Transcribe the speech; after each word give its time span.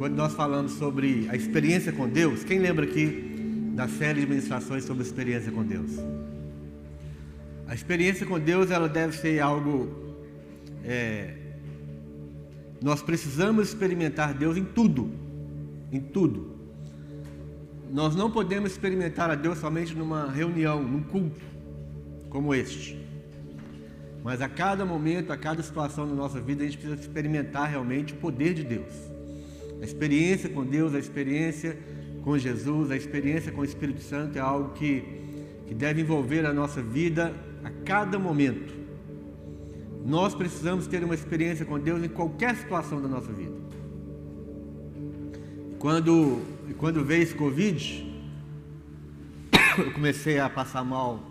quando 0.00 0.14
nós 0.14 0.32
falamos 0.32 0.72
sobre 0.72 1.28
a 1.28 1.36
experiência 1.36 1.92
com 1.92 2.08
Deus, 2.08 2.42
quem 2.42 2.58
lembra 2.58 2.86
aqui 2.86 3.70
da 3.74 3.86
série 3.86 4.22
de 4.22 4.26
ministrações 4.26 4.82
sobre 4.82 5.02
experiência 5.02 5.52
com 5.52 5.62
Deus? 5.62 5.90
A 7.66 7.74
experiência 7.74 8.24
com 8.24 8.40
Deus 8.40 8.70
ela 8.70 8.88
deve 8.88 9.14
ser 9.14 9.40
algo. 9.40 10.16
É, 10.82 11.34
nós 12.80 13.02
precisamos 13.02 13.68
experimentar 13.68 14.32
Deus 14.32 14.56
em 14.56 14.64
tudo, 14.64 15.10
em 15.92 16.00
tudo. 16.00 16.56
Nós 17.92 18.16
não 18.16 18.30
podemos 18.30 18.72
experimentar 18.72 19.30
a 19.30 19.34
Deus 19.34 19.58
somente 19.58 19.94
numa 19.94 20.30
reunião, 20.30 20.82
num 20.82 21.02
culto 21.02 21.42
como 22.30 22.54
este. 22.54 22.98
Mas 24.24 24.40
a 24.40 24.48
cada 24.48 24.82
momento, 24.86 25.30
a 25.30 25.36
cada 25.36 25.62
situação 25.62 26.08
da 26.08 26.14
nossa 26.14 26.40
vida, 26.40 26.62
a 26.62 26.64
gente 26.64 26.78
precisa 26.78 26.98
experimentar 26.98 27.68
realmente 27.68 28.14
o 28.14 28.16
poder 28.16 28.54
de 28.54 28.64
Deus. 28.64 29.09
A 29.80 29.84
experiência 29.84 30.48
com 30.48 30.64
Deus, 30.64 30.94
a 30.94 30.98
experiência 30.98 31.78
com 32.22 32.36
Jesus, 32.36 32.90
a 32.90 32.96
experiência 32.96 33.50
com 33.50 33.62
o 33.62 33.64
Espírito 33.64 34.02
Santo 34.02 34.36
é 34.36 34.40
algo 34.40 34.74
que, 34.74 35.02
que 35.66 35.74
deve 35.74 36.02
envolver 36.02 36.44
a 36.44 36.52
nossa 36.52 36.82
vida 36.82 37.34
a 37.64 37.70
cada 37.84 38.18
momento. 38.18 38.74
Nós 40.04 40.34
precisamos 40.34 40.86
ter 40.86 41.02
uma 41.02 41.14
experiência 41.14 41.64
com 41.64 41.78
Deus 41.78 42.02
em 42.02 42.08
qualquer 42.08 42.56
situação 42.56 43.00
da 43.00 43.08
nossa 43.08 43.32
vida. 43.32 43.54
Quando, 45.78 46.42
quando 46.76 47.02
veio 47.02 47.22
esse 47.22 47.34
Covid, 47.34 48.06
eu 49.78 49.92
comecei 49.92 50.38
a 50.38 50.50
passar 50.50 50.84
mal 50.84 51.30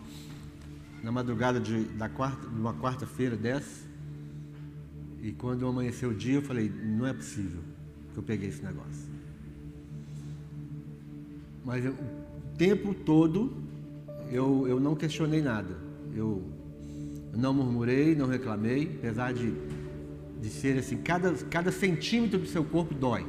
na 1.03 1.11
madrugada 1.11 1.59
de, 1.59 1.83
da 1.83 2.09
quarta, 2.09 2.47
de 2.47 2.59
uma 2.59 2.73
quarta-feira 2.73 3.35
dessa. 3.35 3.87
E 5.21 5.31
quando 5.33 5.67
amanheceu 5.67 6.09
o 6.09 6.15
dia, 6.15 6.35
eu 6.35 6.41
falei: 6.41 6.71
não 6.83 7.05
é 7.05 7.13
possível 7.13 7.68
que 8.19 8.19
eu 8.19 8.23
peguei 8.23 8.49
esse 8.49 8.63
negócio. 8.63 9.07
Mas 11.63 11.85
eu, 11.85 11.93
o 11.93 12.57
tempo 12.57 12.93
todo 12.93 13.53
eu, 14.31 14.67
eu 14.67 14.79
não 14.79 14.95
questionei 14.95 15.41
nada. 15.41 15.77
Eu 16.13 16.43
não 17.35 17.53
murmurei, 17.53 18.15
não 18.15 18.27
reclamei, 18.27 18.97
apesar 18.99 19.33
de, 19.33 19.53
de 20.41 20.49
ser 20.49 20.77
assim: 20.77 20.97
cada, 20.97 21.31
cada 21.49 21.71
centímetro 21.71 22.39
do 22.39 22.47
seu 22.47 22.63
corpo 22.63 22.93
dói, 22.93 23.25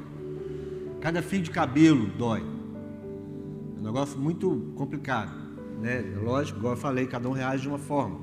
cada 1.00 1.22
fio 1.22 1.42
de 1.42 1.50
cabelo 1.50 2.06
dói. 2.18 2.41
É 2.41 3.80
um 3.80 3.84
negócio 3.84 4.18
muito 4.18 4.72
complicado. 4.74 5.33
Né? 5.80 6.02
Lógico, 6.22 6.58
igual 6.58 6.74
eu 6.74 6.80
falei, 6.80 7.06
cada 7.06 7.28
um 7.28 7.33
reage 7.33 7.62
de 7.62 7.68
uma 7.68 7.78
forma. 7.78 8.20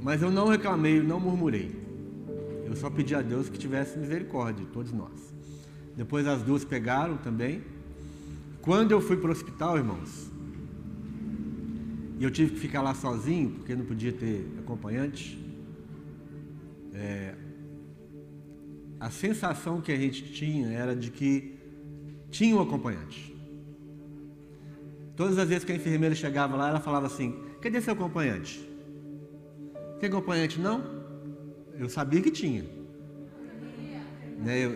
Mas 0.00 0.20
eu 0.20 0.30
não 0.32 0.48
reclamei, 0.48 1.00
não 1.00 1.20
murmurei. 1.20 1.81
Eu 2.72 2.76
só 2.76 2.88
pedi 2.88 3.14
a 3.14 3.20
Deus 3.20 3.50
que 3.50 3.58
tivesse 3.58 3.98
misericórdia 3.98 4.64
de 4.64 4.70
todos 4.70 4.92
nós. 4.92 5.34
Depois 5.94 6.26
as 6.26 6.40
duas 6.40 6.64
pegaram 6.64 7.18
também. 7.18 7.60
Quando 8.62 8.92
eu 8.92 9.00
fui 9.02 9.18
para 9.18 9.28
o 9.28 9.30
hospital, 9.30 9.76
irmãos, 9.76 10.30
e 12.18 12.24
eu 12.24 12.30
tive 12.30 12.52
que 12.52 12.60
ficar 12.60 12.80
lá 12.80 12.94
sozinho, 12.94 13.50
porque 13.50 13.76
não 13.76 13.84
podia 13.84 14.10
ter 14.10 14.50
acompanhante, 14.58 15.38
é, 16.94 17.34
a 18.98 19.10
sensação 19.10 19.82
que 19.82 19.92
a 19.92 19.96
gente 19.96 20.32
tinha 20.32 20.68
era 20.68 20.96
de 20.96 21.10
que 21.10 21.58
tinha 22.30 22.56
um 22.56 22.62
acompanhante. 22.62 23.36
Todas 25.14 25.36
as 25.36 25.46
vezes 25.46 25.62
que 25.62 25.72
a 25.72 25.76
enfermeira 25.76 26.14
chegava 26.14 26.56
lá, 26.56 26.70
ela 26.70 26.80
falava 26.80 27.04
assim: 27.04 27.38
Cadê 27.60 27.82
seu 27.82 27.92
acompanhante? 27.92 28.66
Tem 30.00 30.08
acompanhante 30.08 30.58
não? 30.58 31.01
Eu 31.82 31.88
sabia 31.88 32.22
que 32.22 32.30
tinha. 32.30 32.64
Né, 34.38 34.64
eu, 34.64 34.70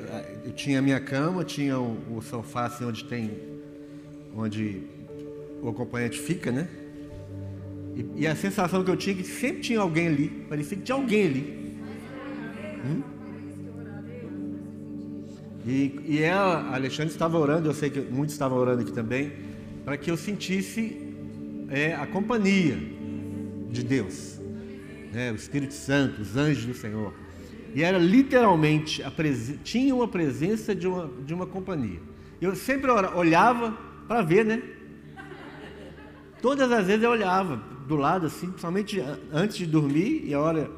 eu, 0.44 0.52
tinha 0.52 0.80
a 0.80 0.82
minha 0.82 0.98
cama, 0.98 1.44
tinha 1.44 1.78
o, 1.78 2.16
o, 2.16 2.20
sofá 2.20 2.66
assim 2.66 2.84
onde 2.84 3.04
tem. 3.04 3.30
onde 4.34 4.82
o 5.62 5.68
acompanhante 5.68 6.18
fica, 6.18 6.50
né? 6.50 6.68
E, 7.94 8.22
e, 8.22 8.26
a 8.26 8.34
sensação 8.34 8.82
que 8.82 8.90
eu 8.90 8.96
tinha 8.96 9.14
é 9.14 9.18
que 9.18 9.24
sempre 9.24 9.60
tinha 9.60 9.78
alguém 9.78 10.08
ali. 10.08 10.46
Parecia 10.48 10.76
que 10.76 10.82
tinha 10.82 10.96
alguém 10.96 11.26
ali. 11.26 11.78
Hum? 12.84 13.02
E, 15.64 16.00
e 16.06 16.22
ela, 16.22 16.74
Alexandre 16.74 17.12
estava 17.12 17.38
orando, 17.38 17.68
eu 17.68 17.74
sei 17.74 17.88
que 17.88 18.00
muitos 18.00 18.34
estavam 18.34 18.58
orando 18.58 18.82
aqui 18.82 18.92
também 18.92 19.32
para 19.84 19.96
que 19.96 20.10
eu 20.10 20.16
sentisse 20.16 21.14
é, 21.70 21.94
a 21.94 22.04
companhia 22.04 22.76
de 23.70 23.84
Deus, 23.84 24.35
né, 25.16 25.32
o 25.32 25.34
Espírito 25.34 25.72
Santo, 25.72 26.20
os 26.20 26.36
anjos 26.36 26.66
do 26.66 26.74
Senhor. 26.74 27.14
E 27.74 27.82
era 27.82 27.96
literalmente, 27.96 29.02
a 29.02 29.10
tinha 29.64 29.94
uma 29.94 30.06
presença 30.06 30.74
de 30.74 30.86
uma, 30.86 31.10
de 31.24 31.32
uma 31.32 31.46
companhia. 31.46 32.00
Eu 32.38 32.54
sempre 32.54 32.90
olhava 32.90 33.74
para 34.06 34.20
ver, 34.20 34.44
né? 34.44 34.62
Todas 36.42 36.70
as 36.70 36.86
vezes 36.86 37.02
eu 37.02 37.10
olhava 37.10 37.56
do 37.88 37.96
lado 37.96 38.26
assim, 38.26 38.48
principalmente 38.48 39.02
antes 39.32 39.56
de 39.56 39.64
dormir 39.64 40.22
e 40.26 40.34
a 40.34 40.40
hora 40.40 40.70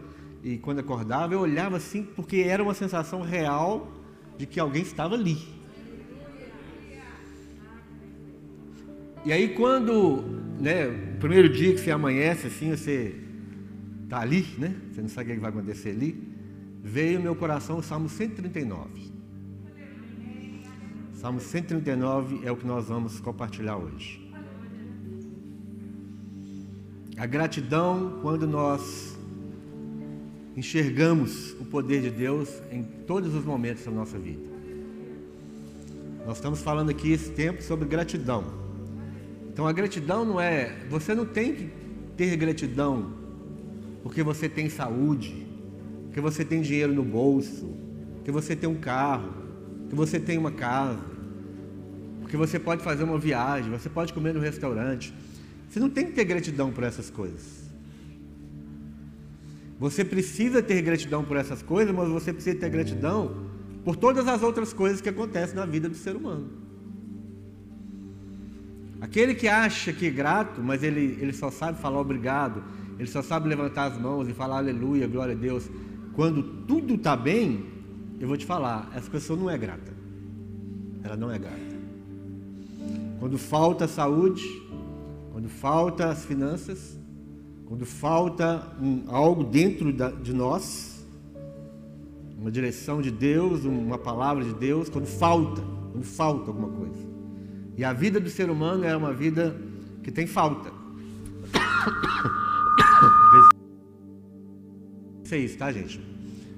e 0.44 0.56
quando 0.56 0.78
acordava, 0.78 1.34
eu 1.34 1.40
olhava 1.40 1.76
assim 1.76 2.04
porque 2.04 2.36
era 2.36 2.62
uma 2.62 2.74
sensação 2.74 3.22
real 3.22 3.92
de 4.36 4.46
que 4.46 4.60
alguém 4.60 4.82
estava 4.82 5.16
ali. 5.16 5.36
E 9.24 9.32
aí 9.32 9.48
quando, 9.48 10.22
né, 10.60 10.86
primeiro 11.18 11.48
dia 11.48 11.74
que 11.74 11.80
você 11.80 11.90
amanhece 11.90 12.46
assim, 12.46 12.70
você 12.70 13.26
tá 14.08 14.20
ali, 14.20 14.46
né? 14.58 14.74
Você 14.90 15.02
não 15.02 15.08
sabe 15.08 15.30
o 15.30 15.34
que 15.34 15.40
vai 15.40 15.50
acontecer 15.50 15.90
ali. 15.90 16.36
Veio 16.82 17.20
meu 17.20 17.36
coração 17.36 17.78
o 17.78 17.82
Salmo 17.82 18.08
139. 18.08 19.12
Salmo 21.14 21.40
139 21.40 22.46
é 22.46 22.52
o 22.52 22.56
que 22.56 22.66
nós 22.66 22.86
vamos 22.86 23.20
compartilhar 23.20 23.76
hoje. 23.76 24.26
A 27.16 27.26
gratidão 27.26 28.20
quando 28.22 28.46
nós 28.46 29.18
enxergamos 30.56 31.52
o 31.60 31.64
poder 31.64 32.02
de 32.02 32.10
Deus 32.10 32.62
em 32.70 32.82
todos 32.82 33.34
os 33.34 33.44
momentos 33.44 33.84
da 33.84 33.90
nossa 33.90 34.18
vida. 34.18 34.48
Nós 36.24 36.36
estamos 36.36 36.62
falando 36.62 36.90
aqui 36.90 37.10
esse 37.10 37.30
tempo 37.30 37.62
sobre 37.62 37.88
gratidão. 37.88 38.44
Então 39.52 39.66
a 39.66 39.72
gratidão 39.72 40.24
não 40.24 40.40
é. 40.40 40.86
Você 40.88 41.14
não 41.14 41.26
tem 41.26 41.54
que 41.54 41.70
ter 42.16 42.36
gratidão 42.36 43.17
porque 44.02 44.22
você 44.22 44.48
tem 44.48 44.68
saúde, 44.68 45.46
porque 46.04 46.20
você 46.20 46.44
tem 46.44 46.60
dinheiro 46.60 46.92
no 46.92 47.02
bolso, 47.02 47.66
porque 48.16 48.30
você 48.30 48.54
tem 48.54 48.68
um 48.68 48.76
carro, 48.76 49.32
que 49.88 49.94
você 49.94 50.20
tem 50.20 50.36
uma 50.36 50.52
casa, 50.52 51.00
porque 52.20 52.36
você 52.36 52.58
pode 52.58 52.82
fazer 52.82 53.04
uma 53.04 53.18
viagem, 53.18 53.70
você 53.70 53.88
pode 53.88 54.12
comer 54.12 54.34
no 54.34 54.40
restaurante. 54.40 55.14
Você 55.68 55.80
não 55.80 55.88
tem 55.88 56.06
que 56.06 56.12
ter 56.12 56.24
gratidão 56.24 56.70
por 56.70 56.84
essas 56.84 57.10
coisas. 57.10 57.68
Você 59.78 60.04
precisa 60.04 60.62
ter 60.62 60.82
gratidão 60.82 61.24
por 61.24 61.36
essas 61.36 61.62
coisas, 61.62 61.94
mas 61.94 62.08
você 62.08 62.32
precisa 62.32 62.58
ter 62.58 62.68
gratidão 62.68 63.46
por 63.84 63.96
todas 63.96 64.26
as 64.26 64.42
outras 64.42 64.72
coisas 64.72 65.00
que 65.00 65.08
acontecem 65.08 65.56
na 65.56 65.64
vida 65.64 65.88
do 65.88 65.94
ser 65.94 66.16
humano. 66.16 66.50
Aquele 69.00 69.34
que 69.34 69.46
acha 69.46 69.92
que 69.92 70.06
é 70.06 70.10
grato, 70.10 70.60
mas 70.60 70.82
ele, 70.82 71.16
ele 71.20 71.32
só 71.32 71.50
sabe 71.50 71.80
falar 71.80 72.00
obrigado, 72.00 72.62
ele 72.98 73.08
só 73.08 73.22
sabe 73.22 73.48
levantar 73.48 73.92
as 73.92 73.98
mãos 73.98 74.28
e 74.28 74.32
falar 74.32 74.58
aleluia, 74.58 75.06
glória 75.06 75.34
a 75.34 75.38
Deus. 75.38 75.70
Quando 76.14 76.42
tudo 76.42 76.94
está 76.94 77.16
bem, 77.16 77.64
eu 78.18 78.26
vou 78.26 78.36
te 78.36 78.44
falar, 78.44 78.90
essa 78.94 79.08
pessoa 79.08 79.38
não 79.38 79.48
é 79.48 79.56
grata. 79.56 79.92
Ela 81.04 81.16
não 81.16 81.30
é 81.30 81.38
grata. 81.38 81.78
Quando 83.20 83.38
falta 83.38 83.86
saúde, 83.86 84.44
quando 85.32 85.48
falta 85.48 86.08
as 86.08 86.24
finanças, 86.24 86.98
quando 87.66 87.86
falta 87.86 88.72
um, 88.80 89.04
algo 89.06 89.44
dentro 89.44 89.92
da, 89.92 90.10
de 90.10 90.32
nós, 90.32 91.06
uma 92.36 92.50
direção 92.50 93.00
de 93.00 93.10
Deus, 93.10 93.64
uma 93.64 93.98
palavra 93.98 94.44
de 94.44 94.54
Deus, 94.54 94.88
quando 94.88 95.06
falta, 95.06 95.62
quando 95.92 96.04
falta 96.04 96.50
alguma 96.50 96.68
coisa. 96.68 97.06
E 97.76 97.84
a 97.84 97.92
vida 97.92 98.18
do 98.18 98.28
ser 98.28 98.50
humano 98.50 98.84
é 98.84 98.96
uma 98.96 99.12
vida 99.12 99.56
que 100.02 100.10
tem 100.10 100.26
falta. 100.26 100.77
Isso 105.36 105.58
tá, 105.58 105.70
gente? 105.72 106.00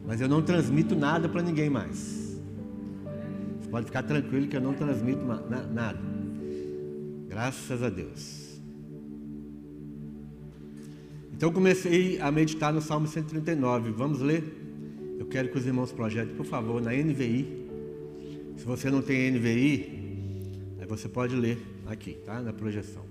Mas 0.06 0.20
eu 0.20 0.28
não 0.28 0.42
transmito 0.42 0.94
nada 0.94 1.28
para 1.28 1.42
ninguém 1.42 1.68
mais. 1.68 2.38
Você 3.60 3.68
pode 3.70 3.86
ficar 3.86 4.02
tranquilo 4.02 4.46
que 4.46 4.56
eu 4.56 4.60
não 4.60 4.74
transmito 4.74 5.22
nada. 5.24 5.98
Graças 7.28 7.82
a 7.82 7.88
Deus. 7.88 8.60
Então 11.32 11.52
comecei 11.52 12.20
a 12.20 12.30
meditar 12.30 12.72
no 12.72 12.80
Salmo 12.80 13.06
139. 13.06 13.90
Vamos 13.92 14.20
ler? 14.20 14.44
Eu 15.18 15.26
quero 15.26 15.48
que 15.48 15.58
os 15.58 15.66
irmãos 15.66 15.92
projetem, 15.92 16.34
por 16.34 16.46
favor, 16.46 16.82
na 16.82 16.92
NVI. 16.92 17.66
Se 18.56 18.64
você 18.64 18.90
não 18.90 19.00
tem 19.00 19.30
NVI, 19.30 20.00
você 20.90 21.08
pode 21.08 21.36
ler 21.36 21.56
aqui, 21.86 22.14
tá? 22.26 22.42
Na 22.42 22.52
projeção. 22.52 23.04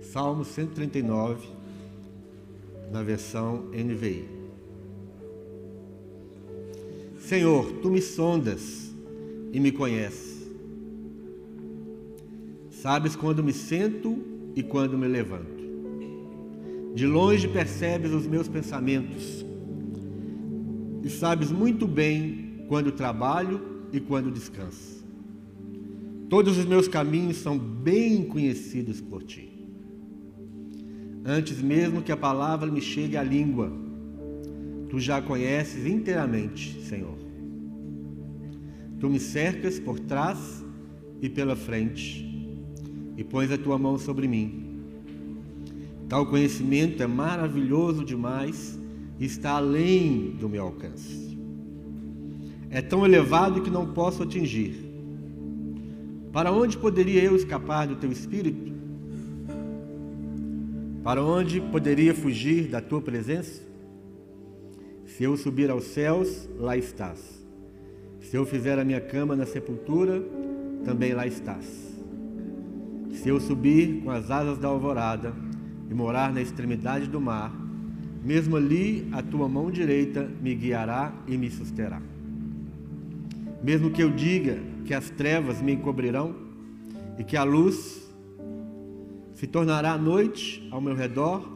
Salmo 0.00 0.44
139, 0.44 1.48
na 2.90 3.04
versão 3.04 3.68
NVI. 3.72 4.39
Senhor, 7.30 7.74
tu 7.80 7.88
me 7.88 8.02
sondas, 8.02 8.92
e 9.52 9.60
me 9.60 9.70
conheces. 9.70 10.50
Sabes 12.70 13.14
quando 13.14 13.44
me 13.44 13.52
sento 13.52 14.18
e 14.56 14.64
quando 14.64 14.98
me 14.98 15.06
levanto. 15.06 15.62
De 16.92 17.06
longe 17.06 17.46
percebes 17.46 18.10
os 18.10 18.26
meus 18.26 18.48
pensamentos 18.48 19.46
e 21.04 21.08
sabes 21.08 21.52
muito 21.52 21.86
bem 21.86 22.64
quando 22.66 22.90
trabalho 22.90 23.60
e 23.92 24.00
quando 24.00 24.32
descanso. 24.32 25.06
Todos 26.28 26.58
os 26.58 26.64
meus 26.64 26.88
caminhos 26.88 27.36
são 27.36 27.56
bem 27.56 28.24
conhecidos 28.24 29.00
por 29.00 29.22
ti. 29.22 29.52
Antes 31.24 31.62
mesmo 31.62 32.02
que 32.02 32.10
a 32.10 32.16
palavra 32.16 32.68
me 32.68 32.80
chegue 32.80 33.16
à 33.16 33.22
língua, 33.22 33.70
tu 34.88 34.98
já 34.98 35.22
conheces 35.22 35.86
inteiramente, 35.86 36.82
Senhor. 36.82 37.19
Tu 39.00 39.08
me 39.08 39.18
cercas 39.18 39.80
por 39.80 39.98
trás 39.98 40.62
e 41.22 41.28
pela 41.28 41.56
frente 41.56 42.26
e 43.16 43.24
pões 43.24 43.50
a 43.50 43.56
tua 43.56 43.78
mão 43.78 43.98
sobre 43.98 44.28
mim. 44.28 44.82
Tal 46.06 46.26
conhecimento 46.26 47.02
é 47.02 47.06
maravilhoso 47.06 48.04
demais 48.04 48.78
e 49.18 49.24
está 49.24 49.52
além 49.52 50.32
do 50.38 50.48
meu 50.48 50.64
alcance. 50.64 51.38
É 52.68 52.82
tão 52.82 53.04
elevado 53.04 53.62
que 53.62 53.70
não 53.70 53.92
posso 53.92 54.22
atingir. 54.22 54.74
Para 56.32 56.52
onde 56.52 56.76
poderia 56.76 57.24
eu 57.24 57.34
escapar 57.34 57.86
do 57.86 57.96
teu 57.96 58.12
espírito? 58.12 58.70
Para 61.02 61.22
onde 61.24 61.60
poderia 61.60 62.14
fugir 62.14 62.68
da 62.68 62.80
tua 62.80 63.00
presença? 63.00 63.62
Se 65.06 65.24
eu 65.24 65.36
subir 65.36 65.70
aos 65.70 65.84
céus, 65.84 66.48
lá 66.58 66.76
estás. 66.76 67.39
Se 68.20 68.36
eu 68.36 68.46
fizer 68.46 68.78
a 68.78 68.84
minha 68.84 69.00
cama 69.00 69.34
na 69.34 69.46
sepultura, 69.46 70.22
também 70.84 71.12
lá 71.12 71.26
estás. 71.26 71.90
Se 73.12 73.28
eu 73.28 73.40
subir 73.40 74.02
com 74.02 74.10
as 74.10 74.30
asas 74.30 74.58
da 74.58 74.68
alvorada 74.68 75.34
e 75.90 75.94
morar 75.94 76.32
na 76.32 76.40
extremidade 76.40 77.06
do 77.08 77.20
mar, 77.20 77.52
mesmo 78.22 78.56
ali 78.56 79.08
a 79.12 79.22
tua 79.22 79.48
mão 79.48 79.70
direita 79.70 80.28
me 80.40 80.54
guiará 80.54 81.12
e 81.26 81.36
me 81.36 81.50
susterá. 81.50 82.00
Mesmo 83.62 83.90
que 83.90 84.02
eu 84.02 84.10
diga 84.10 84.58
que 84.84 84.94
as 84.94 85.10
trevas 85.10 85.60
me 85.60 85.72
encobrirão 85.72 86.34
e 87.18 87.24
que 87.24 87.36
a 87.36 87.44
luz 87.44 88.10
se 89.34 89.46
tornará 89.46 89.96
noite 89.98 90.66
ao 90.70 90.80
meu 90.80 90.94
redor, 90.94 91.46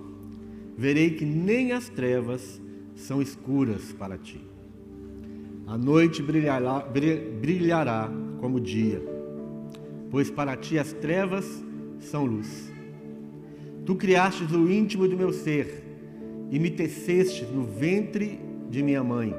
verei 0.76 1.10
que 1.10 1.24
nem 1.24 1.72
as 1.72 1.88
trevas 1.88 2.60
são 2.96 3.20
escuras 3.20 3.92
para 3.92 4.18
ti. 4.18 4.53
A 5.66 5.78
noite 5.78 6.22
brilhará, 6.22 6.80
brilhará 7.40 8.10
como 8.38 8.60
dia, 8.60 9.02
pois 10.10 10.30
para 10.30 10.56
ti 10.56 10.78
as 10.78 10.92
trevas 10.92 11.64
são 11.98 12.24
luz. 12.24 12.70
Tu 13.86 13.94
criastes 13.96 14.50
o 14.52 14.70
íntimo 14.70 15.08
do 15.08 15.16
meu 15.16 15.32
ser 15.32 15.82
e 16.50 16.58
me 16.58 16.70
teceste 16.70 17.44
no 17.46 17.64
ventre 17.64 18.38
de 18.68 18.82
minha 18.82 19.02
mãe. 19.02 19.34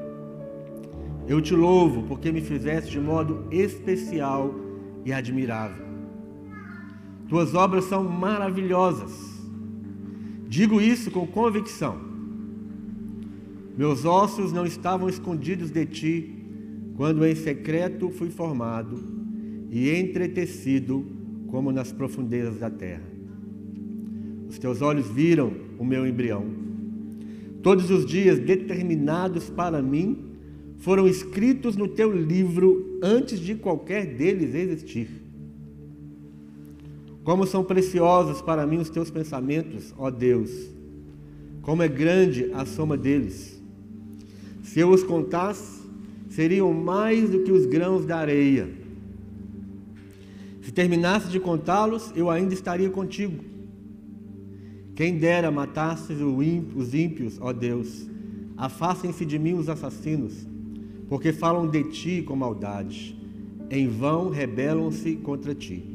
Eu 1.27 1.41
te 1.41 1.55
louvo 1.55 2.03
porque 2.03 2.31
me 2.31 2.41
fizeste 2.41 2.91
de 2.91 2.99
modo 2.99 3.47
especial 3.51 4.53
e 5.03 5.13
admirável. 5.13 5.85
Tuas 7.27 7.55
obras 7.55 7.85
são 7.85 8.03
maravilhosas. 8.03 9.11
Digo 10.47 10.79
isso 10.79 11.09
com 11.09 11.25
convicção. 11.25 12.04
Meus 13.77 14.05
ossos 14.05 14.53
não 14.53 14.65
estavam 14.65 15.09
escondidos 15.09 15.69
de 15.69 15.85
ti 15.85 16.35
quando 16.95 17.25
em 17.25 17.35
secreto 17.35 18.09
fui 18.09 18.29
formado 18.29 18.97
e 19.69 19.89
entretecido 19.89 21.05
como 21.47 21.71
nas 21.71 21.91
profundezas 21.91 22.57
da 22.57 22.69
terra. 22.69 23.03
Os 24.47 24.57
teus 24.57 24.81
olhos 24.81 25.07
viram 25.07 25.51
o 25.77 25.83
meu 25.83 26.07
embrião. 26.07 26.45
Todos 27.61 27.89
os 27.89 28.05
dias 28.05 28.39
determinados 28.39 29.49
para 29.49 29.81
mim 29.81 30.31
foram 30.77 31.07
escritos 31.07 31.75
no 31.75 31.87
teu 31.87 32.11
livro 32.11 32.99
antes 33.01 33.39
de 33.39 33.55
qualquer 33.55 34.05
deles 34.15 34.55
existir. 34.55 35.09
Como 37.23 37.45
são 37.45 37.63
preciosos 37.63 38.41
para 38.41 38.67
mim 38.67 38.77
os 38.77 38.89
teus 38.89 39.09
pensamentos, 39.09 39.93
ó 39.97 40.11
Deus! 40.11 40.51
Como 41.61 41.81
é 41.81 41.87
grande 41.87 42.51
a 42.53 42.65
soma 42.65 42.95
deles! 42.95 43.54
Se 44.75 44.81
eu 44.81 44.89
os 44.89 45.03
contasse, 45.03 45.83
seriam 46.27 46.73
mais 46.73 47.29
do 47.29 47.43
que 47.43 47.51
os 47.53 47.65
grãos 47.65 48.05
da 48.05 48.17
areia. 48.17 48.67
Se 50.61 50.69
terminasse 50.69 51.29
de 51.29 51.39
contá-los, 51.39 52.11
eu 52.13 52.29
ainda 52.29 52.53
estaria 52.53 52.89
contigo. 52.89 53.41
Quem 54.93 55.17
dera 55.17 55.49
matasses 55.49 56.17
os 56.19 56.93
ímpios, 56.93 57.37
ó 57.39 57.53
Deus, 57.53 58.05
afastem-se 58.57 59.25
de 59.25 59.39
mim 59.39 59.53
os 59.53 59.69
assassinos 59.69 60.45
porque 61.07 61.31
falam 61.31 61.69
de 61.69 61.81
ti 61.85 62.21
com 62.21 62.35
maldade, 62.35 63.17
em 63.69 63.87
vão 63.87 64.27
rebelam-se 64.29 65.15
contra 65.15 65.55
ti. 65.55 65.85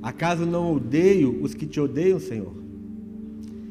Acaso 0.00 0.46
não 0.46 0.72
odeio 0.76 1.42
os 1.42 1.52
que 1.52 1.66
te 1.66 1.80
odeiam, 1.80 2.20
Senhor? 2.20 2.54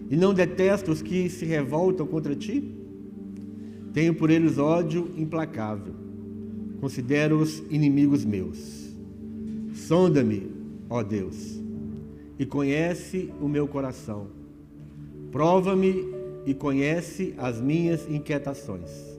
E 0.10 0.18
não 0.18 0.34
detesto 0.34 0.92
os 0.92 1.02
que 1.02 1.30
se 1.30 1.46
revoltam 1.46 2.06
contra 2.06 2.36
ti? 2.36 2.81
Tenho 3.94 4.14
por 4.14 4.30
eles 4.30 4.58
ódio 4.58 5.12
implacável, 5.18 5.94
considero-os 6.80 7.60
inimigos 7.70 8.24
meus. 8.24 8.90
Sonda-me, 9.74 10.50
ó 10.90 11.04
Deus, 11.04 11.60
e 12.40 12.46
conhece 12.46 13.30
o 13.42 13.48
meu 13.48 13.68
coração. 13.68 14.28
Prova-me 15.32 16.06
e 16.46 16.54
conhece 16.54 17.34
as 17.38 17.62
minhas 17.62 18.10
inquietações 18.10 19.12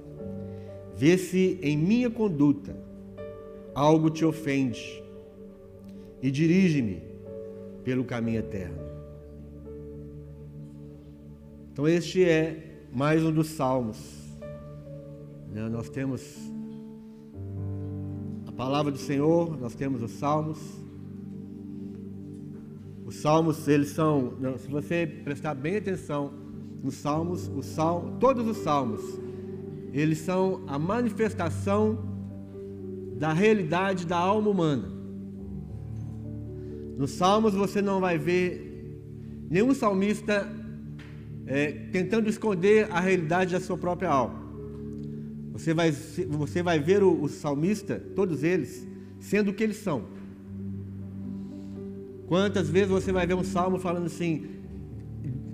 Vê 1.03 1.19
se 1.19 1.59
em 1.61 1.77
minha 1.77 2.09
conduta 2.09 2.77
algo 3.75 4.09
te 4.09 4.25
ofende 4.25 5.03
e 6.23 6.31
dirige-me 6.31 7.03
pelo 7.83 8.05
caminho 8.05 8.39
eterno. 8.39 8.79
Então, 11.73 11.89
este 11.89 12.23
é 12.23 12.85
mais 12.93 13.25
um 13.25 13.33
dos 13.33 13.49
salmos. 13.49 14.22
Né? 15.53 15.69
Nós 15.69 15.89
temos 15.89 16.23
a 18.47 18.53
palavra 18.53 18.91
do 18.91 18.99
Senhor, 18.99 19.59
nós 19.61 19.75
temos 19.75 20.03
os 20.03 20.11
salmos. 20.13 20.59
Os 23.05 23.17
salmos, 23.17 23.69
eles 23.69 23.91
são, 23.91 24.35
se 24.59 24.69
você 24.69 25.07
prestar 25.07 25.55
bem 25.55 25.77
atenção 25.77 26.33
nos 26.83 26.95
salmos, 26.95 27.49
os 27.49 27.67
salmos, 27.67 28.19
todos 28.19 28.47
os 28.47 28.57
salmos, 28.59 29.01
eles 29.93 30.19
são 30.19 30.63
a 30.67 30.79
manifestação 30.79 31.99
da 33.19 33.33
realidade 33.33 34.07
da 34.07 34.17
alma 34.17 34.51
humana. 34.51 34.89
Nos 36.97 37.13
Salmos 37.13 37.55
você 37.55 37.81
não 37.81 38.01
vai 38.01 38.19
ver 38.19 39.01
nenhum 39.51 39.75
salmista 39.75 40.49
é, 41.47 41.73
tentando 41.91 42.29
esconder 42.29 42.91
a 42.91 43.01
realidade 43.01 43.53
da 43.53 43.61
sua 43.61 43.77
própria 43.77 44.11
alma. 44.11 44.42
Você 45.63 45.73
vai, 45.73 45.93
você 45.93 46.61
vai 46.61 46.81
ver 46.81 47.05
o, 47.05 47.23
o 47.23 47.29
salmista, 47.29 48.03
todos 48.17 48.43
eles, 48.43 48.85
sendo 49.21 49.53
o 49.53 49.55
que 49.55 49.63
eles 49.63 49.77
são. 49.77 50.07
Quantas 52.27 52.69
vezes 52.69 52.89
você 52.89 53.13
vai 53.13 53.29
ver 53.29 53.35
um 53.35 53.45
salmo 53.45 53.79
falando 53.79 54.07
assim: 54.07 54.45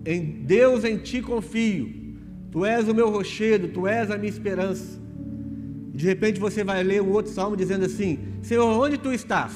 em 0.06 0.42
Deus 0.46 0.82
em 0.84 0.96
ti 0.96 1.20
confio, 1.20 2.16
Tu 2.50 2.64
és 2.64 2.88
o 2.88 2.94
meu 2.94 3.10
rochedo, 3.10 3.68
tu 3.68 3.86
és 3.86 4.10
a 4.10 4.16
minha 4.16 4.30
esperança. 4.30 4.98
De 5.92 6.06
repente 6.06 6.40
você 6.40 6.64
vai 6.64 6.82
ler 6.82 7.02
um 7.02 7.10
outro 7.10 7.30
salmo 7.30 7.54
dizendo 7.54 7.84
assim: 7.84 8.18
Senhor, 8.40 8.64
onde 8.64 8.96
tu 8.96 9.12
estás? 9.12 9.52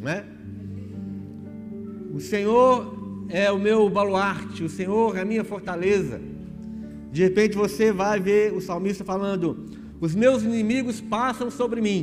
Não 0.00 0.08
é? 0.08 0.24
O 2.14 2.20
Senhor 2.20 3.26
é 3.28 3.50
o 3.50 3.58
meu 3.58 3.90
baluarte, 3.90 4.62
o 4.62 4.68
Senhor 4.68 5.16
é 5.16 5.22
a 5.22 5.24
minha 5.24 5.42
fortaleza. 5.42 6.35
De 7.16 7.22
repente 7.22 7.56
você 7.56 7.90
vai 7.90 8.20
ver 8.20 8.52
o 8.52 8.60
salmista 8.60 9.02
falando: 9.02 9.64
Os 9.98 10.14
meus 10.14 10.42
inimigos 10.42 11.00
passam 11.00 11.50
sobre 11.50 11.80
mim. 11.80 12.02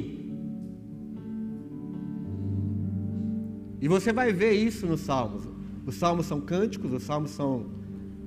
E 3.80 3.88
você 3.88 4.12
vai 4.12 4.34
ver 4.34 4.54
isso 4.54 4.88
nos 4.88 5.02
salmos. 5.02 5.44
Os 5.86 5.94
salmos 5.94 6.26
são 6.26 6.42
cânticos, 6.42 6.92
os 6.92 7.04
salmos 7.04 7.30
são 7.30 7.68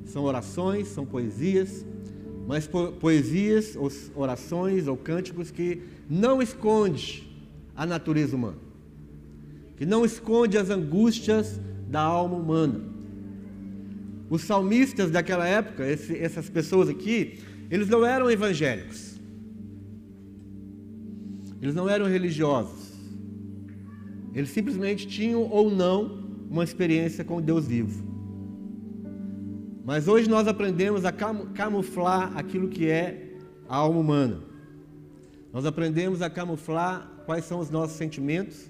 são 0.04 0.22
orações, 0.22 0.86
são 0.86 1.04
poesias, 1.04 1.84
mas 2.46 2.68
po 2.68 2.92
poesias, 2.92 3.74
ou 3.74 3.90
orações 4.14 4.86
ou 4.86 4.96
cânticos 4.96 5.50
que 5.50 5.82
não 6.08 6.40
esconde 6.40 7.28
a 7.74 7.84
natureza 7.84 8.36
humana, 8.36 8.58
que 9.76 9.84
não 9.84 10.04
esconde 10.04 10.56
as 10.56 10.70
angústias 10.70 11.60
da 11.88 12.00
alma 12.00 12.36
humana. 12.36 12.95
Os 14.28 14.42
salmistas 14.42 15.10
daquela 15.10 15.46
época, 15.46 15.86
esse, 15.86 16.16
essas 16.16 16.48
pessoas 16.48 16.88
aqui, 16.88 17.38
eles 17.70 17.88
não 17.88 18.04
eram 18.04 18.30
evangélicos. 18.30 19.16
Eles 21.60 21.74
não 21.74 21.88
eram 21.88 22.06
religiosos. 22.06 22.92
Eles 24.34 24.50
simplesmente 24.50 25.06
tinham 25.06 25.42
ou 25.42 25.70
não 25.70 26.26
uma 26.50 26.62
experiência 26.62 27.24
com 27.24 27.40
Deus 27.40 27.66
vivo. 27.66 28.04
Mas 29.84 30.08
hoje 30.08 30.28
nós 30.28 30.48
aprendemos 30.48 31.04
a 31.04 31.12
camuflar 31.12 32.36
aquilo 32.36 32.68
que 32.68 32.88
é 32.88 33.36
a 33.68 33.76
alma 33.76 34.00
humana. 34.00 34.40
Nós 35.52 35.64
aprendemos 35.64 36.20
a 36.22 36.28
camuflar 36.28 37.10
quais 37.24 37.44
são 37.44 37.60
os 37.60 37.70
nossos 37.70 37.96
sentimentos, 37.96 38.68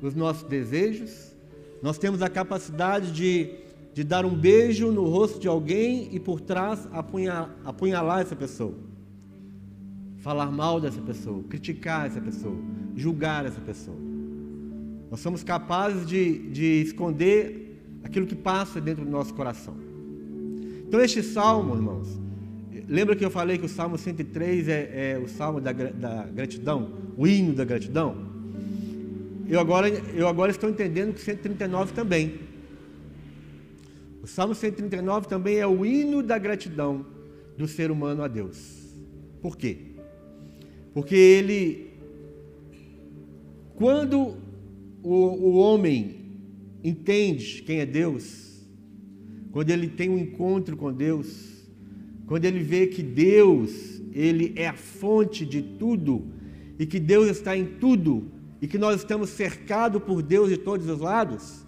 os 0.00 0.14
nossos 0.14 0.44
desejos. 0.44 1.34
Nós 1.82 1.98
temos 1.98 2.22
a 2.22 2.28
capacidade 2.28 3.12
de, 3.12 3.50
de 3.94 4.02
dar 4.02 4.24
um 4.24 4.34
beijo 4.34 4.90
no 4.90 5.04
rosto 5.04 5.38
de 5.38 5.46
alguém 5.46 6.08
e 6.12 6.18
por 6.18 6.40
trás 6.40 6.88
apunhalar, 6.92 7.54
apunhalar 7.64 8.20
essa 8.20 8.34
pessoa. 8.34 8.74
Falar 10.18 10.50
mal 10.50 10.80
dessa 10.80 11.00
pessoa, 11.00 11.42
criticar 11.44 12.06
essa 12.06 12.20
pessoa, 12.20 12.56
julgar 12.96 13.44
essa 13.44 13.60
pessoa. 13.60 13.96
Nós 15.10 15.20
somos 15.20 15.42
capazes 15.44 16.06
de, 16.06 16.50
de 16.50 16.82
esconder 16.82 17.80
aquilo 18.02 18.26
que 18.26 18.34
passa 18.34 18.80
dentro 18.80 19.04
do 19.04 19.10
nosso 19.10 19.34
coração. 19.34 19.76
Então, 20.86 21.00
este 21.00 21.22
salmo, 21.22 21.74
irmãos, 21.74 22.18
lembra 22.88 23.14
que 23.16 23.24
eu 23.24 23.30
falei 23.30 23.58
que 23.58 23.66
o 23.66 23.68
salmo 23.68 23.98
103 23.98 24.68
é, 24.68 25.12
é 25.14 25.18
o 25.22 25.28
salmo 25.28 25.60
da, 25.60 25.72
da 25.72 26.26
gratidão, 26.26 26.92
o 27.16 27.26
hino 27.26 27.52
da 27.52 27.64
gratidão? 27.64 28.16
Eu 29.48 29.60
agora, 29.60 29.88
eu 29.88 30.26
agora 30.28 30.50
estou 30.50 30.70
entendendo 30.70 31.12
que 31.12 31.20
139 31.20 31.92
também. 31.92 32.51
O 34.22 34.26
salmo 34.26 34.54
139 34.54 35.26
também 35.26 35.56
é 35.56 35.66
o 35.66 35.84
hino 35.84 36.22
da 36.22 36.38
gratidão 36.38 37.04
do 37.58 37.66
ser 37.66 37.90
humano 37.90 38.22
a 38.22 38.28
Deus. 38.28 38.82
Por 39.40 39.56
quê? 39.56 39.78
Porque 40.94 41.16
ele, 41.16 41.90
quando 43.74 44.36
o, 45.02 45.12
o 45.12 45.54
homem 45.54 46.20
entende 46.84 47.62
quem 47.62 47.80
é 47.80 47.86
Deus, 47.86 48.62
quando 49.50 49.70
ele 49.70 49.88
tem 49.88 50.08
um 50.08 50.18
encontro 50.18 50.76
com 50.76 50.92
Deus, 50.92 51.66
quando 52.26 52.44
ele 52.44 52.60
vê 52.60 52.86
que 52.86 53.02
Deus, 53.02 54.00
ele 54.12 54.52
é 54.54 54.68
a 54.68 54.74
fonte 54.74 55.44
de 55.44 55.62
tudo 55.62 56.28
e 56.78 56.86
que 56.86 57.00
Deus 57.00 57.28
está 57.28 57.56
em 57.56 57.66
tudo 57.66 58.30
e 58.60 58.68
que 58.68 58.78
nós 58.78 59.00
estamos 59.00 59.30
cercados 59.30 60.00
por 60.00 60.22
Deus 60.22 60.48
de 60.48 60.56
todos 60.56 60.88
os 60.88 61.00
lados, 61.00 61.61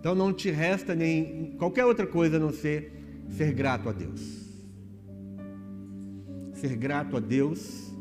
então 0.00 0.14
não 0.14 0.32
te 0.32 0.50
resta 0.50 0.94
nem 0.94 1.54
qualquer 1.58 1.84
outra 1.84 2.06
coisa 2.06 2.38
a 2.38 2.40
não 2.40 2.52
ser 2.52 2.92
ser 3.28 3.52
grato 3.52 3.88
a 3.88 3.92
Deus. 3.92 4.20
Ser 6.54 6.74
grato 6.74 7.16
a 7.16 7.20
Deus 7.20 7.92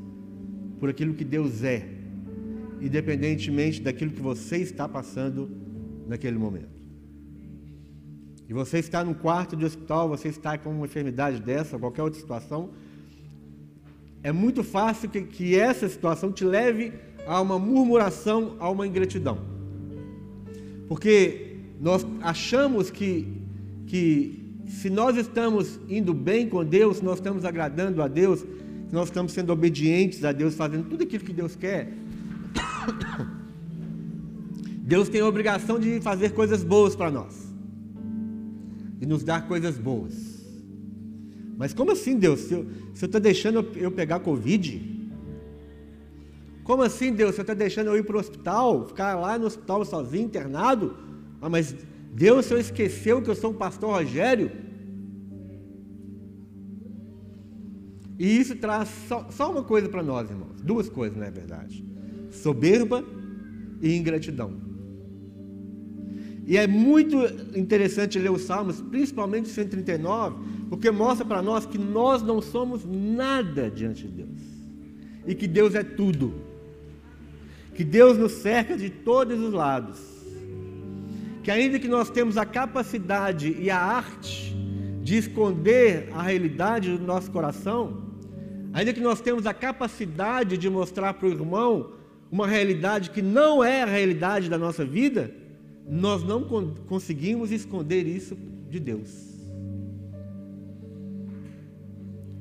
por 0.79 0.89
aquilo 0.89 1.13
que 1.13 1.23
Deus 1.23 1.63
é 1.63 1.99
independentemente 2.81 3.81
daquilo 3.81 4.11
que 4.11 4.21
você 4.21 4.57
está 4.57 4.87
passando 4.87 5.49
naquele 6.07 6.37
momento. 6.37 6.79
E 8.47 8.53
você 8.53 8.79
está 8.79 9.03
num 9.03 9.13
quarto 9.13 9.55
de 9.55 9.65
hospital, 9.65 10.09
você 10.09 10.29
está 10.29 10.57
com 10.57 10.71
uma 10.71 10.85
enfermidade 10.85 11.39
dessa, 11.41 11.77
qualquer 11.77 12.01
outra 12.01 12.19
situação, 12.19 12.71
é 14.23 14.31
muito 14.31 14.63
fácil 14.63 15.09
que, 15.09 15.21
que 15.21 15.55
essa 15.55 15.87
situação 15.87 16.31
te 16.31 16.43
leve 16.43 16.93
a 17.27 17.39
uma 17.39 17.59
murmuração, 17.59 18.55
a 18.59 18.69
uma 18.69 18.87
ingratidão. 18.87 19.37
Porque 20.87 21.48
nós 21.79 22.05
achamos 22.21 22.91
que, 22.91 23.27
que 23.88 24.43
se 24.67 24.89
nós 24.89 25.15
estamos 25.15 25.79
indo 25.88 26.13
bem 26.13 26.48
com 26.48 26.63
Deus, 26.63 26.98
se 26.98 27.05
nós 27.05 27.15
estamos 27.15 27.45
agradando 27.45 28.01
a 28.01 28.07
Deus, 28.07 28.41
se 28.41 28.93
nós 28.93 29.07
estamos 29.07 29.31
sendo 29.31 29.51
obedientes 29.51 30.24
a 30.25 30.31
Deus, 30.31 30.55
fazendo 30.55 30.89
tudo 30.89 31.03
aquilo 31.03 31.24
que 31.24 31.33
Deus 31.33 31.55
quer, 31.55 31.93
Deus 34.81 35.07
tem 35.07 35.21
a 35.21 35.27
obrigação 35.27 35.79
de 35.79 36.01
fazer 36.01 36.31
coisas 36.31 36.63
boas 36.63 36.95
para 36.95 37.09
nós 37.09 37.48
e 39.00 39.05
nos 39.05 39.24
dar 39.24 39.48
coisas 39.48 39.77
boas. 39.77 40.39
Mas 41.57 41.74
como 41.74 41.91
assim, 41.91 42.17
Deus? 42.17 42.41
Se 42.41 42.53
eu 42.53 42.67
estou 42.93 43.19
deixando 43.19 43.65
eu 43.75 43.91
pegar 43.91 44.19
Covid? 44.19 45.00
Como 46.63 46.83
assim, 46.83 47.13
Deus? 47.13 47.36
Você 47.36 47.41
está 47.41 47.53
deixando 47.53 47.88
eu 47.88 47.98
ir 47.98 48.03
para 48.03 48.15
o 48.15 48.19
hospital, 48.19 48.88
ficar 48.88 49.15
lá 49.15 49.38
no 49.38 49.48
hospital 49.48 49.83
sozinho, 49.83 50.25
internado? 50.25 51.08
Ah, 51.41 51.50
mas 51.50 51.75
Deus, 52.13 52.46
se 52.46 52.53
eu 52.53 52.60
esqueceu 52.60 53.22
que 53.22 53.29
eu 53.29 53.36
sou 53.36 53.51
um 53.51 53.55
pastor 53.55 53.91
Rogério? 53.91 54.51
E 58.17 58.39
isso 58.39 58.55
traz 58.55 58.89
só, 59.08 59.29
só 59.31 59.51
uma 59.51 59.63
coisa 59.63 59.88
para 59.88 60.03
nós, 60.03 60.29
irmãos. 60.29 60.62
Duas 60.62 60.89
coisas, 60.89 61.17
não 61.17 61.25
é 61.25 61.31
verdade? 61.31 61.89
soberba 62.31 63.03
e 63.81 63.96
ingratidão. 63.96 64.53
E 66.46 66.58
é 66.58 66.65
muito 66.65 67.17
interessante 67.55 68.17
ler 68.17 68.31
os 68.31 68.41
Salmos, 68.41 68.81
principalmente 68.81 69.46
o 69.46 69.53
139, 69.53 70.67
porque 70.69 70.89
mostra 70.89 71.25
para 71.25 71.41
nós 71.41 71.65
que 71.65 71.77
nós 71.77 72.24
não 72.24 72.41
somos 72.41 72.84
nada 72.86 73.69
diante 73.69 74.08
de 74.08 74.24
Deus. 74.24 74.39
E 75.27 75.36
que 75.36 75.48
Deus 75.48 75.75
é 75.75 75.84
tudo. 75.84 76.34
Que 77.75 77.84
Deus 77.84 78.17
nos 78.17 78.31
cerca 78.31 78.75
de 78.75 78.89
todos 78.89 79.39
os 79.39 79.53
lados. 79.53 80.00
Que 81.49 81.53
ainda 81.53 81.79
que 81.79 81.87
nós 81.87 82.11
temos 82.11 82.37
a 82.37 82.45
capacidade 82.45 83.57
e 83.59 83.71
a 83.71 83.79
arte 83.79 84.55
de 85.01 85.17
esconder 85.17 86.07
a 86.13 86.21
realidade 86.21 86.95
do 86.95 87.03
nosso 87.03 87.31
coração, 87.31 88.03
ainda 88.71 88.93
que 88.93 88.99
nós 88.99 89.19
temos 89.19 89.47
a 89.47 89.53
capacidade 89.55 90.59
de 90.59 90.69
mostrar 90.69 91.15
para 91.15 91.27
o 91.27 91.31
irmão 91.31 91.93
uma 92.31 92.45
realidade 92.45 93.09
que 93.09 93.23
não 93.23 93.63
é 93.63 93.81
a 93.81 93.87
realidade 93.87 94.47
da 94.47 94.59
nossa 94.59 94.85
vida, 94.85 95.33
nós 95.89 96.23
não 96.23 96.43
conseguimos 96.85 97.51
esconder 97.51 98.05
isso 98.05 98.37
de 98.69 98.79
Deus. 98.79 99.09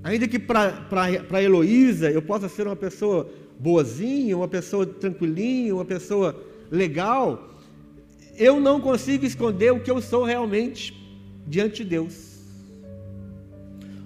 Ainda 0.03 0.29
que 0.29 0.39
para 0.39 1.43
Heloísa 1.43 2.11
eu 2.11 2.21
possa 2.21 2.47
ser 2.47 2.67
uma 2.67 2.77
pessoa 2.77 3.27
boazinha, 3.59 4.37
uma 4.37 4.49
pessoa 4.49 4.85
tranquilinha, 4.85 5.75
uma 5.75 5.87
pessoa 5.87 6.39
legal, 6.71 7.48
eu 8.39 8.61
não 8.61 8.81
consigo 8.81 9.27
esconder 9.27 9.73
o 9.73 9.81
que 9.81 9.91
eu 9.91 10.01
sou 10.01 10.25
realmente 10.25 10.95
diante 11.47 11.83
de 11.83 11.91
Deus. 11.91 12.39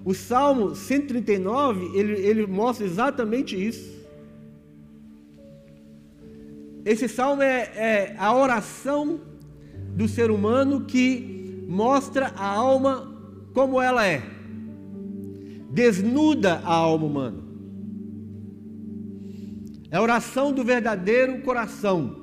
O 0.05 0.15
Salmo 0.15 0.75
139, 0.75 1.97
ele, 1.97 2.13
ele 2.15 2.47
mostra 2.47 2.85
exatamente 2.85 3.55
isso. 3.55 3.93
Esse 6.85 7.09
salmo 7.09 7.43
é, 7.43 7.61
é 7.77 8.17
a 8.19 8.35
oração 8.35 9.21
do 9.95 10.09
ser 10.09 10.31
humano 10.31 10.85
que 10.85 11.65
mostra 11.69 12.33
a 12.37 12.47
alma 12.47 13.09
como 13.55 13.81
ela 13.81 14.05
é, 14.07 14.23
desnuda 15.71 16.55
a 16.65 16.75
alma 16.75 17.07
humana. 17.07 17.43
É 19.91 19.97
a 19.97 20.03
oração 20.03 20.53
do 20.53 20.65
verdadeiro 20.65 21.43
coração. 21.43 22.22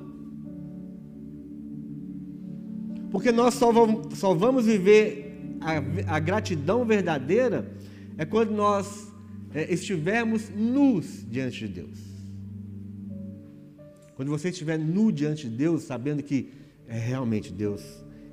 Porque 3.10 3.32
nós 3.32 3.54
só 3.54 3.72
vamos, 3.72 4.18
só 4.18 4.34
vamos 4.34 4.66
viver 4.66 5.30
a, 5.60 6.16
a, 6.16 6.18
gratidão 6.18 6.84
verdadeira 6.84 7.70
é 8.16 8.24
quando 8.24 8.50
nós 8.50 9.12
é, 9.54 9.72
estivermos 9.72 10.48
nus 10.48 11.24
diante 11.28 11.66
de 11.66 11.68
Deus. 11.68 11.98
Quando 14.14 14.28
você 14.28 14.50
estiver 14.50 14.78
nu 14.78 15.10
diante 15.10 15.48
de 15.48 15.56
Deus, 15.56 15.82
sabendo 15.82 16.22
que 16.22 16.52
é 16.86 16.98
realmente 16.98 17.52
Deus, 17.52 17.82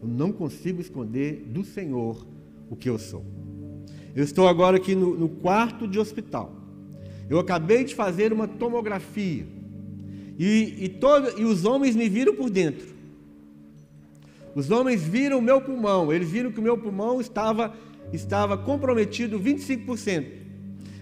eu 0.01 0.07
não 0.07 0.31
consigo 0.31 0.81
esconder 0.81 1.45
do 1.47 1.63
Senhor 1.63 2.25
o 2.69 2.75
que 2.75 2.89
eu 2.89 2.99
sou. 2.99 3.25
Eu 4.15 4.23
estou 4.23 4.47
agora 4.47 4.77
aqui 4.77 4.95
no, 4.95 5.17
no 5.17 5.29
quarto 5.29 5.87
de 5.87 5.99
hospital. 5.99 6.53
Eu 7.29 7.39
acabei 7.39 7.83
de 7.83 7.93
fazer 7.93 8.33
uma 8.33 8.47
tomografia. 8.47 9.45
E, 10.37 10.85
e, 10.85 10.89
todo, 10.89 11.39
e 11.39 11.43
os 11.43 11.65
homens 11.65 11.95
me 11.95 12.07
viram 12.07 12.35
por 12.35 12.49
dentro. 12.49 12.96
Os 14.57 14.71
homens 14.71 15.03
viram 15.03 15.37
o 15.37 15.41
meu 15.41 15.61
pulmão. 15.61 16.11
Eles 16.11 16.31
viram 16.31 16.51
que 16.51 16.59
o 16.59 16.63
meu 16.63 16.75
pulmão 16.75 17.21
estava, 17.21 17.75
estava 18.11 18.57
comprometido 18.57 19.39
25%. 19.39 20.25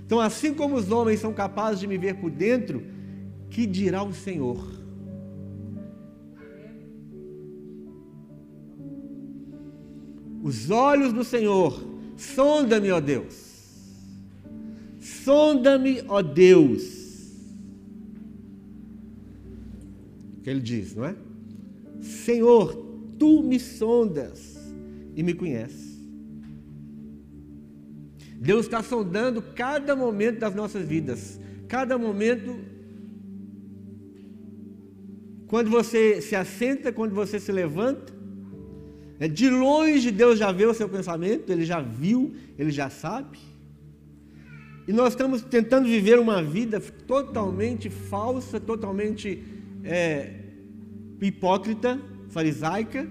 Então, 0.05 0.19
assim 0.19 0.53
como 0.53 0.75
os 0.75 0.91
homens 0.91 1.21
são 1.21 1.31
capazes 1.31 1.79
de 1.79 1.87
me 1.87 1.97
ver 1.97 2.15
por 2.15 2.29
dentro, 2.29 2.83
que 3.49 3.65
dirá 3.65 4.03
o 4.03 4.13
Senhor? 4.13 4.61
Os 10.43 10.69
olhos 10.69 11.13
do 11.13 11.23
Senhor, 11.23 11.81
sonda-me, 12.17 12.91
ó 12.91 12.99
Deus. 12.99 13.55
Sonda-me, 14.99 16.03
ó 16.09 16.21
Deus. 16.21 16.83
O 20.39 20.41
que 20.41 20.49
ele 20.49 20.59
diz, 20.59 20.93
não 20.93 21.05
é? 21.05 21.15
Senhor, 22.01 22.84
tu 23.17 23.43
me 23.43 23.59
sondas 23.59 24.57
e 25.15 25.23
me 25.23 25.33
conheces. 25.33 25.95
Deus 28.37 28.65
está 28.65 28.83
sondando 28.83 29.41
cada 29.41 29.95
momento 29.95 30.39
das 30.39 30.53
nossas 30.53 30.85
vidas, 30.85 31.39
cada 31.67 31.97
momento 31.97 32.59
quando 35.47 35.69
você 35.69 36.21
se 36.21 36.35
assenta, 36.35 36.91
quando 36.91 37.13
você 37.13 37.39
se 37.39 37.51
levanta. 37.51 38.13
É, 39.19 39.27
de 39.27 39.49
longe 39.49 40.11
Deus 40.11 40.37
já 40.37 40.51
vê 40.51 40.65
o 40.65 40.73
seu 40.73 40.89
pensamento, 40.89 41.49
Ele 41.49 41.63
já 41.63 41.79
viu, 41.81 42.33
Ele 42.57 42.71
já 42.71 42.89
sabe. 42.89 43.39
E 44.87 44.93
nós 44.93 45.13
estamos 45.13 45.41
tentando 45.41 45.87
viver 45.87 46.19
uma 46.19 46.43
vida 46.43 46.79
totalmente 47.07 47.89
falsa, 47.89 48.59
totalmente 48.59 49.41
é, 49.83 50.33
hipócrita, 51.21 51.99
farisaica, 52.35 53.07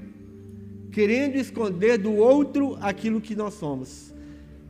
querendo 0.93 1.37
esconder 1.37 1.97
do 1.97 2.13
outro 2.13 2.77
aquilo 2.79 3.23
que 3.23 3.35
nós 3.35 3.55
somos, 3.55 4.13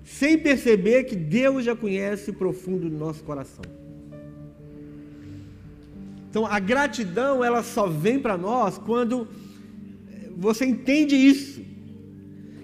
sem 0.05 0.39
perceber 0.39 1.05
que 1.05 1.17
Deus 1.17 1.65
já 1.65 1.75
conhece 1.75 2.31
o 2.31 2.35
profundo 2.35 2.89
do 2.89 2.97
nosso 2.97 3.25
coração. 3.25 3.65
Então, 6.31 6.47
a 6.47 6.61
gratidão, 6.61 7.43
ela 7.43 7.65
só 7.65 7.89
vem 7.89 8.21
para 8.21 8.39
nós 8.39 8.79
quando 8.79 9.27
você 10.37 10.65
entende 10.65 11.17
isso, 11.17 11.61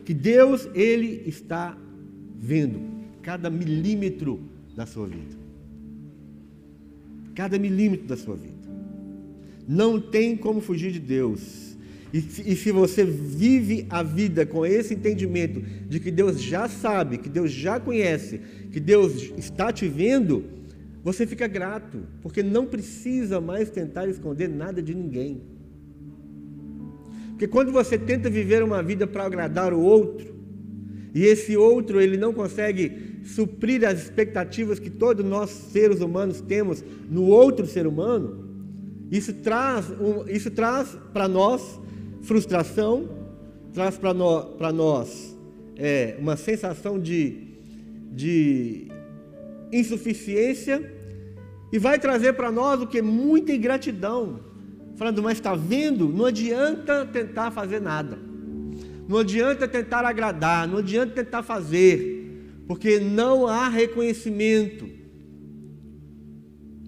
que 0.04 0.14
Deus, 0.14 0.68
Ele 0.72 1.24
está 1.26 1.76
vendo 2.36 2.80
cada 3.20 3.50
milímetro 3.50 4.40
da 4.76 4.86
sua 4.86 5.08
vida. 5.08 5.36
Cada 7.34 7.58
milímetro 7.58 8.06
da 8.06 8.16
sua 8.16 8.36
vida. 8.36 8.68
Não 9.66 10.00
tem 10.00 10.36
como 10.36 10.60
fugir 10.60 10.92
de 10.92 11.00
Deus. 11.00 11.69
E, 12.12 12.18
e 12.18 12.56
se 12.56 12.72
você 12.72 13.04
vive 13.04 13.86
a 13.88 14.02
vida 14.02 14.44
com 14.44 14.66
esse 14.66 14.94
entendimento 14.94 15.60
de 15.60 16.00
que 16.00 16.10
Deus 16.10 16.42
já 16.42 16.68
sabe, 16.68 17.18
que 17.18 17.28
Deus 17.28 17.50
já 17.52 17.78
conhece, 17.78 18.40
que 18.72 18.80
Deus 18.80 19.32
está 19.38 19.72
te 19.72 19.86
vendo, 19.86 20.44
você 21.02 21.26
fica 21.26 21.46
grato, 21.46 22.00
porque 22.20 22.42
não 22.42 22.66
precisa 22.66 23.40
mais 23.40 23.70
tentar 23.70 24.08
esconder 24.08 24.48
nada 24.48 24.82
de 24.82 24.94
ninguém. 24.94 25.40
Porque 27.30 27.46
quando 27.46 27.72
você 27.72 27.96
tenta 27.96 28.28
viver 28.28 28.62
uma 28.62 28.82
vida 28.82 29.06
para 29.06 29.24
agradar 29.24 29.72
o 29.72 29.80
outro, 29.80 30.34
e 31.14 31.24
esse 31.24 31.56
outro 31.56 32.00
ele 32.00 32.16
não 32.16 32.32
consegue 32.32 33.20
suprir 33.24 33.84
as 33.84 34.02
expectativas 34.02 34.78
que 34.78 34.90
todos 34.90 35.24
nós 35.24 35.50
seres 35.50 36.00
humanos 36.00 36.40
temos 36.40 36.84
no 37.08 37.24
outro 37.26 37.66
ser 37.66 37.86
humano, 37.86 38.48
isso 39.10 39.32
traz, 39.32 39.90
um, 39.90 40.28
isso 40.28 40.50
traz 40.50 40.96
para 41.12 41.26
nós 41.26 41.80
frustração, 42.22 43.08
traz 43.72 43.96
para 43.96 44.12
nós, 44.12 44.46
nós 44.74 45.36
é, 45.76 46.16
uma 46.18 46.36
sensação 46.36 46.98
de, 46.98 47.48
de 48.12 48.88
insuficiência 49.72 50.92
e 51.72 51.78
vai 51.78 51.98
trazer 51.98 52.32
para 52.34 52.50
nós 52.50 52.80
o 52.82 52.86
que? 52.86 53.00
Muita 53.00 53.52
ingratidão. 53.52 54.40
Falando, 54.96 55.22
mas 55.22 55.38
está 55.38 55.54
vendo? 55.54 56.08
Não 56.08 56.26
adianta 56.26 57.06
tentar 57.06 57.50
fazer 57.50 57.80
nada. 57.80 58.18
Não 59.08 59.18
adianta 59.18 59.66
tentar 59.66 60.04
agradar, 60.04 60.68
não 60.68 60.78
adianta 60.78 61.24
tentar 61.24 61.42
fazer, 61.42 62.62
porque 62.68 63.00
não 63.00 63.46
há 63.46 63.68
reconhecimento. 63.68 64.88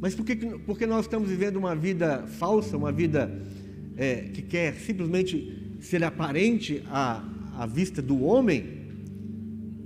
Mas 0.01 0.15
por 0.15 0.25
que, 0.25 0.37
porque 0.37 0.87
nós 0.87 1.05
estamos 1.05 1.29
vivendo 1.29 1.57
uma 1.57 1.75
vida 1.75 2.25
falsa, 2.39 2.77
uma 2.77 2.93
vida 2.93 3.43
é, 3.97 4.17
que 4.33 4.43
quer 4.43 4.75
simplesmente 4.75 5.77
ser 5.81 6.03
aparente 6.05 6.83
à, 6.89 7.23
à 7.57 7.67
vista 7.67 8.01
do 8.01 8.23
homem? 8.25 8.83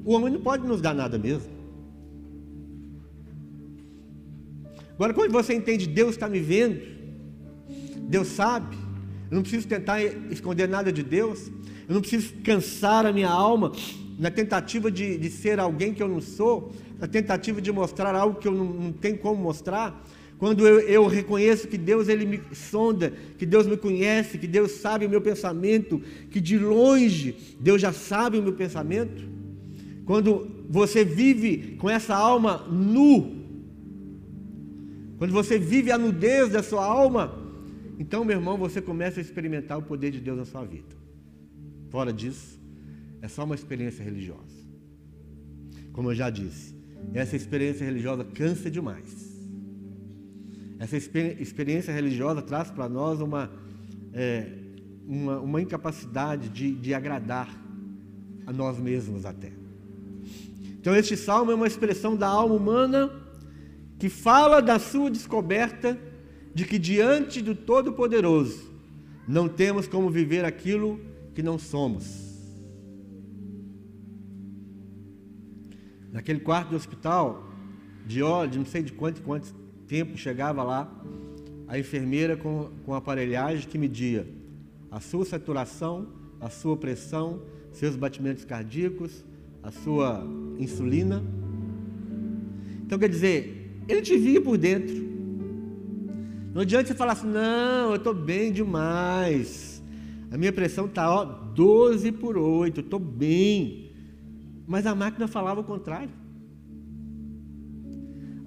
O 0.05 0.13
homem 0.13 0.33
não 0.33 0.41
pode 0.41 0.67
nos 0.67 0.81
dar 0.81 0.95
nada 0.95 1.19
mesmo. 1.19 1.57
Agora, 4.95 5.13
quando 5.13 5.33
você 5.33 5.54
entende, 5.54 5.87
Deus 5.87 6.13
está 6.13 6.28
me 6.28 6.41
vendo, 6.41 6.80
Deus 8.09 8.28
sabe, 8.28 8.76
eu 9.30 9.35
não 9.35 9.43
preciso 9.43 9.69
tentar 9.69 10.02
esconder 10.30 10.69
nada 10.69 10.91
de 10.91 11.02
Deus, 11.02 11.49
eu 11.89 11.95
não 11.95 12.00
preciso 12.00 12.33
cansar 12.45 13.04
a 13.04 13.13
minha 13.13 13.28
alma 13.28 13.73
na 14.19 14.30
tentativa 14.30 14.91
de, 14.91 15.19
de 15.19 15.28
ser 15.28 15.61
alguém 15.61 15.93
que 15.93 16.02
eu 16.02 16.09
não 16.09 16.21
sou, 16.21 16.73
na 16.99 17.07
tentativa 17.07 17.61
de 17.61 17.71
mostrar 17.71 18.15
algo 18.15 18.39
que 18.41 18.49
eu 18.49 18.52
não, 18.52 18.65
não 18.65 18.93
tenho 18.93 19.19
como 19.19 19.43
mostrar. 19.43 20.02
Quando 20.39 20.67
eu, 20.67 20.81
eu, 20.81 21.07
reconheço 21.07 21.67
que 21.67 21.79
Deus 21.79 22.09
ele 22.09 22.27
me 22.27 22.41
sonda, 22.53 23.13
que 23.39 23.47
Deus 23.47 23.67
me 23.67 23.77
conhece, 23.77 24.37
que 24.37 24.47
Deus 24.47 24.73
sabe 24.73 25.07
o 25.07 25.11
meu 25.11 25.21
pensamento, 25.21 26.01
que 26.31 26.41
de 26.41 26.59
longe 26.59 27.57
Deus 27.59 27.81
já 27.81 27.93
sabe 27.93 28.39
o 28.39 28.43
meu 28.43 28.53
pensamento. 28.53 29.25
Quando 30.05 30.65
você 30.69 31.05
vive 31.05 31.77
com 31.77 31.89
essa 31.89 32.15
alma 32.15 32.59
nu, 32.71 33.45
quando 35.17 35.33
você 35.33 35.59
vive 35.59 35.91
a 35.91 35.97
nudez 35.97 36.51
da 36.51 36.63
sua 36.63 36.85
alma, 36.85 37.47
então, 37.99 38.25
meu 38.25 38.37
irmão, 38.37 38.59
você 38.59 38.83
começa 38.83 39.21
a 39.21 39.23
experimentar 39.23 39.79
o 39.79 39.83
poder 39.83 40.11
de 40.11 40.21
Deus 40.21 40.37
na 40.37 40.45
sua 40.45 40.65
vida. 40.65 40.95
Fora 41.89 42.13
disso, 42.13 42.61
é 43.23 43.29
só 43.29 43.45
uma 43.45 43.55
experiência 43.55 44.05
religiosa. 44.05 44.57
Como 45.93 46.11
eu 46.11 46.15
já 46.15 46.29
disse, 46.29 46.77
essa 47.15 47.35
experiência 47.35 47.87
religiosa 47.87 48.23
cansa 48.23 48.71
demais. 48.71 49.25
Essa 50.78 50.97
experiência 50.97 51.93
religiosa 51.93 52.43
traz 52.43 52.71
para 52.71 52.89
nós 52.89 53.21
uma, 53.21 53.50
é, 54.12 54.52
uma, 55.06 55.41
uma, 55.41 55.62
incapacidade 55.62 56.49
de, 56.50 56.73
de 56.73 56.93
agradar 56.93 57.49
a 58.47 58.52
nós 58.52 58.78
mesmos 58.78 59.25
até. 59.25 59.52
Então, 60.78 60.95
este 60.95 61.17
salmo 61.17 61.50
é 61.50 61.54
uma 61.54 61.67
expressão 61.67 62.15
da 62.15 62.28
alma 62.28 62.54
humana 62.54 63.10
que 63.99 64.08
fala 64.08 64.60
da 64.60 64.78
sua 64.78 65.10
descoberta 65.10 65.99
de 66.54 66.65
que 66.65 66.78
diante 66.78 67.41
do 67.41 67.54
Todo-Poderoso 67.54 68.71
não 69.26 69.49
temos 69.49 69.89
como 69.89 70.10
viver 70.10 70.45
aquilo 70.45 71.00
que 71.34 71.43
não 71.43 71.58
somos. 71.58 72.26
Naquele 76.12 76.41
quarto 76.41 76.71
do 76.71 76.76
hospital, 76.76 77.50
de 78.06 78.23
óleo, 78.23 78.58
não 78.58 78.65
sei 78.67 78.82
de 78.82 78.93
quanto 78.93 79.23
quanto 79.23 79.66
tempo 79.87 80.17
chegava 80.17 80.63
lá, 80.63 80.91
a 81.69 81.79
enfermeira 81.79 82.37
com, 82.37 82.71
com 82.85 82.95
aparelhagem 82.95 83.69
que 83.69 83.79
media 83.79 84.27
a 84.91 85.01
sua 85.01 85.25
saturação, 85.25 86.07
a 86.41 86.49
sua 86.49 86.77
pressão, 86.77 87.43
seus 87.73 87.97
batimentos 87.97 88.45
cardíacos, 88.45 89.25
a 89.63 89.71
sua 89.71 90.27
insulina. 90.59 91.23
Então, 92.85 92.99
quer 92.99 93.09
dizer, 93.09 93.83
ele 93.89 94.01
te 94.01 94.17
via 94.17 94.41
por 94.41 94.57
dentro. 94.57 95.05
Não 96.55 96.63
adianta 96.63 96.89
você 96.89 96.95
falar 96.95 97.13
assim, 97.13 97.27
não, 97.27 97.91
eu 97.91 97.97
estou 97.97 98.15
bem 98.15 98.53
demais. 98.53 99.83
A 100.31 100.39
minha 100.39 100.53
pressão 100.53 100.87
está 100.87 101.25
12 101.25 102.13
por 102.13 102.39
8, 102.39 102.81
eu 102.81 102.85
estou 102.85 102.99
bem. 102.99 103.93
Mas 104.67 104.87
a 104.87 104.95
máquina 104.95 105.29
falava 105.29 105.61
o 105.61 105.65
contrário. 105.65 106.11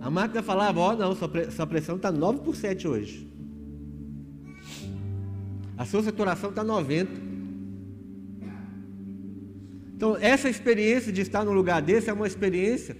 A 0.01 0.09
máquina 0.09 0.41
falava, 0.41 0.79
ó, 0.79 0.93
oh, 0.93 0.95
não, 0.95 1.15
sua 1.15 1.67
pressão 1.67 1.95
está 1.97 2.11
9 2.11 2.39
por 2.39 2.55
7 2.55 2.87
hoje. 2.87 3.27
A 5.77 5.85
sua 5.85 6.03
saturação 6.03 6.49
está 6.49 6.63
90. 6.63 7.11
Então, 9.95 10.15
essa 10.19 10.49
experiência 10.49 11.11
de 11.11 11.21
estar 11.21 11.43
num 11.43 11.51
lugar 11.51 11.81
desse 11.81 12.09
é 12.09 12.13
uma 12.13 12.27
experiência 12.27 12.95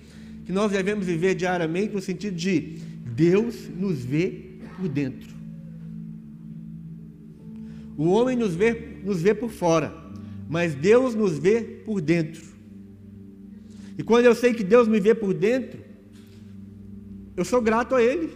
que 0.46 0.52
nós 0.52 0.72
devemos 0.72 1.06
viver 1.06 1.36
diariamente 1.36 1.94
no 1.94 2.02
sentido 2.02 2.36
de 2.36 2.80
Deus 3.16 3.70
nos 3.70 4.00
vê 4.04 4.58
por 4.78 4.90
dentro. 4.90 5.30
O 7.98 8.10
homem 8.10 8.36
nos 8.36 8.56
vê, 8.56 8.98
nos 9.04 9.22
vê 9.22 9.34
por 9.34 9.50
fora, 9.50 9.94
mas 10.50 10.74
Deus 10.74 11.16
nos 11.16 11.38
vê 11.38 11.62
por 11.62 12.02
dentro. 12.02 12.42
E 13.98 14.04
quando 14.04 14.26
eu 14.26 14.34
sei 14.34 14.54
que 14.54 14.64
Deus 14.64 14.88
me 14.88 15.00
vê 15.02 15.14
por 15.14 15.34
dentro, 15.34 15.79
eu 17.40 17.46
sou 17.46 17.62
grato 17.62 17.96
a 17.96 18.04
Ele. 18.04 18.30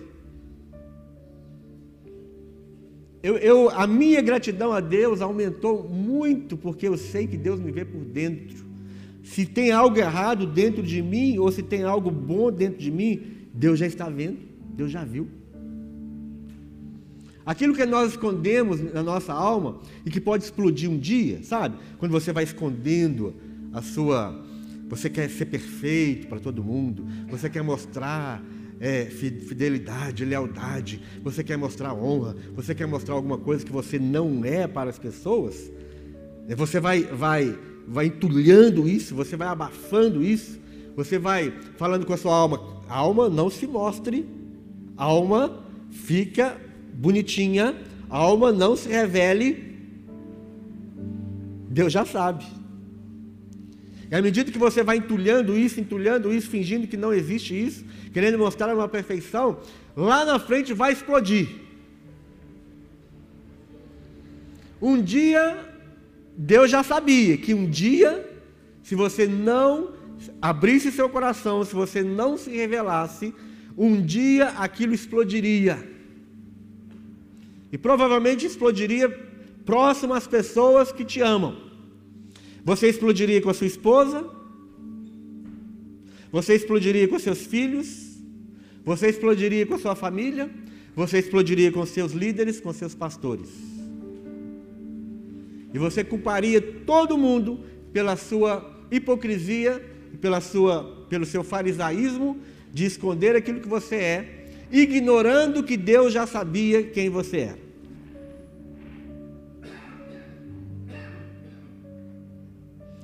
Eu, 3.22 3.38
eu, 3.38 3.70
a 3.70 3.86
minha 3.86 4.22
gratidão 4.22 4.72
a 4.72 4.80
Deus 4.80 5.20
aumentou 5.20 5.90
muito 5.90 6.56
porque 6.56 6.88
eu 6.88 6.98
sei 6.98 7.28
que 7.28 7.36
Deus 7.36 7.60
me 7.60 7.70
vê 7.70 7.84
por 7.84 8.00
dentro. 8.06 8.64
Se 9.22 9.46
tem 9.46 9.72
algo 9.72 9.98
errado 9.98 10.48
dentro 10.48 10.82
de 10.82 11.02
mim, 11.02 11.38
ou 11.38 11.52
se 11.52 11.62
tem 11.62 11.84
algo 11.84 12.10
bom 12.10 12.50
dentro 12.50 12.80
de 12.80 12.90
mim, 12.90 13.48
Deus 13.54 13.78
já 13.78 13.86
está 13.86 14.08
vendo, 14.08 14.38
Deus 14.74 14.90
já 14.90 15.04
viu. 15.04 15.28
Aquilo 17.46 17.76
que 17.76 17.86
nós 17.86 18.12
escondemos 18.12 18.82
na 18.94 19.04
nossa 19.04 19.34
alma 19.34 19.82
e 20.06 20.10
que 20.10 20.22
pode 20.22 20.46
explodir 20.46 20.90
um 20.90 20.98
dia, 20.98 21.44
sabe? 21.44 21.76
Quando 21.98 22.14
você 22.14 22.32
vai 22.32 22.46
escondendo 22.46 23.34
a 23.74 23.82
sua. 23.82 24.42
Você 24.88 25.10
quer 25.10 25.30
ser 25.30 25.48
perfeito 25.48 26.28
para 26.28 26.40
todo 26.40 26.64
mundo, 26.64 27.06
você 27.28 27.50
quer 27.50 27.64
mostrar 27.64 28.42
é, 28.80 29.06
fidelidade, 29.06 30.26
lealdade, 30.26 31.02
você 31.24 31.44
quer 31.44 31.58
mostrar 31.58 31.94
honra, 31.94 32.36
você 32.56 32.76
quer 32.76 32.86
mostrar 32.86 33.16
alguma 33.16 33.38
coisa 33.38 33.66
que 33.66 33.72
você 33.72 33.98
não 33.98 34.44
é 34.44 34.68
para 34.68 34.90
as 34.90 35.00
pessoas. 35.00 35.72
Você 36.56 36.80
vai, 36.80 37.04
vai 37.04 37.58
vai 37.88 38.08
entulhando 38.08 38.88
isso, 38.88 39.16
você 39.16 39.36
vai 39.36 39.48
abafando 39.48 40.24
isso, 40.24 40.60
você 40.96 41.18
vai 41.18 41.54
falando 41.78 42.06
com 42.06 42.14
a 42.14 42.18
sua 42.18 42.36
alma. 42.36 42.84
alma 42.88 43.30
não 43.30 43.50
se 43.50 43.68
mostre, 43.68 44.26
alma 44.96 45.64
fica 45.90 46.58
bonitinha, 46.94 47.76
alma 48.10 48.52
não 48.52 48.76
se 48.76 48.90
revele, 48.90 49.74
Deus 51.70 51.92
já 51.92 52.06
sabe. 52.06 52.46
E 54.10 54.16
à 54.16 54.22
medida 54.22 54.52
que 54.52 54.60
você 54.60 54.84
vai 54.84 54.98
entulhando 54.98 55.58
isso, 55.58 55.80
entulhando 55.80 56.32
isso, 56.32 56.48
fingindo 56.48 56.88
que 56.88 56.98
não 56.98 57.12
existe 57.12 57.54
isso, 57.60 57.84
querendo 58.14 58.38
mostrar 58.38 58.74
uma 58.74 58.88
perfeição, 58.88 59.60
lá 59.98 60.24
na 60.24 60.38
frente 60.40 60.72
vai 60.72 60.94
explodir. 60.94 61.50
Um 64.80 65.02
dia, 65.02 65.44
Deus 66.38 66.70
já 66.70 66.84
sabia 66.84 67.38
que 67.38 67.54
um 67.54 67.70
dia, 67.70 68.30
se 68.84 68.96
você 68.96 69.26
não 69.26 69.94
abrisse 70.42 70.92
seu 70.92 71.10
coração, 71.10 71.66
se 71.66 71.74
você 71.74 72.04
não 72.04 72.38
se 72.38 72.52
revelasse, 72.52 73.34
um 73.78 74.00
dia 74.00 74.50
aquilo 74.50 74.94
explodiria. 74.94 75.92
E 77.72 77.78
provavelmente 77.78 78.46
explodiria 78.46 79.10
próximo 79.66 80.14
às 80.14 80.28
pessoas 80.28 80.92
que 80.92 81.04
te 81.04 81.22
amam. 81.22 81.58
Você 82.64 82.88
explodiria 82.88 83.42
com 83.42 83.50
a 83.50 83.54
sua 83.54 83.68
esposa? 83.68 84.43
Você 86.34 86.56
explodiria 86.56 87.08
com 87.08 87.20
seus 87.20 87.46
filhos? 87.46 88.18
Você 88.84 89.08
explodiria 89.08 89.68
com 89.68 89.76
a 89.76 89.78
sua 89.78 89.96
família? 89.96 90.50
Você 90.96 91.20
explodiria 91.20 91.72
com 91.72 91.86
seus 91.86 92.12
líderes, 92.12 92.60
com 92.60 92.74
seus 92.74 92.96
pastores? 92.96 93.50
E 95.72 95.78
você 95.78 96.04
culparia 96.04 96.60
todo 96.60 97.20
mundo 97.20 97.60
pela 97.94 98.16
sua 98.16 98.84
hipocrisia, 98.90 99.80
pela 100.20 100.42
sua, 100.42 101.06
pelo 101.08 101.24
seu 101.24 101.44
farisaísmo 101.44 102.40
de 102.74 102.86
esconder 102.86 103.36
aquilo 103.36 103.62
que 103.62 103.68
você 103.68 103.96
é, 103.96 104.48
ignorando 104.72 105.62
que 105.62 105.78
Deus 105.78 106.12
já 106.12 106.26
sabia 106.26 106.82
quem 106.82 107.12
você 107.12 107.38
era. 107.42 107.63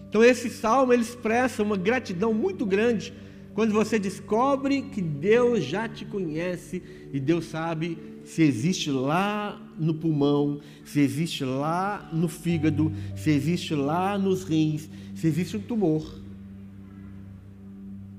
Então 0.09 0.23
esse 0.23 0.49
salmo 0.49 0.91
ele 0.91 1.03
expressa 1.03 1.61
uma 1.61 1.77
gratidão 1.77 2.33
muito 2.33 2.65
grande 2.65 3.13
quando 3.53 3.73
você 3.73 3.99
descobre 3.99 4.81
que 4.83 5.01
Deus 5.01 5.63
já 5.63 5.87
te 5.87 6.05
conhece 6.05 6.81
e 7.13 7.19
Deus 7.19 7.45
sabe 7.45 7.97
se 8.23 8.41
existe 8.41 8.89
lá 8.89 9.61
no 9.77 9.93
pulmão, 9.93 10.61
se 10.85 10.99
existe 10.99 11.43
lá 11.43 12.09
no 12.11 12.27
fígado, 12.27 12.91
se 13.15 13.29
existe 13.29 13.75
lá 13.75 14.17
nos 14.17 14.43
rins, 14.43 14.89
se 15.15 15.27
existe 15.27 15.57
um 15.57 15.61
tumor. 15.61 16.19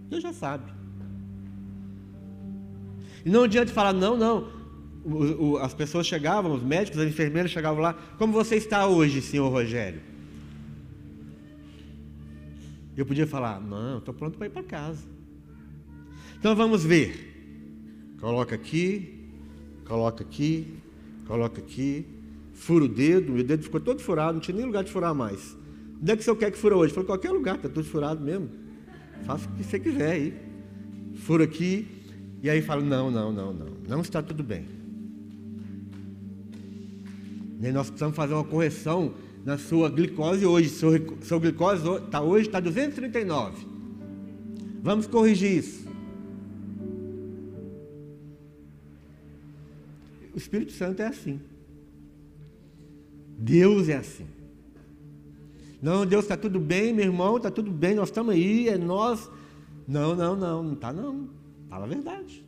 Deus 0.08 0.22
já 0.22 0.32
sabe. 0.32 0.70
E 3.24 3.30
não 3.30 3.44
adianta 3.44 3.72
falar, 3.72 3.92
não, 3.92 4.16
não. 4.16 4.48
O, 5.04 5.52
o, 5.52 5.58
as 5.58 5.72
pessoas 5.72 6.06
chegavam, 6.06 6.52
os 6.52 6.62
médicos, 6.62 7.00
as 7.00 7.08
enfermeiras 7.08 7.50
chegavam 7.50 7.80
lá, 7.80 7.94
como 8.18 8.32
você 8.32 8.56
está 8.56 8.86
hoje, 8.86 9.22
senhor 9.22 9.48
Rogério? 9.48 10.09
Eu 13.00 13.06
podia 13.06 13.26
falar: 13.26 13.58
não, 13.62 13.96
estou 13.96 14.12
pronto 14.12 14.36
para 14.36 14.46
ir 14.46 14.50
para 14.50 14.62
casa. 14.62 15.02
Então 16.38 16.54
vamos 16.54 16.84
ver. 16.84 17.28
Coloca 18.20 18.54
aqui, 18.54 19.26
coloca 19.86 20.22
aqui, 20.22 20.76
coloca 21.26 21.60
aqui, 21.62 22.06
fura 22.52 22.84
o 22.84 22.88
dedo, 22.88 23.32
meu 23.32 23.42
dedo 23.42 23.62
ficou 23.62 23.80
todo 23.80 24.02
furado, 24.02 24.34
não 24.34 24.40
tinha 24.40 24.54
nem 24.54 24.66
lugar 24.66 24.84
de 24.84 24.92
furar 24.92 25.14
mais. 25.14 25.56
Onde 25.98 26.12
é 26.12 26.14
que 26.14 26.20
o 26.20 26.24
senhor 26.24 26.36
quer 26.36 26.50
que 26.50 26.58
fura 26.58 26.76
hoje? 26.76 26.92
Falei, 26.92 27.06
qualquer 27.06 27.30
lugar, 27.30 27.56
está 27.56 27.70
tudo 27.70 27.84
furado 27.84 28.22
mesmo. 28.22 28.50
Faça 29.24 29.48
o 29.48 29.52
que 29.54 29.64
você 29.64 29.80
quiser 29.80 30.12
aí. 30.12 30.34
Fura 31.14 31.44
aqui, 31.44 31.88
e 32.42 32.50
aí 32.50 32.60
fala, 32.60 32.82
não, 32.82 33.10
não, 33.10 33.32
não, 33.32 33.54
não, 33.54 33.66
não 33.88 34.00
está 34.02 34.22
tudo 34.22 34.42
bem. 34.42 34.66
E 37.62 37.72
nós 37.72 37.88
precisamos 37.88 38.14
fazer 38.14 38.34
uma 38.34 38.44
correção 38.44 39.14
na 39.44 39.58
sua 39.58 39.88
glicose 39.88 40.44
hoje. 40.44 40.68
Seu, 40.68 41.18
seu 41.22 41.40
glicose 41.40 41.82
está 42.04 42.20
hoje 42.20 42.46
está 42.46 42.60
239. 42.60 43.66
Vamos 44.82 45.06
corrigir 45.06 45.58
isso. 45.58 45.88
O 50.34 50.38
Espírito 50.38 50.72
Santo 50.72 51.02
é 51.02 51.06
assim. 51.06 51.40
Deus 53.36 53.88
é 53.88 53.96
assim. 53.96 54.26
Não, 55.82 56.04
Deus 56.04 56.24
está 56.24 56.36
tudo 56.36 56.60
bem, 56.60 56.92
meu 56.92 57.06
irmão, 57.06 57.38
está 57.38 57.50
tudo 57.50 57.70
bem, 57.70 57.94
nós 57.94 58.10
estamos 58.10 58.34
aí, 58.34 58.68
é 58.68 58.76
nós. 58.76 59.30
Não, 59.88 60.14
não, 60.14 60.36
não, 60.36 60.62
não 60.62 60.72
está 60.74 60.92
não. 60.92 61.28
Fala 61.68 61.84
a 61.84 61.88
verdade. 61.88 62.44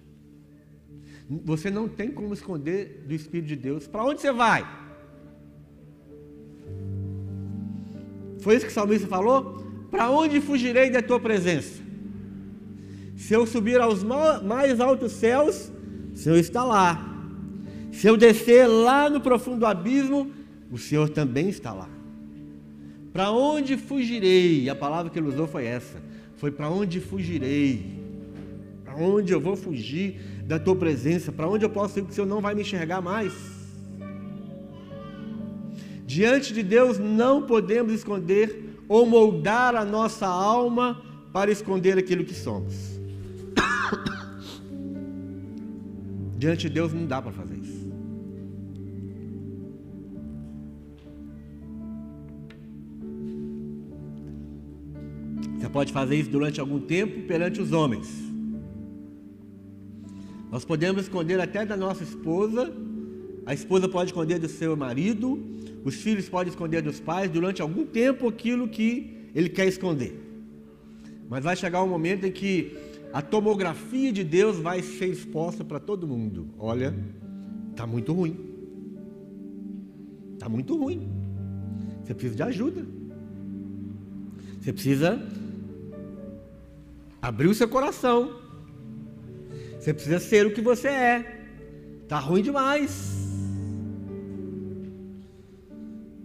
Você 1.44 1.70
não 1.70 1.88
tem 1.88 2.10
como 2.10 2.34
esconder 2.34 3.04
do 3.06 3.14
Espírito 3.14 3.48
de 3.48 3.56
Deus. 3.56 3.86
Para 3.86 4.04
onde 4.04 4.20
você 4.20 4.30
vai? 4.30 4.66
Foi 8.42 8.56
isso 8.56 8.66
que 8.66 8.72
o 8.72 8.74
salmista 8.74 9.06
falou? 9.06 9.64
Para 9.90 10.10
onde 10.10 10.40
fugirei 10.40 10.90
da 10.90 11.00
tua 11.00 11.20
presença? 11.20 11.80
Se 13.16 13.32
eu 13.34 13.46
subir 13.46 13.80
aos 13.80 14.02
mais 14.02 14.80
altos 14.80 15.12
céus, 15.12 15.70
o 16.12 16.16
Senhor 16.16 16.36
está 16.36 16.64
lá. 16.64 17.08
Se 17.92 18.08
eu 18.08 18.16
descer 18.16 18.66
lá 18.66 19.08
no 19.08 19.20
profundo 19.20 19.64
abismo, 19.64 20.30
o 20.72 20.76
Senhor 20.76 21.08
também 21.08 21.48
está 21.48 21.72
lá. 21.72 21.88
Para 23.12 23.30
onde 23.30 23.76
fugirei? 23.76 24.68
A 24.68 24.74
palavra 24.74 25.10
que 25.10 25.18
ele 25.18 25.28
usou 25.28 25.46
foi 25.46 25.66
essa. 25.66 26.02
Foi 26.36 26.50
para 26.50 26.68
onde 26.68 26.98
fugirei? 26.98 28.00
Para 28.84 28.96
onde 28.96 29.32
eu 29.32 29.40
vou 29.40 29.54
fugir 29.54 30.20
da 30.46 30.58
tua 30.58 30.74
presença? 30.74 31.30
Para 31.30 31.48
onde 31.48 31.64
eu 31.64 31.70
posso 31.70 31.98
ir 31.98 32.04
que 32.04 32.10
o 32.10 32.14
Senhor 32.14 32.26
não 32.26 32.40
vai 32.40 32.54
me 32.54 32.62
enxergar 32.62 33.00
mais? 33.00 33.32
Diante 36.12 36.52
de 36.52 36.62
Deus 36.62 36.98
não 36.98 37.40
podemos 37.40 37.90
esconder 37.90 38.76
ou 38.86 39.06
moldar 39.06 39.74
a 39.74 39.82
nossa 39.82 40.26
alma 40.26 41.02
para 41.32 41.50
esconder 41.50 41.96
aquilo 41.96 42.22
que 42.22 42.34
somos. 42.34 43.00
Diante 46.36 46.68
de 46.68 46.74
Deus 46.74 46.92
não 46.92 47.06
dá 47.06 47.22
para 47.22 47.32
fazer 47.32 47.56
isso. 47.56 47.90
Você 55.58 55.68
pode 55.70 55.94
fazer 55.94 56.16
isso 56.16 56.28
durante 56.28 56.60
algum 56.60 56.78
tempo 56.78 57.26
perante 57.26 57.58
os 57.58 57.72
homens. 57.72 58.06
Nós 60.50 60.62
podemos 60.62 61.04
esconder 61.04 61.40
até 61.40 61.64
da 61.64 61.74
nossa 61.74 62.02
esposa, 62.02 62.70
a 63.44 63.52
esposa 63.52 63.88
pode 63.88 64.10
esconder 64.10 64.38
do 64.38 64.48
seu 64.48 64.76
marido, 64.76 65.42
os 65.84 65.96
filhos 65.96 66.28
podem 66.28 66.50
esconder 66.50 66.82
dos 66.82 67.00
pais 67.00 67.30
durante 67.30 67.60
algum 67.60 67.84
tempo 67.84 68.28
aquilo 68.28 68.68
que 68.68 69.28
ele 69.34 69.48
quer 69.48 69.66
esconder. 69.66 70.18
Mas 71.28 71.42
vai 71.42 71.56
chegar 71.56 71.82
um 71.82 71.88
momento 71.88 72.24
em 72.24 72.30
que 72.30 72.76
a 73.12 73.20
tomografia 73.20 74.12
de 74.12 74.22
Deus 74.22 74.58
vai 74.58 74.82
ser 74.82 75.06
exposta 75.06 75.64
para 75.64 75.80
todo 75.80 76.06
mundo. 76.06 76.48
Olha, 76.58 76.94
está 77.70 77.86
muito 77.86 78.12
ruim. 78.12 78.38
Está 80.34 80.48
muito 80.48 80.76
ruim. 80.76 81.08
Você 82.02 82.14
precisa 82.14 82.36
de 82.36 82.42
ajuda. 82.42 82.86
Você 84.60 84.72
precisa 84.72 85.22
abrir 87.20 87.48
o 87.48 87.54
seu 87.54 87.68
coração. 87.68 88.40
Você 89.78 89.92
precisa 89.92 90.20
ser 90.20 90.46
o 90.46 90.52
que 90.52 90.60
você 90.60 90.88
é. 90.88 91.44
Está 92.02 92.18
ruim 92.18 92.42
demais. 92.42 93.21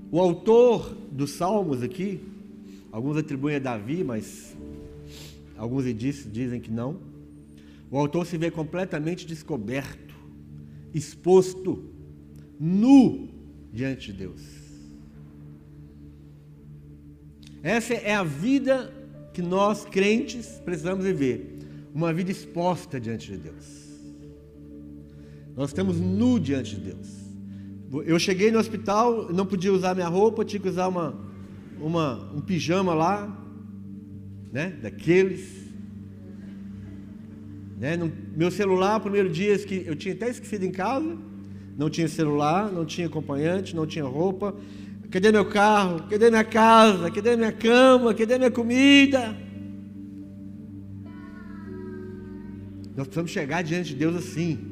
O 0.10 0.20
autor 0.22 0.96
dos 1.12 1.32
Salmos 1.32 1.84
aqui, 1.84 2.22
alguns 2.92 3.18
atribuem 3.18 3.58
a 3.58 3.60
Davi, 3.60 4.04
mas 4.04 4.56
alguns 5.58 5.84
dizem 5.96 6.62
que 6.62 6.72
não. 6.72 6.98
O 7.92 7.98
autor 7.98 8.26
se 8.26 8.38
vê 8.38 8.50
completamente 8.50 9.26
descoberto, 9.26 10.16
exposto, 10.94 11.84
nu 12.60 13.30
diante 13.74 14.12
de 14.12 14.20
Deus. 14.20 14.42
Essa 17.62 17.94
é 17.96 18.14
a 18.14 18.24
vida 18.24 18.94
que 19.34 19.42
nós 19.42 19.86
crentes 19.86 20.62
precisamos 20.64 21.04
viver, 21.04 21.60
uma 21.94 22.14
vida 22.14 22.32
exposta 22.32 23.00
diante 23.00 23.32
de 23.32 23.38
Deus. 23.38 23.88
Nós 25.56 25.72
estamos 25.72 26.00
nu 26.00 26.40
diante 26.40 26.76
de 26.76 26.92
Deus. 26.92 27.27
Eu 28.06 28.20
cheguei 28.20 28.52
no 28.52 28.60
hospital, 28.60 29.32
não 29.32 29.46
podia 29.46 29.72
usar 29.72 29.96
minha 29.96 30.08
roupa, 30.08 30.44
tinha 30.44 30.60
que 30.60 30.68
usar 30.68 30.88
uma, 30.90 31.16
uma, 31.80 32.32
um 32.34 32.42
pijama 32.42 32.94
lá, 32.94 33.34
né? 34.52 34.78
Daqueles. 34.82 35.68
Né? 37.78 37.96
No, 37.96 38.12
meu 38.36 38.52
celular, 38.52 39.00
primeiro 39.00 39.30
dia 39.30 39.56
eu 39.86 39.96
tinha 39.96 40.14
até 40.14 40.30
esquecido 40.30 40.66
em 40.66 40.72
casa, 40.72 41.18
não 41.78 41.90
tinha 41.90 42.10
celular, 42.10 42.70
não 42.70 42.84
tinha 42.86 43.08
acompanhante, 43.08 43.74
não 43.74 43.88
tinha 43.88 44.04
roupa. 44.04 44.54
Cadê 45.10 45.32
meu 45.32 45.46
carro? 45.46 46.04
Cadê 46.10 46.30
minha 46.30 46.44
casa? 46.44 47.10
Cadê 47.10 47.38
minha 47.38 47.54
cama? 47.54 48.14
Cadê 48.14 48.38
minha 48.38 48.52
comida? 48.52 49.38
Nós 52.98 53.08
precisamos 53.08 53.32
chegar 53.32 53.62
diante 53.62 53.90
de 53.90 53.96
Deus 53.96 54.16
assim 54.18 54.67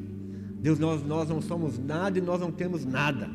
Deus, 0.66 0.80
nós, 0.80 1.06
nós 1.06 1.30
não 1.30 1.44
somos 1.44 1.78
nada 1.78 2.18
e 2.18 2.22
nós 2.22 2.40
não 2.42 2.52
temos 2.52 2.84
nada. 2.84 3.30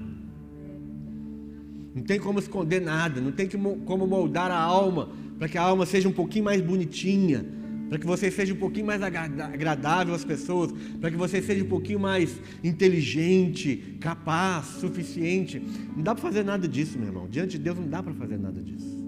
Não 1.95 2.03
tem 2.03 2.19
como 2.19 2.41
esconder 2.41 2.81
nada, 2.81 3.21
não 3.21 3.31
tem 3.31 3.49
como 3.49 4.05
moldar 4.05 4.51
a 4.51 4.59
alma 4.61 5.11
para 5.39 5.49
que 5.49 5.57
a 5.57 5.63
alma 5.63 5.87
seja 5.87 6.09
um 6.09 6.13
pouquinho 6.13 6.47
mais 6.47 6.61
bonitinha, 6.61 7.47
para 7.89 8.01
que 8.01 8.07
você 8.07 8.33
seja 8.33 8.53
um 8.53 8.57
pouquinho 8.57 8.87
mais 8.87 9.01
agradável 9.01 10.13
às 10.13 10.25
pessoas, 10.25 10.73
para 11.01 11.09
que 11.09 11.17
você 11.17 11.41
seja 11.41 11.63
um 11.63 11.69
pouquinho 11.69 12.01
mais 12.01 12.37
inteligente, 12.65 13.97
capaz, 14.01 14.67
suficiente. 14.81 15.63
Não 15.95 16.03
dá 16.03 16.17
para 16.17 16.23
fazer 16.23 16.45
nada 16.45 16.67
disso, 16.67 16.99
meu 16.99 17.07
irmão. 17.07 17.29
Diante 17.31 17.59
de 17.59 17.63
Deus 17.63 17.79
não 17.79 17.87
dá 17.87 18.03
para 18.03 18.13
fazer 18.13 18.39
nada 18.39 18.61
disso. 18.61 18.99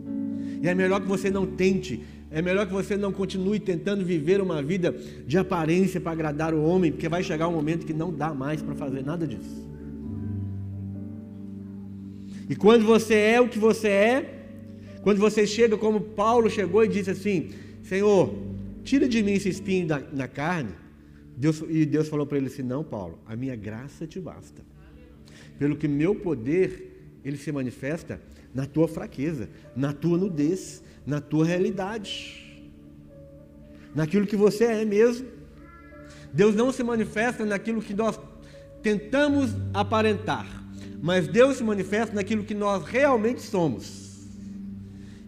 E 0.63 0.69
é 0.69 0.75
melhor 0.77 1.01
que 1.01 1.09
você 1.09 1.29
não 1.29 1.45
tente, 1.45 2.01
é 2.33 2.41
melhor 2.41 2.67
que 2.67 2.73
você 2.73 2.97
não 2.97 3.13
continue 3.13 3.61
tentando 3.61 4.05
viver 4.05 4.41
uma 4.41 4.63
vida 4.63 4.95
de 5.27 5.37
aparência 5.37 6.01
para 6.01 6.13
agradar 6.13 6.55
o 6.55 6.65
homem, 6.65 6.91
porque 6.91 7.09
vai 7.09 7.23
chegar 7.23 7.47
um 7.47 7.53
momento 7.53 7.85
que 7.85 7.93
não 7.93 8.13
dá 8.13 8.33
mais 8.33 8.63
para 8.63 8.75
fazer 8.75 9.05
nada 9.05 9.27
disso. 9.27 9.71
E 12.49 12.57
quando 12.57 12.85
você 12.85 13.15
é 13.15 13.41
o 13.41 13.49
que 13.49 13.59
você 13.59 13.89
é, 13.89 14.45
quando 15.03 15.19
você 15.19 15.47
chega 15.47 15.77
como 15.77 16.01
Paulo 16.01 16.49
chegou 16.49 16.85
e 16.85 16.89
disse 16.89 17.11
assim: 17.11 17.51
Senhor, 17.83 18.35
tira 18.83 19.09
de 19.09 19.23
mim 19.23 19.33
esse 19.33 19.49
espinho 19.49 19.87
da, 19.87 20.01
na 20.13 20.27
carne. 20.27 20.71
Deus, 21.37 21.63
e 21.69 21.85
Deus 21.85 22.09
falou 22.09 22.27
para 22.27 22.39
ele 22.39 22.47
assim: 22.47 22.63
Não, 22.63 22.83
Paulo, 22.83 23.19
a 23.27 23.37
minha 23.37 23.57
graça 23.57 24.07
te 24.07 24.21
basta. 24.21 24.63
Pelo 25.59 25.77
que 25.77 25.87
meu 25.87 26.15
poder, 26.15 27.21
ele 27.25 27.37
se 27.37 27.53
manifesta 27.53 28.21
na 28.55 28.67
tua 28.67 28.89
fraqueza, 28.89 29.49
na 29.75 29.93
tua 29.93 30.19
nudez, 30.19 30.83
na 31.07 31.21
tua 31.21 31.45
realidade, 31.45 32.65
naquilo 33.95 34.27
que 34.27 34.37
você 34.37 34.65
é 34.65 34.85
mesmo. 34.85 35.27
Deus 36.33 36.55
não 36.55 36.73
se 36.73 36.83
manifesta 36.83 37.45
naquilo 37.45 37.83
que 37.83 37.95
nós 37.95 38.19
tentamos 38.83 39.51
aparentar 39.75 40.63
mas 41.03 41.27
Deus 41.27 41.57
se 41.57 41.65
manifesta 41.65 42.15
naquilo 42.15 42.45
que 42.45 42.55
nós 42.55 42.85
realmente 42.85 43.43
somos. 43.43 44.29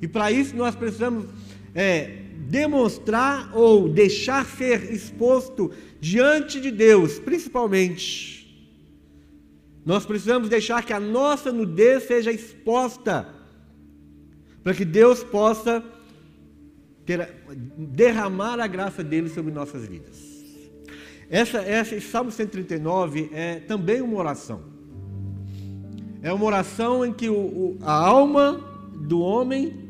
E 0.01 0.07
para 0.07 0.31
isso 0.31 0.55
nós 0.55 0.77
precisamos 0.77 1.27
é, 1.75 2.23
demonstrar 2.49 3.51
ou 3.53 3.89
deixar 3.89 4.47
ser 4.47 4.93
exposto 4.93 5.73
diante 6.01 6.61
de 6.61 6.71
Deus, 6.71 7.19
principalmente. 7.19 8.65
Nós 9.85 10.07
precisamos 10.07 10.49
deixar 10.49 10.85
que 10.85 10.93
a 10.93 11.01
nossa 11.01 11.51
nudez 11.51 12.05
seja 12.05 12.31
exposta, 12.31 13.29
para 14.65 14.73
que 14.73 14.85
Deus 14.85 15.23
possa 15.23 15.85
ter, 17.05 17.35
derramar 17.77 18.59
a 18.59 18.67
graça 18.67 19.05
dele 19.05 19.29
sobre 19.29 19.53
nossas 19.53 19.87
vidas. 19.87 20.35
Essa, 21.29 21.59
essa 21.59 22.01
Salmo 22.01 22.31
139 22.31 23.31
é 23.33 23.61
também 23.61 24.01
uma 24.01 24.17
oração. 24.17 24.63
É 26.23 26.33
uma 26.33 26.47
oração 26.47 27.05
em 27.05 27.13
que 27.13 27.29
o, 27.29 27.35
o, 27.35 27.79
a 27.83 27.93
alma 27.93 28.59
do 29.07 29.21
homem 29.21 29.85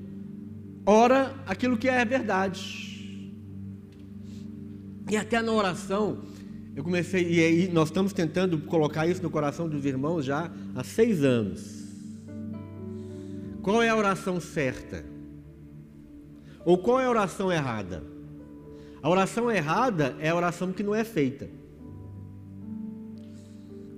ora 0.85 1.33
aquilo 1.47 1.79
que 1.79 1.89
é 1.89 2.05
verdade. 2.05 2.85
E 5.09 5.17
até 5.17 5.41
na 5.41 5.53
oração, 5.53 6.19
eu 6.75 6.83
comecei, 6.83 7.31
e 7.31 7.41
aí 7.41 7.71
nós 7.73 7.89
estamos 7.89 8.13
tentando 8.13 8.59
colocar 8.59 9.07
isso 9.07 9.23
no 9.23 9.31
coração 9.31 9.69
dos 9.69 9.85
irmãos 9.85 10.25
já 10.25 10.51
há 10.75 10.83
seis 10.83 11.23
anos. 11.23 11.84
Qual 13.65 13.83
é 13.83 13.89
a 13.89 13.97
oração 13.97 14.39
certa? 14.39 15.03
Ou 16.67 16.77
qual 16.77 17.01
é 17.01 17.07
a 17.07 17.09
oração 17.09 17.51
errada? 17.51 18.05
A 19.03 19.09
oração 19.09 19.51
errada 19.51 20.15
é 20.21 20.29
a 20.29 20.37
oração 20.37 20.71
que 20.71 20.83
não 20.83 20.95
é 20.95 21.03
feita. 21.03 21.49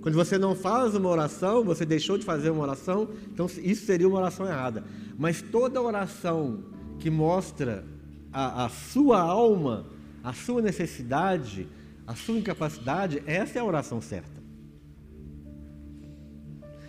Quando 0.01 0.15
você 0.15 0.37
não 0.37 0.55
faz 0.55 0.95
uma 0.95 1.09
oração, 1.09 1.65
você 1.65 1.85
deixou 1.85 2.17
de 2.17 2.23
fazer 2.23 2.49
uma 2.49 2.63
oração, 2.63 3.09
então 3.29 3.45
isso 3.61 3.85
seria 3.85 4.07
uma 4.07 4.19
oração 4.19 4.47
errada. 4.47 4.85
Mas 5.17 5.41
toda 5.41 5.81
oração 5.81 6.63
que 6.97 7.09
mostra 7.09 7.83
a, 8.31 8.63
a 8.65 8.69
sua 8.69 9.19
alma, 9.19 9.85
a 10.23 10.31
sua 10.31 10.61
necessidade, 10.61 11.67
a 12.07 12.15
sua 12.15 12.37
incapacidade, 12.37 13.21
essa 13.25 13.59
é 13.59 13.61
a 13.61 13.65
oração 13.65 13.99
certa. 13.99 14.41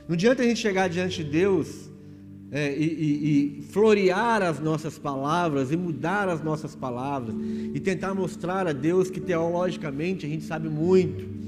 Não 0.06 0.14
adianta 0.14 0.42
a 0.42 0.44
gente 0.44 0.60
chegar 0.60 0.88
diante 0.88 1.24
de 1.24 1.30
Deus 1.30 1.87
é, 2.50 2.74
e, 2.74 2.84
e, 2.84 3.58
e, 3.58 3.62
florear 3.62 4.42
as 4.42 4.58
nossas 4.58 4.98
palavras 4.98 5.70
e 5.70 5.76
mudar 5.76 6.28
as 6.28 6.42
nossas 6.42 6.74
palavras 6.74 7.34
e 7.74 7.78
tentar 7.78 8.14
mostrar 8.14 8.66
a 8.66 8.72
Deus 8.72 9.10
que 9.10 9.20
teologicamente 9.20 10.24
a 10.24 10.28
gente 10.28 10.44
sabe 10.44 10.68
muito 10.68 11.38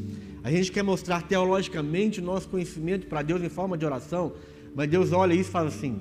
a 0.42 0.50
gente 0.50 0.72
quer 0.72 0.82
mostrar 0.82 1.22
teologicamente 1.22 2.20
o 2.20 2.22
nosso 2.22 2.48
conhecimento 2.48 3.06
para 3.06 3.22
Deus 3.22 3.42
em 3.42 3.48
forma 3.48 3.76
de 3.76 3.84
oração, 3.84 4.32
mas 4.74 4.88
Deus 4.88 5.12
olha 5.12 5.34
isso 5.34 5.50
e 5.50 5.52
fala 5.52 5.68
assim: 5.68 6.00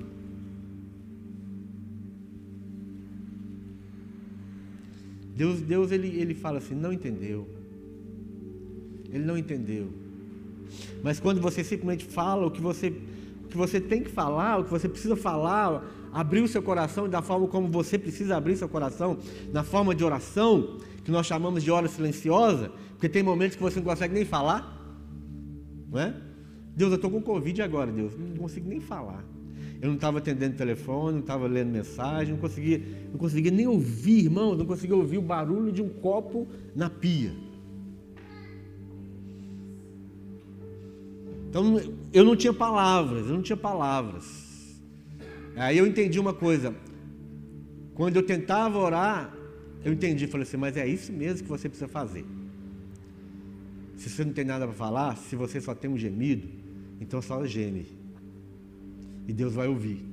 Deus, 5.36 5.60
Deus 5.60 5.92
ele, 5.92 6.08
ele 6.20 6.34
fala 6.34 6.58
assim, 6.58 6.74
não 6.74 6.92
entendeu. 6.92 7.46
Ele 9.12 9.24
não 9.24 9.36
entendeu. 9.36 9.88
Mas 11.02 11.20
quando 11.20 11.40
você 11.40 11.62
simplesmente 11.62 12.04
fala 12.04 12.46
o 12.46 12.50
que 12.50 12.60
você, 12.60 12.94
que 13.50 13.56
você 13.56 13.80
tem 13.80 14.02
que 14.02 14.10
falar, 14.10 14.60
o 14.60 14.64
que 14.64 14.70
você 14.70 14.88
precisa 14.88 15.16
falar, 15.16 15.84
abrir 16.12 16.40
o 16.40 16.48
seu 16.48 16.62
coração 16.62 17.08
da 17.08 17.20
forma 17.20 17.48
como 17.48 17.68
você 17.68 17.98
precisa 17.98 18.36
abrir 18.36 18.56
seu 18.56 18.68
coração, 18.68 19.18
na 19.52 19.62
forma 19.62 19.94
de 19.94 20.04
oração, 20.04 20.78
que 21.04 21.10
nós 21.10 21.26
chamamos 21.26 21.62
de 21.62 21.70
hora 21.70 21.88
silenciosa, 21.88 22.70
porque 22.92 23.08
tem 23.08 23.22
momentos 23.22 23.56
que 23.56 23.62
você 23.62 23.80
não 23.80 23.86
consegue 23.86 24.14
nem 24.14 24.24
falar, 24.24 24.78
não 25.90 26.00
é? 26.00 26.14
Deus, 26.76 26.90
eu 26.92 26.96
estou 26.96 27.10
com 27.10 27.20
Covid 27.20 27.60
agora, 27.62 27.90
Deus, 27.90 28.16
não 28.16 28.36
consigo 28.36 28.68
nem 28.68 28.80
falar. 28.80 29.24
Eu 29.80 29.88
não 29.88 29.94
estava 29.94 30.18
atendendo 30.18 30.56
telefone, 30.56 31.14
não 31.14 31.20
estava 31.20 31.46
lendo 31.46 31.70
mensagem, 31.70 32.34
não 32.34 32.40
conseguia, 32.40 32.82
não 33.10 33.18
conseguia 33.18 33.50
nem 33.50 33.66
ouvir, 33.66 34.24
irmão, 34.24 34.54
não 34.54 34.66
conseguia 34.66 34.94
ouvir 34.94 35.18
o 35.18 35.22
barulho 35.22 35.72
de 35.72 35.82
um 35.82 35.88
copo 35.88 36.46
na 36.76 36.88
pia. 36.88 37.32
Então 41.50 41.82
eu 42.12 42.24
não 42.24 42.36
tinha 42.36 42.54
palavras, 42.54 43.26
eu 43.26 43.34
não 43.34 43.42
tinha 43.42 43.56
palavras. 43.56 44.80
Aí 45.56 45.76
eu 45.76 45.84
entendi 45.84 46.18
uma 46.18 46.32
coisa. 46.32 46.72
Quando 47.92 48.16
eu 48.16 48.22
tentava 48.22 48.78
orar, 48.78 49.36
eu 49.84 49.92
entendi, 49.92 50.28
falei 50.28 50.46
assim, 50.46 50.56
mas 50.56 50.76
é 50.76 50.86
isso 50.86 51.12
mesmo 51.12 51.42
que 51.42 51.48
você 51.48 51.68
precisa 51.68 51.88
fazer. 51.88 52.24
Se 53.96 54.08
você 54.08 54.24
não 54.24 54.32
tem 54.32 54.44
nada 54.44 54.64
para 54.64 54.74
falar, 54.74 55.16
se 55.16 55.34
você 55.34 55.60
só 55.60 55.74
tem 55.74 55.90
um 55.90 55.98
gemido, 55.98 56.48
então 57.00 57.20
só 57.20 57.44
geme. 57.44 57.86
E 59.26 59.32
Deus 59.32 59.52
vai 59.52 59.66
ouvir. 59.66 60.09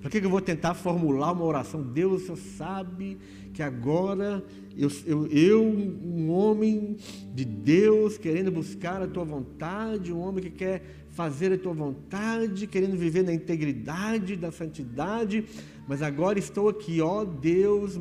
Por 0.00 0.10
que, 0.10 0.18
eu 0.18 0.30
vou 0.30 0.40
tentar 0.40 0.74
formular 0.74 1.32
uma 1.32 1.44
oração? 1.44 1.82
Deus, 1.82 2.22
o 2.22 2.24
Senhor 2.24 2.38
sabe 2.56 3.18
que 3.52 3.62
agora 3.62 4.44
eu, 4.76 4.88
eu, 5.04 5.26
eu, 5.26 5.64
um 5.64 6.30
homem 6.30 6.96
de 7.34 7.44
Deus, 7.44 8.16
querendo 8.16 8.50
buscar 8.50 9.02
a 9.02 9.08
tua 9.08 9.24
vontade, 9.24 10.12
um 10.12 10.20
homem 10.20 10.44
que 10.44 10.50
quer 10.50 10.82
fazer 11.10 11.52
a 11.52 11.58
tua 11.58 11.72
vontade, 11.72 12.66
querendo 12.68 12.96
viver 12.96 13.24
na 13.24 13.32
integridade 13.32 14.36
da 14.36 14.52
santidade, 14.52 15.44
mas 15.88 16.00
agora 16.00 16.38
estou 16.38 16.68
aqui, 16.68 17.00
ó 17.00 17.24
Deus, 17.24 17.98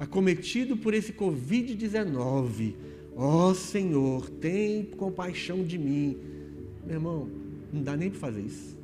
acometido 0.00 0.76
por 0.76 0.94
esse 0.94 1.12
Covid-19 1.12 2.74
Ó 3.18 3.54
Senhor, 3.54 4.28
tem 4.28 4.84
compaixão 4.84 5.64
de 5.64 5.78
mim. 5.78 6.18
Meu 6.84 6.96
irmão, 6.96 7.28
não 7.72 7.82
dá 7.82 7.96
nem 7.96 8.10
para 8.10 8.20
fazer 8.20 8.42
isso. 8.42 8.75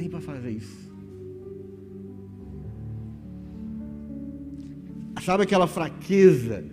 Nem 0.00 0.08
para 0.08 0.20
fazer 0.20 0.50
isso. 0.50 0.90
Sabe 5.22 5.42
aquela 5.42 5.66
fraqueza, 5.66 6.64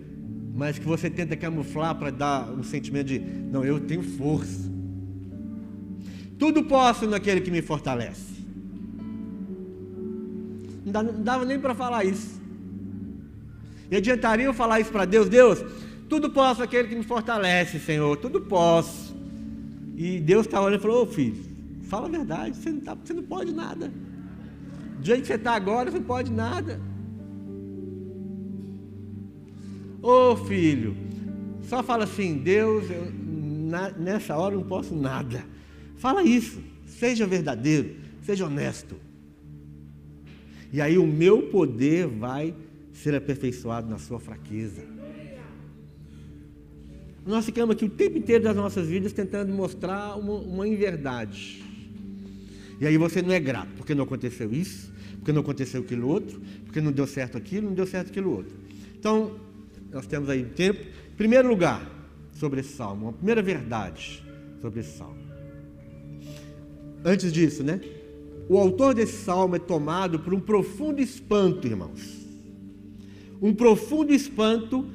mas 0.54 0.78
que 0.78 0.86
você 0.86 1.10
tenta 1.10 1.36
camuflar 1.36 1.94
para 1.94 2.10
dar 2.10 2.50
um 2.50 2.62
sentimento 2.62 3.08
de, 3.08 3.18
não, 3.18 3.62
eu 3.62 3.78
tenho 3.78 4.02
força. 4.02 4.72
Tudo 6.38 6.64
posso 6.64 7.06
naquele 7.06 7.42
que 7.42 7.50
me 7.50 7.60
fortalece. 7.60 8.38
Não 10.86 11.22
dava 11.22 11.44
nem 11.44 11.60
para 11.60 11.74
falar 11.74 12.04
isso. 12.04 12.40
E 13.90 13.96
adiantaria 13.96 14.46
eu 14.46 14.54
falar 14.54 14.80
isso 14.80 14.90
para 14.90 15.04
Deus? 15.04 15.28
Deus, 15.28 15.62
tudo 16.08 16.30
posso 16.30 16.62
aquele 16.62 16.88
que 16.88 16.96
me 16.96 17.04
fortalece, 17.04 17.78
Senhor, 17.78 18.16
tudo 18.16 18.40
posso. 18.40 19.14
E 19.94 20.18
Deus 20.18 20.46
está 20.46 20.62
olhando 20.62 20.78
e 20.78 20.82
falou: 20.82 21.02
Ô 21.02 21.06
filho, 21.06 21.47
fala 21.88 22.06
a 22.06 22.10
verdade, 22.10 22.56
você 22.56 22.70
não, 22.70 22.80
tá, 22.80 22.94
você 22.94 23.12
não 23.12 23.22
pode 23.22 23.52
nada. 23.52 23.92
Do 24.98 25.04
jeito 25.04 25.22
que 25.22 25.26
você 25.26 25.34
está 25.34 25.54
agora, 25.54 25.90
você 25.90 25.98
não 25.98 26.06
pode 26.06 26.30
nada. 26.30 26.80
Ô 30.02 30.36
filho, 30.36 30.96
só 31.62 31.82
fala 31.82 32.04
assim: 32.04 32.38
Deus, 32.38 32.90
eu, 32.90 33.12
na, 33.12 33.90
nessa 33.90 34.36
hora 34.36 34.54
eu 34.54 34.60
não 34.60 34.68
posso 34.68 34.94
nada. 34.94 35.44
Fala 35.96 36.22
isso, 36.22 36.62
seja 36.86 37.26
verdadeiro, 37.26 37.96
seja 38.22 38.46
honesto. 38.46 38.96
E 40.72 40.80
aí 40.80 40.98
o 40.98 41.06
meu 41.06 41.42
poder 41.48 42.06
vai 42.06 42.54
ser 42.92 43.14
aperfeiçoado 43.14 43.88
na 43.88 43.98
sua 43.98 44.20
fraqueza. 44.20 44.82
Nós 47.26 47.44
ficamos 47.44 47.74
aqui 47.74 47.84
o 47.84 47.90
tempo 47.90 48.16
inteiro 48.18 48.44
das 48.44 48.56
nossas 48.56 48.88
vidas 48.88 49.12
tentando 49.12 49.52
mostrar 49.52 50.16
uma, 50.16 50.34
uma 50.34 50.66
inverdade. 50.66 51.67
E 52.80 52.86
aí 52.86 52.96
você 52.96 53.20
não 53.22 53.32
é 53.32 53.40
grato, 53.40 53.70
porque 53.76 53.94
não 53.94 54.04
aconteceu 54.04 54.52
isso, 54.52 54.92
porque 55.16 55.32
não 55.32 55.40
aconteceu 55.40 55.80
aquilo 55.80 56.08
outro, 56.08 56.40
porque 56.64 56.80
não 56.80 56.92
deu 56.92 57.06
certo 57.06 57.36
aquilo, 57.36 57.66
não 57.66 57.74
deu 57.74 57.86
certo 57.86 58.08
aquilo 58.08 58.30
outro. 58.30 58.54
Então, 58.98 59.32
nós 59.90 60.06
temos 60.06 60.28
aí 60.28 60.44
tempo. 60.44 60.80
Em 60.80 61.16
primeiro 61.16 61.48
lugar, 61.48 61.98
sobre 62.32 62.60
esse 62.60 62.76
salmo, 62.76 63.06
uma 63.06 63.12
primeira 63.12 63.42
verdade 63.42 64.22
sobre 64.60 64.80
esse 64.80 64.96
salmo. 64.96 65.18
Antes 67.04 67.32
disso, 67.32 67.62
né? 67.62 67.80
O 68.48 68.56
autor 68.56 68.94
desse 68.94 69.24
salmo 69.24 69.56
é 69.56 69.58
tomado 69.58 70.20
por 70.20 70.32
um 70.32 70.40
profundo 70.40 71.00
espanto, 71.00 71.66
irmãos. 71.66 72.26
Um 73.42 73.54
profundo 73.54 74.12
espanto, 74.12 74.86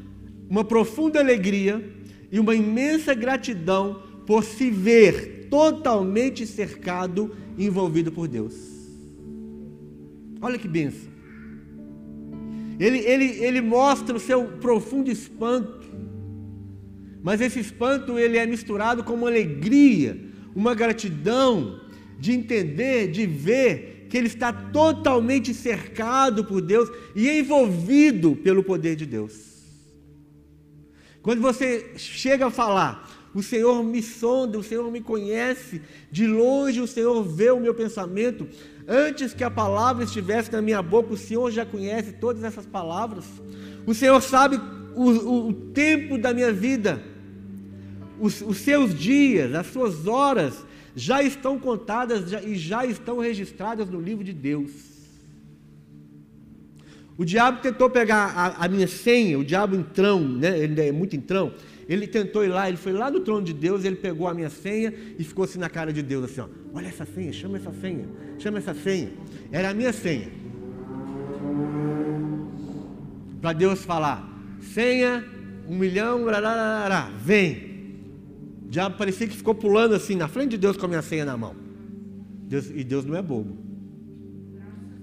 uma 0.50 0.64
profunda 0.64 1.20
alegria 1.20 1.84
e 2.32 2.40
uma 2.40 2.56
imensa 2.56 3.14
gratidão 3.14 4.02
por 4.26 4.44
se 4.44 4.70
ver 4.70 5.48
totalmente 5.50 6.48
cercado 6.48 7.36
e 7.58 7.66
envolvido 7.66 8.12
por 8.12 8.28
Deus. 8.28 8.54
Olha 10.42 10.58
que 10.58 10.68
benção. 10.68 11.12
Ele, 12.80 13.00
ele, 13.00 13.26
ele 13.44 13.62
mostra 13.62 14.16
o 14.16 14.20
seu 14.20 14.46
profundo 14.46 15.10
espanto, 15.12 15.88
mas 17.22 17.40
esse 17.40 17.60
espanto 17.60 18.18
ele 18.18 18.38
é 18.38 18.46
misturado 18.46 19.04
com 19.04 19.14
uma 19.14 19.30
alegria, 19.30 20.20
uma 20.56 20.74
gratidão 20.74 21.80
de 22.20 22.32
entender, 22.32 23.10
de 23.12 23.26
ver 23.26 24.08
que 24.10 24.18
ele 24.18 24.28
está 24.28 24.52
totalmente 24.52 25.54
cercado 25.54 26.44
por 26.46 26.62
Deus 26.62 26.90
e 27.16 27.30
envolvido 27.30 28.36
pelo 28.36 28.64
poder 28.64 28.96
de 28.96 29.06
Deus. 29.06 29.54
Quando 31.22 31.42
você 31.42 31.94
chega 31.96 32.48
a 32.48 32.52
falar, 32.52 33.10
o 33.34 33.42
Senhor 33.42 33.84
me 33.84 34.02
sonda, 34.02 34.58
o 34.58 34.64
Senhor 34.64 34.90
me 34.92 35.02
conhece, 35.02 35.82
de 36.12 36.28
longe 36.28 36.80
o 36.80 36.88
Senhor 36.88 37.24
vê 37.24 37.50
o 37.50 37.60
meu 37.60 37.74
pensamento, 37.74 38.48
antes 38.88 39.34
que 39.34 39.44
a 39.44 39.50
palavra 39.50 40.04
estivesse 40.04 40.52
na 40.52 40.62
minha 40.62 40.82
boca, 40.82 41.14
o 41.14 41.18
Senhor 41.18 41.52
já 41.52 41.66
conhece 41.66 42.14
todas 42.14 42.44
essas 42.44 42.66
palavras, 42.66 43.26
o 43.86 43.94
Senhor 43.94 44.22
sabe 44.22 44.60
o, 44.96 45.10
o, 45.10 45.48
o 45.50 45.54
tempo 45.54 46.18
da 46.18 46.34
minha 46.34 46.54
vida, 46.54 47.02
os, 48.20 48.42
os, 48.42 48.58
seus 48.58 48.94
dias, 48.94 49.54
as 49.56 49.68
suas 49.68 50.06
horas 50.06 50.64
já 50.96 51.24
estão 51.24 51.58
contadas 51.58 52.30
já, 52.30 52.42
e 52.42 52.56
já 52.56 52.86
estão 52.86 53.20
registradas 53.20 53.90
no 53.90 54.00
livro 54.00 54.24
de 54.24 54.34
Deus. 54.34 54.94
O 57.18 57.26
diabo 57.26 57.62
tentou 57.62 57.90
pegar 57.90 58.34
a, 58.36 58.66
a, 58.66 58.68
minha 58.68 58.88
senha, 58.88 59.38
o 59.38 59.44
diabo 59.44 59.76
entrão, 59.76 60.20
né? 60.20 60.58
ele 60.58 60.80
é 60.82 60.92
muito 60.92 61.16
entrão. 61.16 61.54
Ele 61.88 62.08
tentou 62.08 62.44
ir 62.44 62.48
lá, 62.48 62.68
ele 62.68 62.78
foi 62.78 62.94
lá 62.94 63.12
no 63.12 63.20
trono 63.20 63.44
de 63.44 63.54
Deus, 63.54 63.84
ele 63.84 63.96
pegou 63.96 64.28
a 64.28 64.34
minha 64.34 64.50
senha 64.50 64.94
e 65.18 65.24
ficou 65.24 65.46
assim 65.46 65.60
na 65.60 65.70
cara 65.70 65.92
de 65.92 66.02
Deus, 66.02 66.26
assim: 66.26 66.42
ó, 66.42 66.48
olha 66.74 66.88
essa 66.88 67.06
senha, 67.06 67.32
chama 67.34 67.58
essa 67.58 67.72
senha, 67.74 68.08
chama 68.40 68.58
essa 68.58 68.74
senha. 68.74 69.12
Era 69.52 69.70
a 69.70 69.74
minha 69.74 69.92
senha. 69.92 70.30
Para 73.42 73.54
Deus 73.54 73.84
falar: 73.84 74.28
senha, 74.62 75.24
um 75.68 75.78
milhão, 75.78 76.26
lararara, 76.26 77.10
vem. 77.20 77.74
Diabo 78.70 78.98
parecia 78.98 79.28
que 79.28 79.36
ficou 79.36 79.54
pulando 79.54 79.94
assim 79.94 80.16
na 80.16 80.28
frente 80.28 80.52
de 80.52 80.58
Deus 80.58 80.78
com 80.78 80.86
a 80.86 80.90
minha 80.90 81.02
senha 81.02 81.26
na 81.26 81.38
mão. 81.38 81.56
Deus, 82.48 82.70
e 82.70 82.84
Deus 82.84 83.06
não 83.06 83.16
é 83.16 83.22
bobo. 83.22 83.58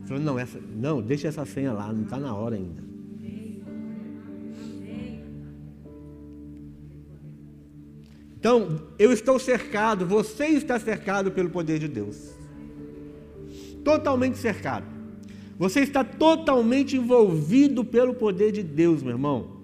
Falou, 0.07 0.23
não, 0.23 0.39
essa, 0.39 0.59
não, 0.75 1.01
deixa 1.01 1.29
essa 1.29 1.45
senha 1.45 1.73
lá, 1.73 1.93
não 1.93 2.03
está 2.03 2.19
na 2.19 2.35
hora 2.35 2.57
ainda. 2.57 2.90
Então, 8.41 8.81
eu 8.99 9.13
estou 9.13 9.39
cercado, 9.39 10.07
você 10.07 10.47
está 10.47 10.81
cercado 10.81 11.31
pelo 11.31 11.51
poder 11.51 11.79
de 11.79 11.87
Deus. 11.87 12.31
Totalmente 13.85 14.39
cercado. 14.39 14.87
Você 15.59 15.81
está 15.81 16.03
totalmente 16.03 16.97
envolvido 16.97 17.85
pelo 17.85 18.15
poder 18.15 18.51
de 18.51 18.63
Deus, 18.63 19.03
meu 19.03 19.13
irmão. 19.13 19.59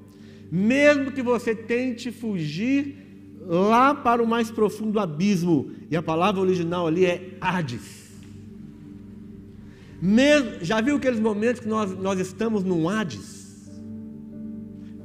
Mesmo 0.53 1.11
que 1.11 1.23
você 1.23 1.55
tente 1.55 2.13
fugir 2.13 2.99
lá 3.47 3.95
para 3.95 4.23
o 4.23 4.27
mais 4.27 4.51
profundo 4.51 5.01
abismo, 5.01 5.71
e 5.91 5.97
a 5.97 6.03
palavra 6.03 6.43
original 6.43 6.87
ali 6.87 7.07
é 7.07 7.39
Hades. 7.41 8.13
Mesmo, 10.03 10.63
já 10.63 10.83
viu 10.83 10.97
aqueles 10.97 11.19
momentos 11.19 11.63
que 11.63 11.69
nós, 11.69 11.97
nós 11.97 12.21
estamos 12.21 12.63
num 12.63 12.91
Hades? 12.91 13.71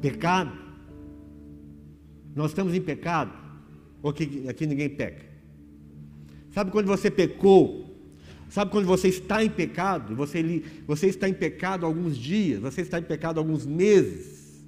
Pecado. 0.01 0.51
Nós 2.35 2.51
estamos 2.51 2.73
em 2.73 2.81
pecado. 2.81 3.40
Ou 4.01 4.09
aqui, 4.09 4.45
aqui 4.47 4.65
ninguém 4.65 4.89
peca. 4.89 5.25
Sabe 6.53 6.71
quando 6.71 6.87
você 6.87 7.09
pecou? 7.09 7.91
Sabe 8.49 8.71
quando 8.71 8.85
você 8.85 9.07
está 9.07 9.43
em 9.43 9.49
pecado? 9.49 10.15
Você, 10.15 10.63
você 10.85 11.07
está 11.07 11.29
em 11.29 11.33
pecado 11.33 11.85
alguns 11.85 12.17
dias, 12.17 12.59
você 12.59 12.81
está 12.81 12.99
em 12.99 13.03
pecado 13.03 13.39
alguns 13.39 13.65
meses. 13.65 14.61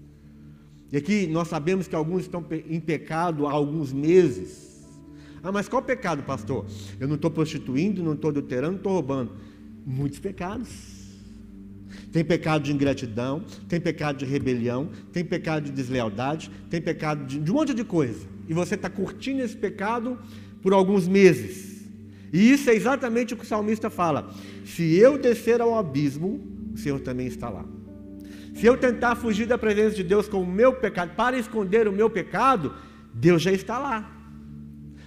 E 0.92 0.98
aqui 0.98 1.28
nós 1.28 1.48
sabemos 1.48 1.88
que 1.88 1.96
alguns 1.96 2.22
estão 2.22 2.46
em 2.70 2.80
pecado 2.80 3.46
há 3.46 3.52
alguns 3.52 3.92
meses. 3.92 4.88
Ah, 5.44 5.52
mas 5.52 5.68
qual 5.68 5.82
pecado, 5.82 6.24
pastor? 6.24 6.66
Eu 7.00 7.08
não 7.08 7.16
estou 7.16 7.30
prostituindo, 7.30 8.02
não 8.02 8.14
estou 8.14 8.30
adulterando, 8.30 8.74
não 8.74 8.78
estou 8.78 8.94
roubando 8.94 9.32
muitos 9.86 10.20
pecados. 10.20 10.70
Tem 12.12 12.24
pecado 12.24 12.64
de 12.64 12.72
ingratidão, 12.72 13.44
tem 13.68 13.82
pecado 13.82 14.18
de 14.18 14.26
rebelião, 14.26 14.90
tem 15.12 15.26
pecado 15.26 15.66
de 15.66 15.72
deslealdade, 15.72 16.50
tem 16.70 16.82
pecado 16.82 17.26
de, 17.26 17.40
de 17.40 17.52
um 17.52 17.56
monte 17.56 17.74
de 17.74 17.84
coisa. 17.84 18.33
E 18.48 18.54
você 18.54 18.76
está 18.76 18.90
curtindo 18.90 19.42
esse 19.42 19.56
pecado 19.56 20.18
por 20.62 20.74
alguns 20.74 21.08
meses. 21.08 21.86
E 22.32 22.52
isso 22.52 22.70
é 22.70 22.76
exatamente 22.76 23.34
o 23.34 23.38
que 23.38 23.44
o 23.44 23.48
salmista 23.48 23.90
fala: 23.90 24.34
se 24.66 24.96
eu 24.96 25.18
descer 25.18 25.62
ao 25.62 25.78
abismo, 25.78 26.42
o 26.74 26.78
Senhor 26.78 27.00
também 27.00 27.28
está 27.28 27.50
lá. 27.50 27.66
Se 28.56 28.66
eu 28.66 28.78
tentar 28.78 29.16
fugir 29.16 29.48
da 29.48 29.58
presença 29.58 29.96
de 29.96 30.04
Deus 30.04 30.28
com 30.28 30.42
o 30.42 30.48
meu 30.48 30.74
pecado, 30.74 31.16
para 31.16 31.38
esconder 31.38 31.88
o 31.88 31.92
meu 31.92 32.10
pecado, 32.10 32.74
Deus 33.14 33.42
já 33.42 33.52
está 33.52 33.80
lá. 33.80 34.12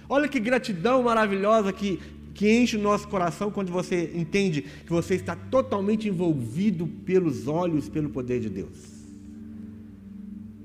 Olha 0.09 0.27
que 0.27 0.39
gratidão 0.39 1.03
maravilhosa 1.03 1.71
que 1.73 1.99
que 2.37 2.47
enche 2.47 2.77
o 2.77 2.79
nosso 2.79 3.07
coração 3.07 3.49
quando 3.49 3.71
você 3.71 4.11
entende 4.13 4.61
que 4.61 4.91
você 4.91 5.15
está 5.15 5.35
totalmente 5.35 6.07
envolvido 6.07 6.85
pelos 6.85 7.47
olhos, 7.47 7.89
pelo 7.89 8.11
poder 8.11 8.39
de 8.39 8.47
Deus. 8.47 8.77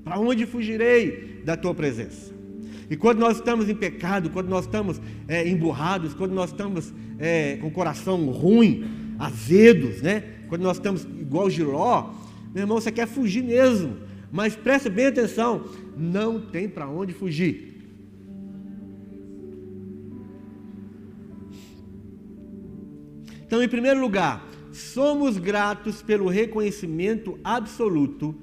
Para 0.03 0.19
onde 0.19 0.45
fugirei 0.45 1.41
da 1.43 1.57
tua 1.57 1.73
presença? 1.73 2.31
E 2.93 2.95
quando 2.95 3.17
nós 3.17 3.37
estamos 3.37 3.67
em 3.67 3.73
pecado, 3.73 4.29
quando 4.29 4.49
nós 4.49 4.65
estamos 4.65 5.01
é, 5.27 5.49
emburrados, 5.49 6.13
quando 6.13 6.31
nós 6.31 6.51
estamos 6.51 6.93
é, 7.17 7.57
com 7.57 7.65
o 7.65 7.71
coração 7.71 8.23
ruim, 8.27 9.15
azedos, 9.17 10.03
né? 10.03 10.23
quando 10.47 10.61
nós 10.61 10.77
estamos 10.77 11.03
igual 11.19 11.49
Giló, 11.49 12.13
meu 12.53 12.61
irmão, 12.61 12.79
você 12.79 12.91
quer 12.91 13.07
fugir 13.07 13.43
mesmo. 13.43 13.97
Mas 14.31 14.55
preste 14.55 14.91
bem 14.91 15.07
atenção, 15.07 15.65
não 15.97 16.39
tem 16.39 16.69
para 16.69 16.87
onde 16.87 17.13
fugir. 17.13 17.81
Então, 23.43 23.63
em 23.63 23.67
primeiro 23.67 23.99
lugar, 23.99 24.47
somos 24.71 25.39
gratos 25.39 26.03
pelo 26.03 26.29
reconhecimento 26.29 27.39
absoluto 27.43 28.35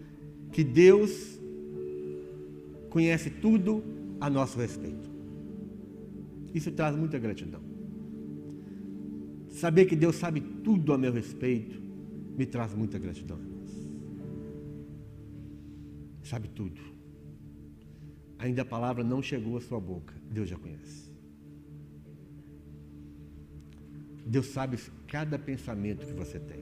que 0.51 0.65
Deus 0.65 1.39
conhece 2.89 3.31
tudo 3.31 3.90
a 4.21 4.29
nosso 4.29 4.59
respeito. 4.59 5.11
Isso 6.55 6.71
traz 6.73 6.97
muita 6.97 7.19
gratidão. 7.19 7.63
Saber 9.49 9.87
que 9.87 9.97
Deus 9.97 10.17
sabe 10.17 10.41
tudo 10.41 10.93
a 10.93 10.99
meu 10.99 11.13
respeito 11.13 11.81
me 12.37 12.47
traz 12.47 12.75
muita 12.75 12.99
gratidão, 12.99 13.39
Sabe 16.23 16.49
tudo. 16.49 16.81
Ainda 18.39 18.63
a 18.63 18.65
palavra 18.65 19.03
não 19.03 19.21
chegou 19.21 19.57
à 19.57 19.61
sua 19.61 19.81
boca, 19.81 20.15
Deus 20.31 20.49
já 20.49 20.57
conhece. 20.57 21.11
Deus 24.25 24.47
sabe 24.47 24.79
cada 25.09 25.39
pensamento 25.39 26.07
que 26.07 26.13
você 26.13 26.39
tem. 26.39 26.61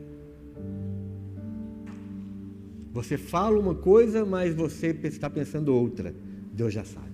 Você 2.92 3.18
fala 3.18 3.58
uma 3.58 3.74
coisa, 3.74 4.24
mas 4.24 4.54
você 4.54 4.88
está 5.04 5.28
pensando 5.28 5.74
outra. 5.74 6.14
Deus 6.52 6.72
já 6.72 6.82
sabe. 6.82 7.07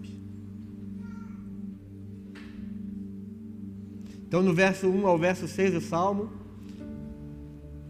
Então, 4.35 4.43
no 4.43 4.53
verso 4.53 4.89
1 4.89 5.07
ao 5.07 5.17
verso 5.17 5.47
6 5.47 5.75
do 5.75 5.81
Salmo, 5.81 6.29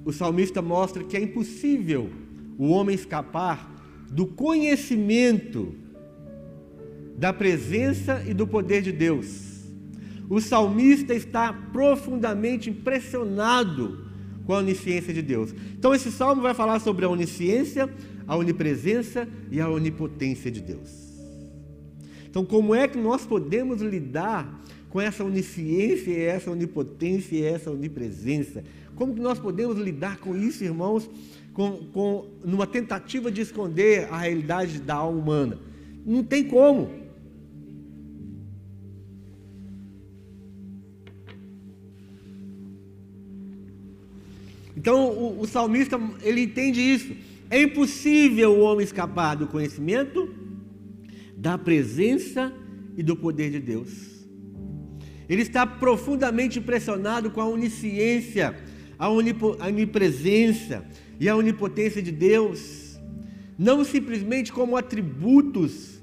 o 0.05 0.13
salmista 0.13 0.61
mostra 0.61 1.03
que 1.03 1.17
é 1.17 1.23
impossível 1.23 2.11
o 2.59 2.69
homem 2.69 2.95
escapar 2.95 3.75
do 4.11 4.27
conhecimento 4.27 5.75
da 7.17 7.33
presença 7.33 8.23
e 8.27 8.35
do 8.35 8.47
poder 8.47 8.83
de 8.83 8.93
Deus 8.93 9.55
o 10.29 10.39
salmista 10.39 11.15
está 11.15 11.51
profundamente 11.51 12.69
impressionado 12.69 14.05
com 14.45 14.53
a 14.53 14.59
onisciência 14.59 15.15
de 15.15 15.23
Deus. 15.23 15.55
Então, 15.79 15.95
esse 15.95 16.13
salmo 16.13 16.43
vai 16.43 16.53
falar 16.53 16.79
sobre 16.79 17.07
a 17.07 17.09
onisciência, 17.09 17.89
a 18.27 18.37
onipresença 18.37 19.27
e 19.51 19.63
a 19.63 19.69
onipotência 19.71 20.51
de 20.51 20.61
Deus. 20.61 20.91
Então, 22.29 22.45
como 22.45 22.75
é 22.75 22.87
que 22.87 22.99
nós 22.99 23.25
podemos 23.25 23.81
lidar 23.81 24.63
com 24.95 25.01
essa 25.01 25.25
onisciência, 25.25 26.17
essa 26.17 26.53
onipotência 26.53 27.35
e 27.35 27.43
essa 27.43 27.69
onipresença? 27.69 28.63
Como 28.95 29.13
que 29.13 29.21
nós 29.21 29.41
podemos 29.41 29.77
lidar 29.77 30.19
com 30.19 30.37
isso, 30.37 30.63
irmãos, 30.63 31.11
com, 31.53 31.79
com, 31.93 32.29
numa 32.45 32.65
tentativa 32.65 33.29
de 33.29 33.41
esconder 33.41 34.07
a 34.09 34.19
realidade 34.19 34.81
da 34.81 34.95
alma 34.95 35.19
humana? 35.19 35.59
Não 36.07 36.23
tem 36.23 36.45
como. 36.45 36.93
Então 44.77 45.09
o, 45.09 45.41
o 45.41 45.47
salmista 45.49 45.99
ele 46.23 46.43
entende 46.43 46.81
isso. 46.81 47.17
É 47.51 47.61
impossível 47.61 48.53
o 48.53 48.61
homem 48.61 48.85
escapar 48.85 49.35
do 49.35 49.49
conhecimento, 49.49 50.33
da 51.37 51.59
presença 51.59 52.53
e 52.97 53.03
do 53.03 53.17
poder 53.17 53.51
de 53.51 53.59
Deus. 53.59 54.14
Ele 55.29 55.43
está 55.43 55.67
profundamente 55.67 56.59
impressionado 56.59 57.31
com 57.31 57.41
a 57.41 57.49
onisciência, 57.49 58.55
a, 58.99 59.09
onipresença 59.09 60.85
e 61.19 61.29
a 61.29 61.37
onipotência 61.37 62.03
de 62.03 62.13
Deus, 62.13 63.01
não 63.59 63.85
simplesmente 63.85 64.53
como 64.53 64.77
atributos. 64.77 66.03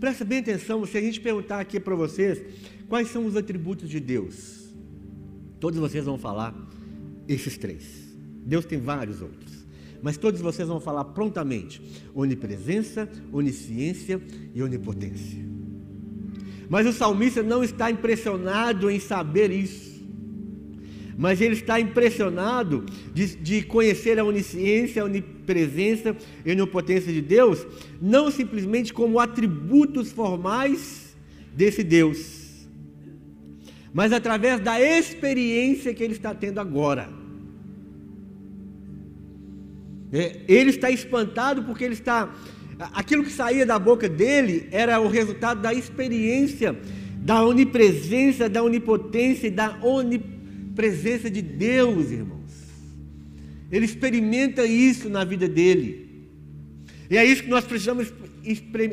Presta 0.00 0.24
bem 0.24 0.38
atenção, 0.38 0.84
se 0.86 0.96
a 0.96 1.00
gente 1.00 1.20
perguntar 1.20 1.60
aqui 1.60 1.78
para 1.78 1.94
vocês 1.94 2.42
quais 2.88 3.08
são 3.08 3.26
os 3.26 3.36
atributos 3.36 3.88
de 3.88 4.00
Deus, 4.00 4.74
todos 5.60 5.78
vocês 5.78 6.04
vão 6.04 6.18
falar 6.18 6.54
esses 7.28 7.56
três. 7.56 8.12
Deus 8.44 8.64
tem 8.64 8.80
vários 8.80 9.22
outros. 9.22 9.62
Mas 10.02 10.16
todos 10.16 10.40
vocês 10.40 10.66
vão 10.66 10.80
falar 10.80 11.04
prontamente: 11.04 11.80
onipresença, 12.12 13.08
onisciência 13.32 14.20
e 14.52 14.60
onipotência. 14.62 15.61
Mas 16.72 16.86
o 16.86 16.92
salmista 16.92 17.42
não 17.42 17.62
está 17.62 17.90
impressionado 17.90 18.90
em 18.90 18.98
saber 18.98 19.50
isso. 19.50 19.92
Mas 21.18 21.42
ele 21.42 21.54
está 21.54 21.78
impressionado 21.78 22.86
de, 23.12 23.36
de 23.36 23.62
conhecer 23.62 24.18
a 24.18 24.24
onisciência, 24.24 25.02
a 25.02 25.04
onipresença 25.04 26.16
e 26.44 26.50
a 26.50 26.54
onipotência 26.54 27.12
de 27.12 27.20
Deus, 27.20 27.66
não 28.00 28.30
simplesmente 28.30 28.92
como 28.92 29.20
atributos 29.20 30.10
formais 30.10 31.14
desse 31.54 31.84
Deus 31.84 32.42
mas 33.92 34.12
através 34.12 34.58
da 34.60 34.80
experiência 34.80 35.92
que 35.92 36.02
ele 36.02 36.14
está 36.14 36.34
tendo 36.34 36.58
agora. 36.58 37.08
É, 40.12 40.40
ele 40.48 40.70
está 40.70 40.90
espantado 40.90 41.62
porque 41.64 41.84
ele 41.84 41.94
está. 41.94 42.34
Aquilo 42.92 43.24
que 43.24 43.30
saía 43.30 43.66
da 43.66 43.78
boca 43.78 44.08
dele 44.08 44.68
era 44.70 45.00
o 45.00 45.08
resultado 45.08 45.60
da 45.60 45.72
experiência, 45.72 46.76
da 47.18 47.44
onipresença, 47.44 48.48
da 48.48 48.62
onipotência 48.62 49.46
e 49.46 49.50
da 49.50 49.78
onipresença 49.82 51.30
de 51.30 51.42
Deus, 51.42 52.10
irmãos. 52.10 52.40
Ele 53.70 53.84
experimenta 53.84 54.66
isso 54.66 55.08
na 55.08 55.24
vida 55.24 55.48
dele. 55.48 56.26
E 57.10 57.16
é 57.16 57.24
isso 57.24 57.42
que 57.42 57.50
nós 57.50 57.64
precisamos 57.64 58.12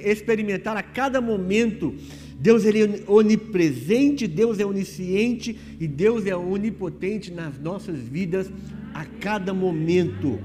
experimentar 0.03 0.77
a 0.77 0.83
cada 0.83 1.19
momento 1.19 1.95
Deus 2.39 2.63
ele 2.63 2.83
é 2.83 3.03
onipresente, 3.05 4.25
Deus 4.25 4.59
é 4.59 4.65
onisciente 4.65 5.57
e 5.77 5.85
Deus 5.85 6.25
é 6.25 6.35
onipotente 6.35 7.31
nas 7.31 7.59
nossas 7.59 7.99
vidas 7.99 8.49
a 8.93 9.03
cada 9.03 9.53
momento. 9.53 10.39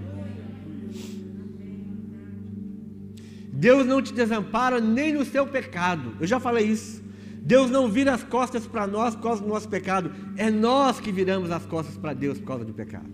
Deus 3.54 3.86
não 3.86 4.02
te 4.02 4.12
desampara 4.12 4.80
nem 4.80 5.12
no 5.12 5.24
seu 5.24 5.46
pecado. 5.46 6.14
Eu 6.20 6.26
já 6.26 6.38
falei 6.38 6.66
isso. 6.66 7.02
Deus 7.40 7.70
não 7.70 7.88
vira 7.88 8.14
as 8.14 8.22
costas 8.22 8.66
para 8.66 8.86
nós 8.86 9.14
por 9.14 9.22
causa 9.22 9.42
do 9.42 9.48
nosso 9.48 9.68
pecado. 9.68 10.10
É 10.36 10.50
nós 10.50 11.00
que 11.00 11.12
viramos 11.12 11.50
as 11.50 11.64
costas 11.66 11.96
para 11.96 12.12
Deus 12.14 12.38
por 12.38 12.46
causa 12.46 12.64
do 12.64 12.72
pecado. 12.72 13.10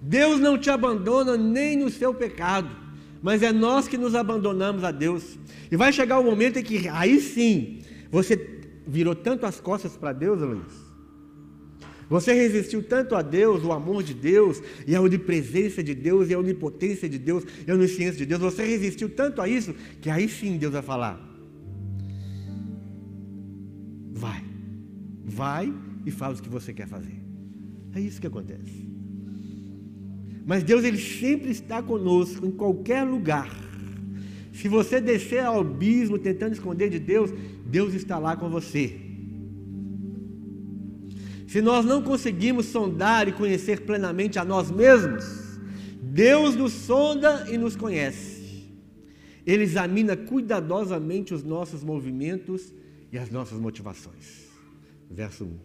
Deus 0.00 0.40
não 0.40 0.56
te 0.56 0.70
abandona 0.70 1.36
nem 1.36 1.76
no 1.76 1.90
seu 1.90 2.14
pecado 2.14 2.90
mas 3.22 3.42
é 3.42 3.52
nós 3.52 3.86
que 3.86 3.98
nos 3.98 4.14
abandonamos 4.14 4.82
a 4.84 4.90
Deus. 4.90 5.38
E 5.70 5.76
vai 5.76 5.92
chegar 5.92 6.18
o 6.18 6.22
um 6.22 6.24
momento 6.24 6.58
em 6.58 6.62
que 6.62 6.88
aí 6.88 7.20
sim 7.20 7.80
você 8.10 8.60
virou 8.86 9.14
tanto 9.14 9.46
as 9.46 9.60
costas 9.60 9.96
para 9.96 10.12
Deus, 10.12 10.40
Luiz. 10.40 10.79
Você 12.10 12.32
resistiu 12.32 12.82
tanto 12.82 13.14
a 13.14 13.22
Deus, 13.22 13.62
o 13.62 13.70
amor 13.70 14.02
de 14.02 14.12
Deus, 14.12 14.60
e 14.84 14.96
a 14.96 15.00
onipresença 15.00 15.80
de 15.80 15.94
Deus, 15.94 16.28
e 16.28 16.34
a 16.34 16.38
onipotência 16.40 17.08
de 17.08 17.16
Deus, 17.16 17.44
e 17.64 17.70
a 17.70 17.74
onisciência 17.74 18.18
de 18.18 18.26
Deus. 18.26 18.40
Você 18.40 18.64
resistiu 18.64 19.08
tanto 19.08 19.40
a 19.40 19.48
isso, 19.48 19.72
que 20.00 20.10
aí 20.10 20.28
sim 20.28 20.58
Deus 20.58 20.72
vai 20.72 20.82
falar: 20.82 21.24
Vai, 24.10 24.42
vai 25.24 25.72
e 26.04 26.10
faz 26.10 26.40
o 26.40 26.42
que 26.42 26.48
você 26.48 26.74
quer 26.74 26.88
fazer. 26.88 27.22
É 27.94 28.00
isso 28.00 28.20
que 28.20 28.26
acontece. 28.26 28.90
Mas 30.44 30.64
Deus 30.64 30.82
ele 30.82 30.98
sempre 30.98 31.50
está 31.52 31.80
conosco 31.80 32.44
em 32.44 32.50
qualquer 32.50 33.04
lugar. 33.04 33.48
Se 34.52 34.66
você 34.66 35.00
descer 35.00 35.44
ao 35.44 35.60
abismo 35.60 36.18
tentando 36.18 36.54
esconder 36.54 36.90
de 36.90 36.98
Deus, 36.98 37.32
Deus 37.64 37.94
está 37.94 38.18
lá 38.18 38.36
com 38.36 38.50
você. 38.50 39.09
Se 41.50 41.60
nós 41.60 41.84
não 41.84 42.00
conseguimos 42.00 42.66
sondar 42.66 43.26
e 43.26 43.32
conhecer 43.32 43.80
plenamente 43.80 44.38
a 44.38 44.44
nós 44.44 44.70
mesmos, 44.70 45.24
Deus 46.00 46.54
nos 46.54 46.72
sonda 46.72 47.44
e 47.50 47.58
nos 47.58 47.74
conhece. 47.74 48.68
Ele 49.44 49.64
examina 49.64 50.16
cuidadosamente 50.16 51.34
os 51.34 51.42
nossos 51.42 51.82
movimentos 51.82 52.72
e 53.10 53.18
as 53.18 53.30
nossas 53.30 53.58
motivações. 53.58 54.46
Verso 55.10 55.42
1. 55.42 55.58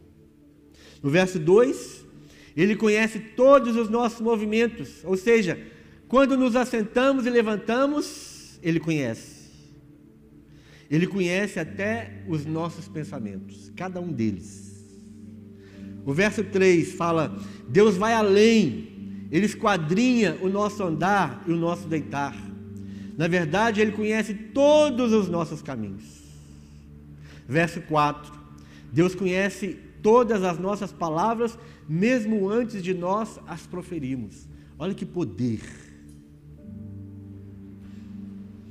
No 1.03 1.11
verso 1.11 1.37
2, 1.37 2.03
ele 2.57 2.75
conhece 2.75 3.19
todos 3.19 3.75
os 3.75 3.87
nossos 3.87 4.21
movimentos, 4.21 5.03
ou 5.03 5.15
seja, 5.15 5.55
quando 6.07 6.35
nos 6.35 6.55
assentamos 6.55 7.27
e 7.27 7.29
levantamos, 7.29 8.57
Ele 8.63 8.79
conhece. 8.79 9.51
Ele 10.89 11.05
conhece 11.05 11.59
até 11.59 12.23
os 12.27 12.43
nossos 12.43 12.87
pensamentos, 12.87 13.71
cada 13.75 14.01
um 14.01 14.11
deles. 14.11 14.64
O 16.05 16.13
verso 16.13 16.43
3 16.43 16.93
fala: 16.93 17.35
Deus 17.67 17.97
vai 17.97 18.13
além, 18.13 19.27
Ele 19.31 19.45
esquadrinha 19.45 20.37
o 20.41 20.47
nosso 20.47 20.83
andar 20.83 21.43
e 21.47 21.51
o 21.51 21.57
nosso 21.57 21.87
deitar. 21.87 22.35
Na 23.17 23.27
verdade, 23.27 23.81
Ele 23.81 23.91
conhece 23.91 24.33
todos 24.33 25.11
os 25.11 25.27
nossos 25.27 25.61
caminhos. 25.61 26.03
Verso 27.47 27.81
4: 27.81 28.31
Deus 28.93 29.15
conhece 29.15 29.79
todas 30.01 30.43
as 30.43 30.59
nossas 30.59 30.91
palavras 30.91 31.57
mesmo 31.87 32.49
antes 32.49 32.81
de 32.81 32.93
nós 32.93 33.39
as 33.47 33.65
proferirmos. 33.65 34.47
Olha 34.77 34.93
que 34.93 35.05
poder. 35.05 35.61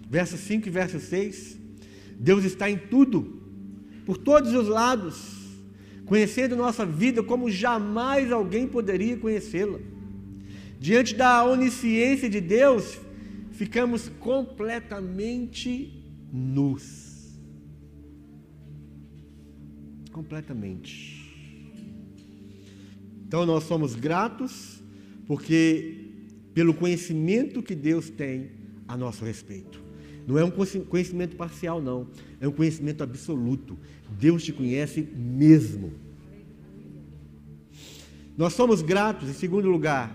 Verso 0.09 0.37
5 0.37 0.69
e 0.69 0.71
verso 0.71 1.01
6. 1.01 1.59
Deus 2.19 2.45
está 2.45 2.71
em 2.71 2.79
tudo, 2.79 3.43
por 4.07 4.17
todos 4.17 4.53
os 4.53 4.69
lados, 4.69 5.44
conhecendo 6.07 6.57
nossa 6.57 6.85
vida 6.85 7.23
como 7.23 7.51
jamais 7.51 8.31
alguém 8.31 8.67
poderia 8.67 9.17
conhecê-la. 9.17 9.79
Diante 10.79 11.15
da 11.15 11.45
onisciência 11.45 12.29
de 12.29 12.41
Deus, 12.41 12.99
ficamos 13.53 14.09
completamente 14.21 16.05
nus. 16.33 17.39
Completamente. 20.13 21.25
Então 23.27 23.47
nós 23.47 23.65
somos 23.65 23.95
gratos 23.95 24.83
porque 25.27 26.13
pelo 26.53 26.75
conhecimento 26.75 27.63
que 27.63 27.75
Deus 27.75 28.11
tem 28.11 28.51
a 28.87 28.97
nosso 28.97 29.25
respeito. 29.25 29.84
Não 30.27 30.39
é 30.39 30.45
um 30.45 30.51
conhecimento 30.51 31.37
parcial, 31.37 31.83
não. 31.83 32.09
É 32.41 32.49
um 32.49 32.53
conhecimento 32.53 33.03
absoluto. 33.03 33.79
Deus 34.19 34.43
te 34.43 34.53
conhece 34.53 35.03
mesmo. 35.15 35.93
Nós 38.37 38.55
somos 38.55 38.83
gratos, 38.83 39.29
em 39.29 39.35
segundo 39.35 39.69
lugar, 39.69 40.13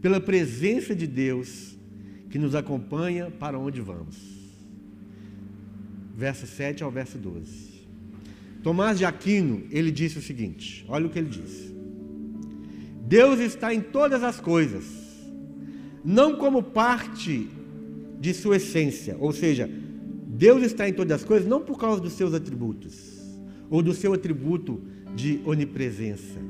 pela 0.00 0.20
presença 0.20 0.94
de 0.94 1.06
Deus 1.06 1.76
que 2.30 2.38
nos 2.38 2.54
acompanha 2.54 3.30
para 3.30 3.58
onde 3.58 3.80
vamos. 3.80 4.16
Verso 6.16 6.46
7 6.46 6.82
ao 6.84 6.90
verso 6.90 7.18
12. 7.18 7.74
Tomás 8.62 8.98
de 8.98 9.04
Aquino, 9.04 9.64
ele 9.70 9.90
disse 9.90 10.18
o 10.18 10.22
seguinte: 10.22 10.84
olha 10.88 11.06
o 11.06 11.10
que 11.10 11.18
ele 11.18 11.28
disse. 11.28 11.74
Deus 13.02 13.38
está 13.40 13.74
em 13.74 13.80
todas 13.80 14.22
as 14.22 14.40
coisas, 14.40 14.84
não 16.04 16.36
como 16.36 16.62
parte 16.62 17.48
de 18.24 18.32
sua 18.32 18.56
essência, 18.56 19.16
ou 19.18 19.32
seja, 19.32 19.68
Deus 20.26 20.62
está 20.62 20.88
em 20.88 20.92
todas 20.92 21.20
as 21.20 21.24
coisas 21.26 21.48
não 21.48 21.60
por 21.60 21.78
causa 21.78 22.00
dos 22.00 22.14
seus 22.14 22.32
atributos, 22.32 22.94
ou 23.70 23.82
do 23.82 23.92
seu 23.92 24.12
atributo 24.12 24.80
de 25.14 25.40
onipresença. 25.44 26.40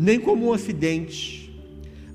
nem 0.00 0.20
como 0.20 0.46
um 0.46 0.52
acidente, 0.52 1.52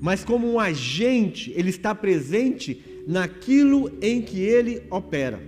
mas 0.00 0.24
como 0.24 0.50
um 0.50 0.58
agente, 0.58 1.52
ele 1.54 1.68
está 1.68 1.94
presente 1.94 2.82
naquilo 3.06 3.92
em 4.00 4.22
que 4.22 4.40
ele 4.40 4.82
opera. 4.90 5.38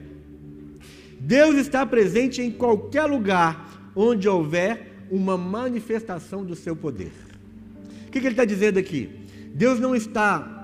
Deus 1.18 1.57
está 1.57 1.87
presente 1.87 2.43
em 2.43 2.51
qualquer 2.51 3.07
lugar 3.07 3.91
onde 3.97 4.28
houver 4.28 5.07
uma 5.11 5.39
manifestação 5.39 6.45
do 6.45 6.55
seu 6.55 6.76
poder. 6.76 7.12
O 8.07 8.11
que, 8.11 8.18
ele 8.18 8.28
está 8.28 8.45
dizendo 8.45 8.78
aqui? 8.78 9.09
Deus 9.55 9.80
não 9.80 9.97
está 9.97 10.56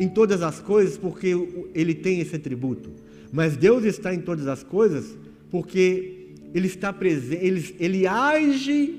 em 0.00 0.08
todas 0.08 0.40
as 0.40 0.58
coisas 0.58 0.96
porque 0.96 1.36
ele 1.74 1.94
tem 1.94 2.20
esse 2.20 2.34
atributo, 2.34 2.90
mas 3.30 3.54
Deus 3.54 3.84
está 3.84 4.14
em 4.14 4.20
todas 4.20 4.46
as 4.46 4.64
coisas 4.64 5.14
porque 5.50 6.30
ele 6.54 6.66
está 6.66 6.90
presente, 6.90 7.44
ele, 7.44 7.76
ele 7.78 8.06
age 8.06 8.98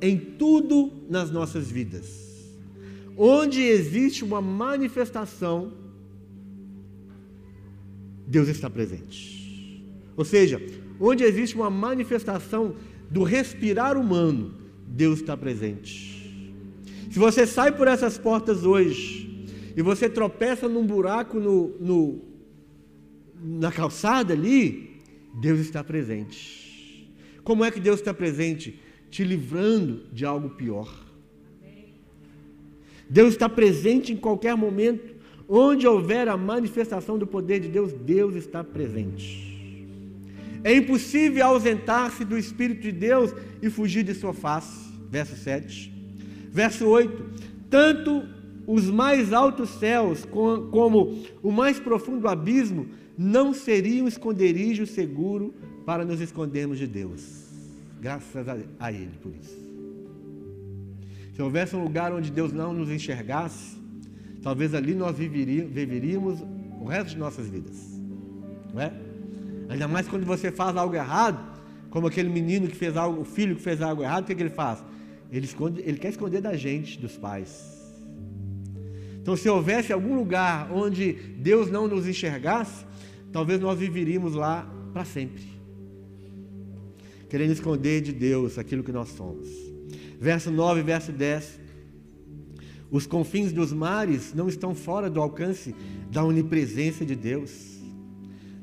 em 0.00 0.16
tudo 0.16 0.90
nas 1.08 1.30
nossas 1.30 1.70
vidas. 1.70 2.18
Onde 3.14 3.60
existe 3.60 4.24
uma 4.24 4.40
manifestação, 4.40 5.74
Deus 8.26 8.48
está 8.48 8.70
presente. 8.70 9.84
Ou 10.16 10.24
seja, 10.24 10.62
onde 10.98 11.24
existe 11.24 11.54
uma 11.54 11.68
manifestação 11.68 12.74
do 13.10 13.22
respirar 13.22 13.98
humano, 13.98 14.54
Deus 14.86 15.20
está 15.20 15.36
presente. 15.36 16.42
Se 17.10 17.18
você 17.18 17.46
sai 17.46 17.72
por 17.72 17.86
essas 17.86 18.16
portas 18.16 18.64
hoje 18.64 19.29
e 19.76 19.82
você 19.82 20.08
tropeça 20.08 20.68
num 20.68 20.86
buraco 20.86 21.38
no, 21.38 21.68
no 21.78 22.30
na 23.42 23.72
calçada 23.72 24.34
ali, 24.34 24.98
Deus 25.34 25.60
está 25.60 25.82
presente. 25.82 27.10
Como 27.42 27.64
é 27.64 27.70
que 27.70 27.80
Deus 27.80 28.00
está 28.00 28.12
presente? 28.12 28.78
Te 29.10 29.24
livrando 29.24 30.04
de 30.12 30.24
algo 30.24 30.50
pior. 30.50 30.88
Deus 33.08 33.30
está 33.30 33.48
presente 33.48 34.12
em 34.12 34.16
qualquer 34.16 34.54
momento. 34.56 35.18
Onde 35.48 35.86
houver 35.86 36.28
a 36.28 36.36
manifestação 36.36 37.18
do 37.18 37.26
poder 37.26 37.58
de 37.58 37.68
Deus, 37.68 37.92
Deus 37.92 38.36
está 38.36 38.62
presente. 38.62 39.50
É 40.62 40.74
impossível 40.74 41.44
ausentar-se 41.44 42.24
do 42.24 42.38
Espírito 42.38 42.82
de 42.82 42.92
Deus 42.92 43.34
e 43.60 43.68
fugir 43.68 44.04
de 44.04 44.14
sua 44.14 44.32
face. 44.32 44.90
Verso 45.10 45.34
7. 45.34 45.92
Verso 46.52 46.86
8. 46.86 47.24
Tanto 47.68 48.28
os 48.70 48.88
mais 48.88 49.32
altos 49.32 49.68
céus 49.70 50.24
como 50.24 51.18
o 51.42 51.50
mais 51.50 51.80
profundo 51.80 52.28
abismo 52.28 52.86
não 53.18 53.52
seria 53.52 54.04
um 54.04 54.08
esconderijo 54.08 54.86
seguro 54.86 55.52
para 55.84 56.04
nos 56.04 56.20
escondermos 56.20 56.78
de 56.78 56.86
Deus. 56.86 57.48
Graças 58.00 58.46
a 58.78 58.92
Ele 58.92 59.10
por 59.20 59.32
isso. 59.34 59.58
Se 61.34 61.42
houvesse 61.42 61.74
um 61.74 61.82
lugar 61.82 62.12
onde 62.12 62.30
Deus 62.30 62.52
não 62.52 62.72
nos 62.72 62.90
enxergasse, 62.90 63.76
talvez 64.40 64.72
ali 64.72 64.94
nós 64.94 65.18
viveríamos 65.18 66.38
o 66.80 66.84
resto 66.84 67.10
de 67.10 67.18
nossas 67.18 67.48
vidas. 67.48 68.00
Não 68.72 68.80
é? 68.80 68.92
Ainda 69.68 69.88
mais 69.88 70.06
quando 70.06 70.24
você 70.24 70.52
faz 70.52 70.76
algo 70.76 70.94
errado, 70.94 71.60
como 71.90 72.06
aquele 72.06 72.28
menino 72.28 72.68
que 72.68 72.76
fez 72.76 72.96
algo, 72.96 73.22
o 73.22 73.24
filho 73.24 73.56
que 73.56 73.62
fez 73.62 73.82
algo 73.82 74.02
errado, 74.02 74.22
o 74.22 74.26
que, 74.26 74.32
é 74.32 74.34
que 74.36 74.42
ele 74.42 74.50
faz? 74.50 74.82
Ele, 75.32 75.44
esconde, 75.44 75.80
ele 75.84 75.98
quer 75.98 76.10
esconder 76.10 76.40
da 76.40 76.56
gente, 76.56 76.98
dos 76.98 77.16
pais. 77.16 77.79
Então, 79.20 79.36
se 79.36 79.48
houvesse 79.48 79.92
algum 79.92 80.14
lugar 80.14 80.72
onde 80.72 81.12
Deus 81.12 81.70
não 81.70 81.86
nos 81.86 82.06
enxergasse, 82.06 82.84
talvez 83.30 83.60
nós 83.60 83.78
viveríamos 83.78 84.34
lá 84.34 84.68
para 84.92 85.04
sempre, 85.04 85.44
querendo 87.28 87.52
esconder 87.52 88.00
de 88.00 88.12
Deus 88.12 88.58
aquilo 88.58 88.82
que 88.82 88.92
nós 88.92 89.10
somos. 89.10 89.48
Verso 90.18 90.50
9, 90.50 90.82
verso 90.82 91.12
10. 91.12 91.60
Os 92.90 93.06
confins 93.06 93.52
dos 93.52 93.72
mares 93.72 94.34
não 94.34 94.48
estão 94.48 94.74
fora 94.74 95.08
do 95.08 95.20
alcance 95.20 95.74
da 96.10 96.24
onipresença 96.24 97.06
de 97.06 97.14
Deus. 97.14 97.78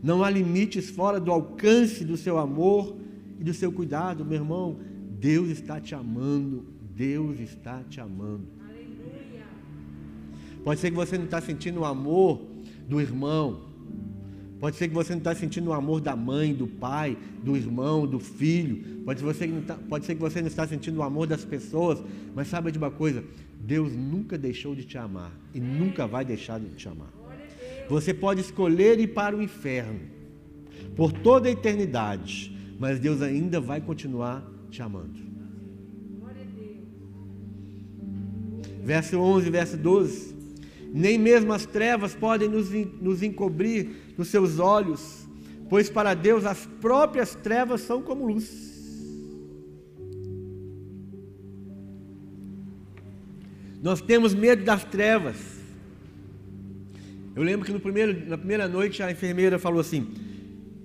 Não 0.04 0.24
há 0.24 0.30
limites 0.30 0.90
fora 0.90 1.20
do 1.20 1.32
alcance 1.32 2.04
do 2.04 2.18
seu 2.18 2.38
amor 2.38 2.96
e 3.40 3.44
do 3.44 3.54
seu 3.54 3.72
cuidado, 3.72 4.26
meu 4.26 4.40
irmão. 4.40 4.80
Deus 5.20 5.50
está 5.50 5.80
te 5.80 5.96
amando. 5.96 6.66
Deus 6.94 7.40
está 7.40 7.84
te 7.84 8.02
amando. 8.02 8.57
Pode 10.68 10.82
ser 10.82 10.90
que 10.90 10.98
você 10.98 11.18
não 11.18 11.24
está 11.24 11.40
sentindo 11.40 11.80
o 11.80 11.86
amor 11.86 12.42
do 12.90 13.00
irmão, 13.00 13.62
Pode 14.60 14.76
ser 14.76 14.90
que 14.90 14.94
você 14.94 15.14
não 15.14 15.20
está 15.20 15.34
sentindo 15.34 15.70
o 15.70 15.74
amor 15.74 16.02
da 16.02 16.14
mãe, 16.14 16.54
do 16.54 16.68
pai, 16.68 17.16
do 17.42 17.56
irmão, 17.56 18.06
do 18.06 18.20
filho. 18.20 19.04
Pode 19.06 19.22
ser, 19.36 19.48
que 19.48 19.62
tá, 19.62 19.76
pode 19.88 20.06
ser 20.06 20.16
que 20.16 20.20
você 20.22 20.42
não 20.42 20.48
está 20.48 20.68
sentindo 20.68 20.98
o 20.98 21.04
amor 21.04 21.26
das 21.28 21.46
pessoas. 21.46 22.04
Mas 22.36 22.50
sabe 22.50 22.70
de 22.72 22.78
uma 22.78 22.92
coisa? 22.92 23.24
Deus 23.62 23.94
nunca 23.96 24.38
deixou 24.38 24.76
de 24.76 24.84
te 24.84 24.98
amar 24.98 25.32
e 25.54 25.60
nunca 25.60 26.06
vai 26.06 26.26
deixar 26.26 26.60
de 26.60 26.68
te 26.70 26.90
amar. 26.90 27.14
Você 27.88 28.14
pode 28.14 28.42
escolher 28.42 29.00
ir 29.00 29.14
para 29.14 29.38
o 29.38 29.42
inferno 29.42 30.02
por 30.98 31.14
toda 31.14 31.48
a 31.48 31.52
eternidade, 31.52 32.52
mas 32.78 33.00
Deus 33.00 33.22
ainda 33.22 33.62
vai 33.62 33.80
continuar 33.80 34.44
te 34.70 34.82
amando. 34.82 35.22
Verso 38.84 39.18
11, 39.18 39.50
verso 39.50 39.78
12. 39.78 40.37
Nem 40.94 41.18
mesmo 41.18 41.54
as 41.54 41.66
trevas 41.66 42.16
podem 42.16 42.48
nos, 42.48 42.70
nos 43.02 43.22
encobrir 43.22 44.14
nos 44.18 44.30
seus 44.30 44.60
olhos, 44.60 45.28
pois 45.70 45.90
para 45.90 46.14
Deus 46.14 46.46
as 46.46 46.66
próprias 46.80 47.36
trevas 47.36 47.82
são 47.82 48.02
como 48.02 48.26
luz. 48.26 48.68
Nós 53.82 54.02
temos 54.02 54.34
medo 54.34 54.64
das 54.64 54.84
trevas. 54.84 55.38
Eu 57.36 57.44
lembro 57.44 57.66
que 57.66 57.72
no 57.72 57.80
primeiro, 57.80 58.28
na 58.28 58.38
primeira 58.38 58.68
noite 58.68 59.04
a 59.04 59.12
enfermeira 59.12 59.60
falou 59.60 59.80
assim: 59.80 60.08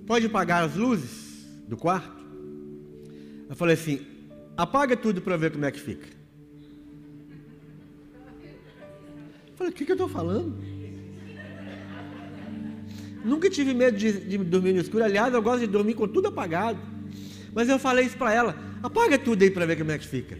pode 0.06 0.26
apagar 0.26 0.64
as 0.64 0.76
luzes 0.76 1.46
do 1.66 1.76
quarto? 1.76 2.22
Eu 3.48 3.56
falei 3.56 3.74
assim: 3.74 4.00
apaga 4.56 4.96
tudo 4.96 5.22
para 5.22 5.36
ver 5.36 5.50
como 5.52 5.64
é 5.64 5.70
que 5.70 5.80
fica. 5.80 6.21
Falei: 9.62 9.70
o 9.70 9.72
que, 9.72 9.84
que 9.84 9.92
eu 9.92 9.94
estou 9.94 10.08
falando? 10.08 10.54
Nunca 13.24 13.48
tive 13.48 13.72
medo 13.72 13.96
de, 13.96 14.12
de, 14.12 14.38
dormir 14.38 14.72
no 14.72 14.80
escuro. 14.80 15.04
Aliás, 15.04 15.32
eu 15.32 15.40
gosto 15.40 15.60
de 15.60 15.68
dormir 15.68 15.94
com 15.94 16.08
tudo 16.08 16.28
apagado. 16.28 16.78
Mas 17.54 17.68
eu 17.68 17.78
falei 17.78 18.06
isso 18.06 18.16
para 18.16 18.32
ela: 18.32 18.56
apaga 18.82 19.18
tudo 19.18 19.42
aí 19.42 19.50
para 19.50 19.66
ver 19.66 19.78
como 19.78 19.92
é 19.92 19.98
que 19.98 20.06
fica. 20.06 20.38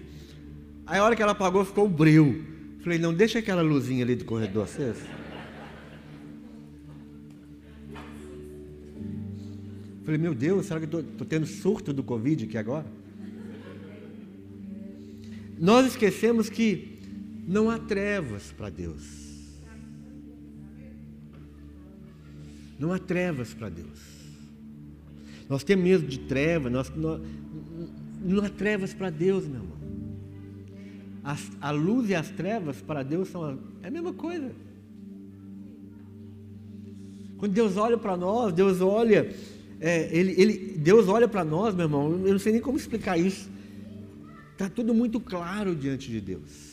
Aí 0.86 0.98
a 0.98 1.04
hora 1.04 1.14
que 1.14 1.22
ela 1.22 1.32
apagou, 1.32 1.64
ficou 1.64 1.86
um 1.86 1.90
breu. 1.90 2.42
Falei: 2.82 2.98
não, 2.98 3.14
deixa 3.14 3.38
aquela 3.38 3.62
luzinha 3.62 4.04
ali 4.04 4.16
do 4.16 4.24
corredor 4.24 4.64
acesa. 4.64 5.06
Falei: 10.04 10.18
meu 10.18 10.34
Deus, 10.34 10.66
será 10.66 10.80
que 10.80 10.92
eu 10.92 11.00
estou 11.00 11.26
tendo 11.26 11.46
surto 11.46 11.92
do 11.92 12.02
Covid 12.02 12.44
aqui 12.44 12.58
agora? 12.58 12.86
Nós 15.56 15.86
esquecemos 15.86 16.50
que 16.50 16.91
não 17.46 17.68
há 17.68 17.78
trevas 17.78 18.52
para 18.56 18.70
Deus. 18.70 19.32
Não 22.78 22.92
há 22.92 22.98
trevas 22.98 23.52
para 23.54 23.68
Deus. 23.68 24.00
Nós 25.48 25.62
temos 25.62 25.84
medo 25.84 26.06
de 26.06 26.18
trevas, 26.20 26.72
nós, 26.72 26.90
nós, 26.96 27.20
não 28.24 28.44
há 28.44 28.48
trevas 28.48 28.94
para 28.94 29.10
Deus, 29.10 29.46
meu 29.46 29.60
irmão. 29.60 29.82
As, 31.22 31.50
a 31.60 31.70
luz 31.70 32.08
e 32.10 32.14
as 32.14 32.30
trevas 32.30 32.80
para 32.80 33.02
Deus 33.02 33.28
são 33.28 33.44
a, 33.44 33.56
é 33.82 33.88
a 33.88 33.90
mesma 33.90 34.12
coisa. 34.12 34.50
Quando 37.38 37.52
Deus 37.52 37.76
olha 37.76 37.98
para 37.98 38.16
nós, 38.16 38.52
Deus 38.52 38.80
olha, 38.80 39.34
é, 39.80 40.16
ele, 40.16 40.40
ele, 40.40 40.78
Deus 40.78 41.08
olha 41.08 41.28
para 41.28 41.44
nós, 41.44 41.74
meu 41.74 41.86
irmão, 41.86 42.10
eu 42.24 42.32
não 42.32 42.38
sei 42.38 42.52
nem 42.52 42.60
como 42.60 42.78
explicar 42.78 43.18
isso. 43.18 43.50
Está 44.52 44.68
tudo 44.68 44.94
muito 44.94 45.20
claro 45.20 45.74
diante 45.74 46.10
de 46.10 46.20
Deus. 46.20 46.71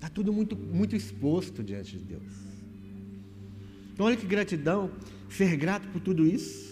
Está 0.00 0.08
tudo 0.08 0.32
muito, 0.32 0.56
muito 0.56 0.96
exposto 0.96 1.62
diante 1.62 1.98
de 1.98 2.04
Deus. 2.04 2.32
Então, 3.92 4.06
olha 4.06 4.16
que 4.16 4.24
gratidão, 4.24 4.90
ser 5.28 5.54
grato 5.58 5.86
por 5.88 6.00
tudo 6.00 6.26
isso. 6.26 6.70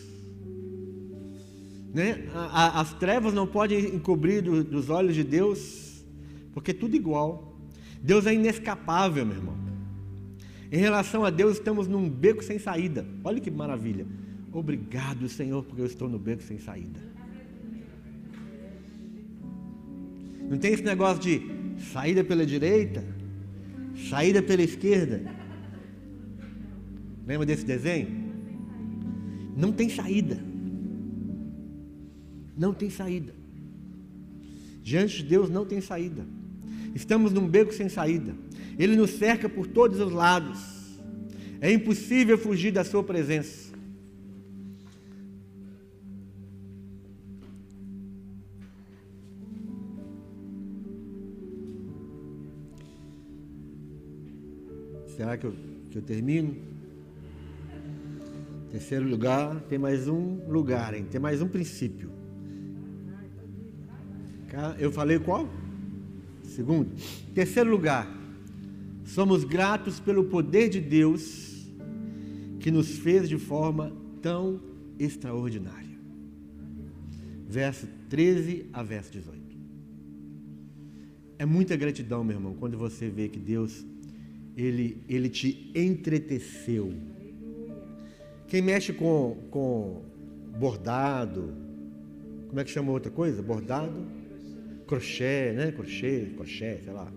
Né? 1.92 2.26
A, 2.32 2.38
a, 2.38 2.80
as 2.80 2.94
trevas 2.94 3.34
não 3.34 3.46
podem 3.46 3.94
encobrir 3.94 4.40
do, 4.40 4.64
dos 4.64 4.88
olhos 4.88 5.14
de 5.14 5.22
Deus, 5.22 6.02
porque 6.54 6.70
é 6.70 6.74
tudo 6.74 6.96
igual. 6.96 7.54
Deus 8.02 8.24
é 8.24 8.32
inescapável, 8.32 9.26
meu 9.26 9.36
irmão. 9.36 9.58
Em 10.72 10.78
relação 10.78 11.22
a 11.22 11.28
Deus, 11.28 11.58
estamos 11.58 11.86
num 11.86 12.08
beco 12.08 12.42
sem 12.42 12.58
saída. 12.58 13.04
Olha 13.22 13.42
que 13.42 13.50
maravilha. 13.50 14.06
Obrigado, 14.50 15.28
Senhor, 15.28 15.62
porque 15.64 15.82
eu 15.82 15.86
estou 15.86 16.08
no 16.08 16.18
beco 16.18 16.42
sem 16.42 16.58
saída. 16.58 16.98
Não 20.48 20.56
tem 20.56 20.72
esse 20.72 20.82
negócio 20.82 21.22
de 21.22 21.42
saída 21.92 22.24
pela 22.24 22.46
direita, 22.46 23.17
saída 24.08 24.42
pela 24.42 24.62
esquerda. 24.62 25.22
Lembra 27.26 27.46
desse 27.46 27.64
desenho? 27.64 28.08
Não 29.56 29.72
tem 29.72 29.88
saída. 29.88 30.38
Não 32.56 32.72
tem 32.72 32.90
saída. 32.90 33.34
Diante 34.82 35.18
de 35.18 35.24
Deus 35.24 35.50
não 35.50 35.66
tem 35.66 35.80
saída. 35.80 36.26
Estamos 36.94 37.32
num 37.32 37.46
beco 37.46 37.72
sem 37.72 37.88
saída. 37.88 38.34
Ele 38.78 38.96
nos 38.96 39.10
cerca 39.10 39.48
por 39.48 39.66
todos 39.66 40.00
os 40.00 40.12
lados. 40.12 40.58
É 41.60 41.70
impossível 41.70 42.38
fugir 42.38 42.72
da 42.72 42.84
Sua 42.84 43.02
presença. 43.02 43.67
Será 55.18 55.36
que 55.36 55.46
eu, 55.46 55.54
que 55.90 55.98
eu 55.98 56.02
termino? 56.02 56.54
Terceiro 58.70 59.08
lugar, 59.08 59.60
tem 59.62 59.76
mais 59.76 60.06
um 60.06 60.48
lugar, 60.48 60.94
hein? 60.94 61.06
tem 61.10 61.20
mais 61.20 61.42
um 61.42 61.48
princípio. 61.48 62.08
Eu 64.78 64.92
falei 64.92 65.18
qual? 65.18 65.48
Segundo. 66.44 66.92
Terceiro 67.34 67.68
lugar, 67.68 68.08
somos 69.04 69.42
gratos 69.42 69.98
pelo 69.98 70.22
poder 70.26 70.68
de 70.68 70.80
Deus 70.80 71.66
que 72.60 72.70
nos 72.70 72.96
fez 72.96 73.28
de 73.28 73.38
forma 73.38 73.92
tão 74.22 74.60
extraordinária. 75.00 75.98
Verso 77.48 77.88
13 78.08 78.66
a 78.72 78.84
verso 78.84 79.10
18. 79.10 79.36
É 81.40 81.44
muita 81.44 81.74
gratidão, 81.74 82.22
meu 82.22 82.36
irmão, 82.36 82.54
quando 82.54 82.78
você 82.78 83.10
vê 83.10 83.28
que 83.28 83.40
Deus 83.40 83.84
ele, 84.58 85.02
ele 85.08 85.28
te 85.28 85.70
entreteceu. 85.74 86.92
Quem 88.48 88.60
mexe 88.60 88.92
com, 88.92 89.36
com 89.50 90.02
bordado, 90.58 91.54
como 92.48 92.58
é 92.58 92.64
que 92.64 92.70
chama 92.70 92.90
outra 92.90 93.10
coisa? 93.10 93.40
Bordado? 93.40 94.06
Crochê, 94.86 95.52
né? 95.52 95.70
Crochê, 95.70 96.32
crochê, 96.34 96.78
sei 96.82 96.92
lá. 96.92 97.12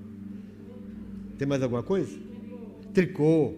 Tem 1.37 1.47
mais 1.47 1.63
alguma 1.63 1.81
coisa? 1.81 2.15
Tricô. 2.93 3.55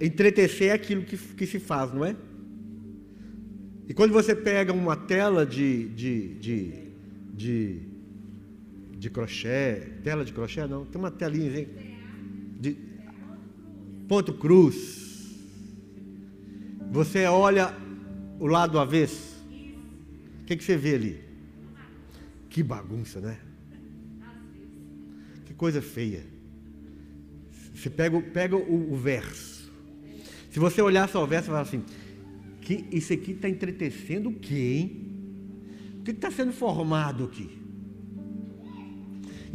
Entretecer 0.00 0.68
é 0.68 0.72
aquilo 0.72 1.02
que, 1.02 1.16
que 1.16 1.46
se 1.46 1.58
faz, 1.58 1.94
não 1.94 2.04
é? 2.04 2.14
E 3.88 3.94
quando 3.94 4.12
você 4.12 4.34
pega 4.34 4.72
uma 4.72 4.96
tela 4.96 5.46
de, 5.46 5.88
de, 5.90 6.34
de, 6.34 6.72
de, 7.32 7.80
de 8.98 9.10
crochê, 9.10 9.92
tela 10.02 10.24
de 10.24 10.32
crochê 10.32 10.66
não, 10.66 10.84
tem 10.84 10.98
uma 10.98 11.10
telinha, 11.10 11.60
hein? 11.60 11.68
Ponto 14.12 14.34
cruz. 14.34 15.38
Você 16.90 17.24
olha 17.24 17.74
o 18.38 18.46
lado 18.46 18.78
avesso. 18.78 19.42
O 20.42 20.44
que, 20.44 20.54
que 20.54 20.62
você 20.62 20.76
vê 20.76 20.96
ali? 20.96 21.24
Que 22.50 22.62
bagunça, 22.62 23.20
né? 23.20 23.38
Que 25.46 25.54
coisa 25.54 25.80
feia. 25.80 26.26
Você 27.74 27.88
pega, 27.88 28.20
pega 28.20 28.54
o, 28.54 28.92
o 28.92 28.96
verso. 28.98 29.72
Se 30.50 30.58
você 30.58 30.82
olhar 30.82 31.08
só 31.08 31.24
o 31.24 31.26
verso, 31.26 31.46
você 31.46 31.52
fala 31.52 31.62
assim: 31.62 31.82
que 32.60 32.84
isso 32.92 33.14
aqui 33.14 33.30
está 33.30 33.48
entretecendo 33.48 34.28
o 34.28 34.38
hein? 34.54 35.06
O 36.00 36.02
que 36.02 36.10
está 36.10 36.30
sendo 36.30 36.52
formado 36.52 37.24
aqui? 37.24 37.48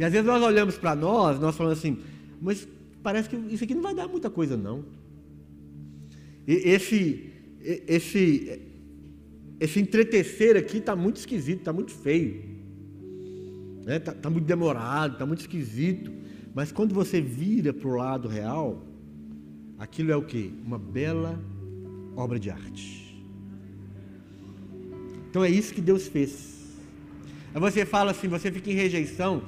E 0.00 0.04
às 0.04 0.10
vezes 0.10 0.26
nós 0.26 0.42
olhamos 0.42 0.76
para 0.76 0.96
nós, 0.96 1.38
nós 1.38 1.56
falamos 1.56 1.78
assim, 1.78 2.02
mas 2.42 2.66
parece 3.02 3.28
que 3.28 3.36
isso 3.36 3.64
aqui 3.64 3.74
não 3.74 3.82
vai 3.82 3.94
dar 3.94 4.08
muita 4.08 4.30
coisa, 4.30 4.56
não. 4.56 4.84
E 6.46 6.52
esse, 6.52 7.30
esse, 7.60 8.60
esse 9.60 9.80
entretecer 9.80 10.56
aqui 10.56 10.78
está 10.78 10.96
muito 10.96 11.16
esquisito, 11.16 11.60
está 11.60 11.72
muito 11.72 11.92
feio. 11.92 12.42
Está 13.80 13.90
né? 13.90 13.98
Tá, 13.98 14.12
tá 14.12 14.30
muito 14.30 14.44
demorado, 14.44 15.14
está 15.14 15.26
muito 15.26 15.40
esquisito. 15.40 16.12
Mas 16.54 16.72
quando 16.72 16.94
você 16.94 17.20
vira 17.20 17.72
para 17.72 17.88
o 17.88 17.94
lado 17.94 18.28
real, 18.28 18.84
aquilo 19.78 20.10
é 20.10 20.16
o 20.16 20.22
que? 20.22 20.52
Uma 20.64 20.78
bela 20.78 21.38
obra 22.16 22.38
de 22.38 22.50
arte. 22.50 23.24
Então 25.30 25.44
é 25.44 25.50
isso 25.50 25.72
que 25.72 25.80
Deus 25.80 26.08
fez. 26.08 26.58
Aí 27.54 27.60
você 27.60 27.84
fala 27.84 28.10
assim, 28.10 28.28
você 28.28 28.50
fica 28.50 28.70
em 28.70 28.74
rejeição. 28.74 29.42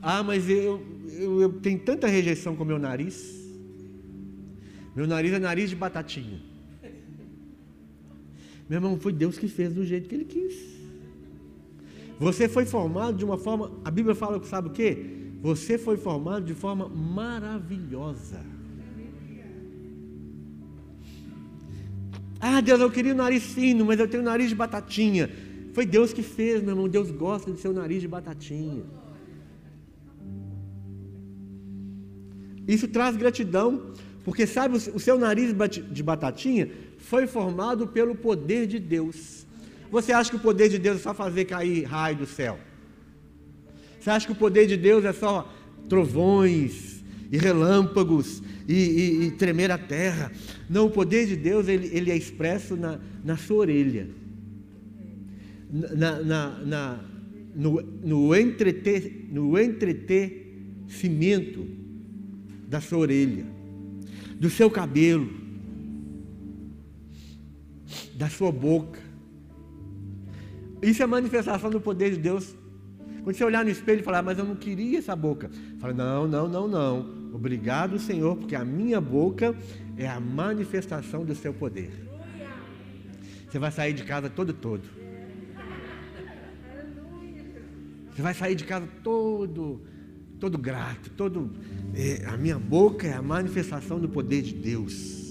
Ah, 0.00 0.22
mas 0.22 0.48
eu, 0.48 0.80
eu, 1.08 1.40
eu 1.42 1.52
tenho 1.54 1.78
tanta 1.78 2.06
rejeição 2.06 2.54
com 2.54 2.64
meu 2.64 2.78
nariz. 2.78 3.34
Meu 4.94 5.06
nariz 5.06 5.32
é 5.32 5.38
nariz 5.38 5.70
de 5.70 5.76
batatinha. 5.76 6.40
Meu 8.68 8.78
irmão, 8.78 8.98
foi 8.98 9.12
Deus 9.12 9.38
que 9.38 9.48
fez 9.48 9.74
do 9.74 9.84
jeito 9.84 10.08
que 10.08 10.14
Ele 10.14 10.24
quis. 10.24 10.76
Você 12.18 12.48
foi 12.48 12.64
formado 12.64 13.18
de 13.18 13.24
uma 13.24 13.36
forma, 13.36 13.70
a 13.84 13.90
Bíblia 13.90 14.14
fala, 14.14 14.42
sabe 14.44 14.68
o 14.68 14.72
que? 14.72 15.16
Você 15.42 15.76
foi 15.76 15.96
formado 15.96 16.44
de 16.44 16.54
forma 16.54 16.88
maravilhosa. 16.88 18.40
Ah, 22.40 22.60
Deus, 22.60 22.80
eu 22.80 22.90
queria 22.90 23.12
o 23.12 23.16
nariz 23.16 23.44
fino, 23.44 23.84
mas 23.84 23.98
eu 24.00 24.08
tenho 24.08 24.22
nariz 24.22 24.48
de 24.48 24.54
batatinha. 24.54 25.30
Foi 25.72 25.84
Deus 25.84 26.12
que 26.12 26.22
fez, 26.22 26.62
meu 26.62 26.70
irmão. 26.70 26.88
Deus 26.88 27.10
gosta 27.10 27.50
de 27.52 27.60
seu 27.60 27.72
nariz 27.72 28.00
de 28.00 28.08
batatinha. 28.08 28.82
Isso 32.66 32.88
traz 32.88 33.16
gratidão, 33.16 33.92
porque 34.24 34.46
sabe, 34.46 34.76
o 34.76 34.98
seu 34.98 35.18
nariz 35.18 35.54
de 35.90 36.02
batatinha 36.02 36.68
foi 36.98 37.26
formado 37.26 37.86
pelo 37.86 38.14
poder 38.14 38.66
de 38.66 38.78
Deus. 38.78 39.46
Você 39.90 40.12
acha 40.12 40.30
que 40.30 40.36
o 40.36 40.40
poder 40.40 40.68
de 40.68 40.78
Deus 40.78 40.96
é 40.96 41.00
só 41.00 41.14
fazer 41.14 41.44
cair 41.44 41.84
raio 41.84 42.16
do 42.16 42.26
céu? 42.26 42.58
Você 44.00 44.10
acha 44.10 44.26
que 44.26 44.32
o 44.32 44.36
poder 44.36 44.66
de 44.66 44.76
Deus 44.76 45.04
é 45.04 45.12
só 45.12 45.52
trovões 45.88 47.04
e 47.30 47.38
relâmpagos 47.38 48.42
e, 48.68 48.74
e, 48.74 49.26
e 49.26 49.30
tremer 49.30 49.70
a 49.70 49.78
terra? 49.78 50.32
Não, 50.68 50.86
o 50.86 50.90
poder 50.90 51.26
de 51.26 51.36
Deus 51.36 51.68
ele, 51.68 51.88
ele 51.92 52.10
é 52.10 52.16
expresso 52.16 52.76
na, 52.76 52.98
na 53.24 53.36
sua 53.36 53.58
orelha, 53.58 54.08
na, 55.70 56.20
na, 56.20 56.50
na 56.64 57.00
no, 57.54 57.80
no, 58.04 58.28
no 58.28 58.34
da 62.66 62.80
sua 62.80 62.98
orelha, 62.98 63.46
do 64.38 64.50
seu 64.50 64.70
cabelo, 64.70 65.30
da 68.14 68.28
sua 68.28 68.50
boca. 68.50 69.00
Isso 70.82 71.02
é 71.02 71.06
manifestação 71.06 71.70
do 71.70 71.80
poder 71.80 72.10
de 72.10 72.18
Deus. 72.18 72.54
Quando 73.22 73.36
você 73.36 73.44
olhar 73.44 73.64
no 73.64 73.70
espelho 73.70 74.00
e 74.00 74.02
falar, 74.02 74.22
mas 74.22 74.38
eu 74.38 74.44
não 74.44 74.54
queria 74.54 74.98
essa 74.98 75.16
boca. 75.16 75.50
Fala, 75.78 75.92
não, 75.92 76.28
não, 76.28 76.48
não, 76.48 76.68
não. 76.68 77.16
Obrigado, 77.32 77.98
Senhor, 77.98 78.36
porque 78.36 78.54
a 78.54 78.64
minha 78.64 79.00
boca 79.00 79.54
é 79.96 80.08
a 80.08 80.20
manifestação 80.20 81.24
do 81.24 81.34
seu 81.34 81.52
poder. 81.52 81.90
Você 83.48 83.58
vai 83.58 83.70
sair 83.70 83.92
de 83.92 84.04
casa 84.04 84.28
todo 84.30 84.52
todo. 84.52 84.82
Você 88.14 88.22
vai 88.22 88.32
sair 88.32 88.54
de 88.54 88.64
casa 88.64 88.88
todo 89.02 89.82
todo 90.38 90.58
grato, 90.58 91.10
todo. 91.10 91.50
É, 91.94 92.24
a 92.26 92.36
minha 92.36 92.58
boca 92.58 93.06
é 93.06 93.12
a 93.12 93.22
manifestação 93.22 93.98
do 93.98 94.08
poder 94.08 94.42
de 94.42 94.54
Deus. 94.54 95.24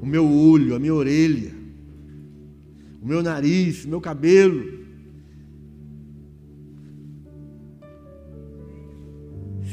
O 0.00 0.06
meu 0.06 0.28
olho, 0.28 0.74
a 0.74 0.78
minha 0.78 0.94
orelha, 0.94 1.52
o 3.00 3.06
meu 3.06 3.22
nariz, 3.22 3.84
o 3.84 3.88
meu 3.88 4.00
cabelo. 4.00 4.80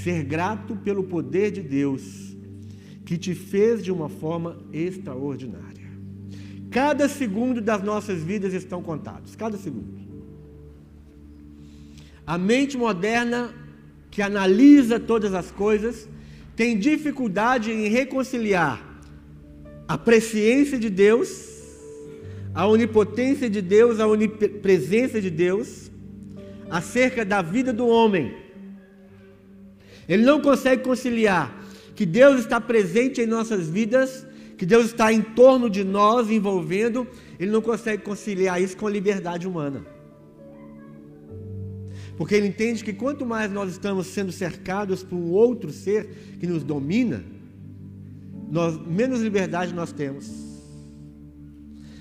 Ser 0.04 0.24
grato 0.24 0.76
pelo 0.78 1.04
poder 1.04 1.52
de 1.52 1.62
Deus 1.62 2.36
que 3.06 3.18
te 3.18 3.34
fez 3.34 3.84
de 3.84 3.92
uma 3.92 4.08
forma 4.08 4.58
extraordinária. 4.72 5.90
Cada 6.70 7.10
segundo 7.10 7.60
das 7.60 7.84
nossas 7.84 8.22
vidas 8.22 8.54
estão 8.54 8.84
contados, 8.84 9.36
cada 9.36 9.58
segundo. 9.58 10.00
A 12.26 12.38
mente 12.38 12.78
moderna 12.78 13.52
que 14.12 14.22
analisa 14.22 15.00
todas 15.00 15.34
as 15.34 15.52
coisas, 15.52 16.08
tem 16.56 16.78
dificuldade 16.78 17.72
em 17.72 17.88
reconciliar 17.88 18.84
a 19.88 19.98
presciência 19.98 20.78
de 20.78 20.90
Deus, 20.90 21.30
a 22.54 22.68
onipotência 22.68 23.50
de 23.50 23.62
Deus, 23.62 24.00
a 24.00 24.08
onipresença 24.08 25.22
de 25.22 25.30
Deus, 25.30 25.90
acerca 26.70 27.24
da 27.24 27.42
vida 27.42 27.72
do 27.72 27.88
homem. 27.88 28.36
Ele 30.08 30.24
não 30.24 30.42
consegue 30.42 30.84
conciliar 30.84 31.56
que 31.96 32.06
Deus 32.06 32.40
está 32.40 32.60
presente 32.60 33.22
em 33.22 33.26
nossas 33.26 33.70
vidas, 33.70 34.26
que 34.58 34.66
Deus 34.66 34.88
está 34.88 35.14
em 35.14 35.22
torno 35.22 35.70
de 35.70 35.84
nós, 35.84 36.30
envolvendo, 36.30 37.08
ele 37.40 37.52
não 37.52 37.62
consegue 37.62 38.04
conciliar 38.04 38.62
isso 38.62 38.76
com 38.76 38.88
a 38.88 38.92
liberdade 38.92 39.48
humana. 39.48 39.86
Porque 42.20 42.36
ele 42.36 42.48
entende 42.48 42.84
que 42.84 42.94
quanto 42.94 43.26
mais 43.26 43.50
nós 43.50 43.72
estamos 43.72 44.06
sendo 44.06 44.32
cercados 44.32 45.02
por 45.02 45.16
um 45.16 45.32
outro 45.32 45.72
ser 45.72 46.36
que 46.40 46.46
nos 46.46 46.64
domina, 46.64 47.24
nós, 48.52 48.78
menos 48.86 49.22
liberdade 49.22 49.74
nós 49.74 49.92
temos. 49.92 50.30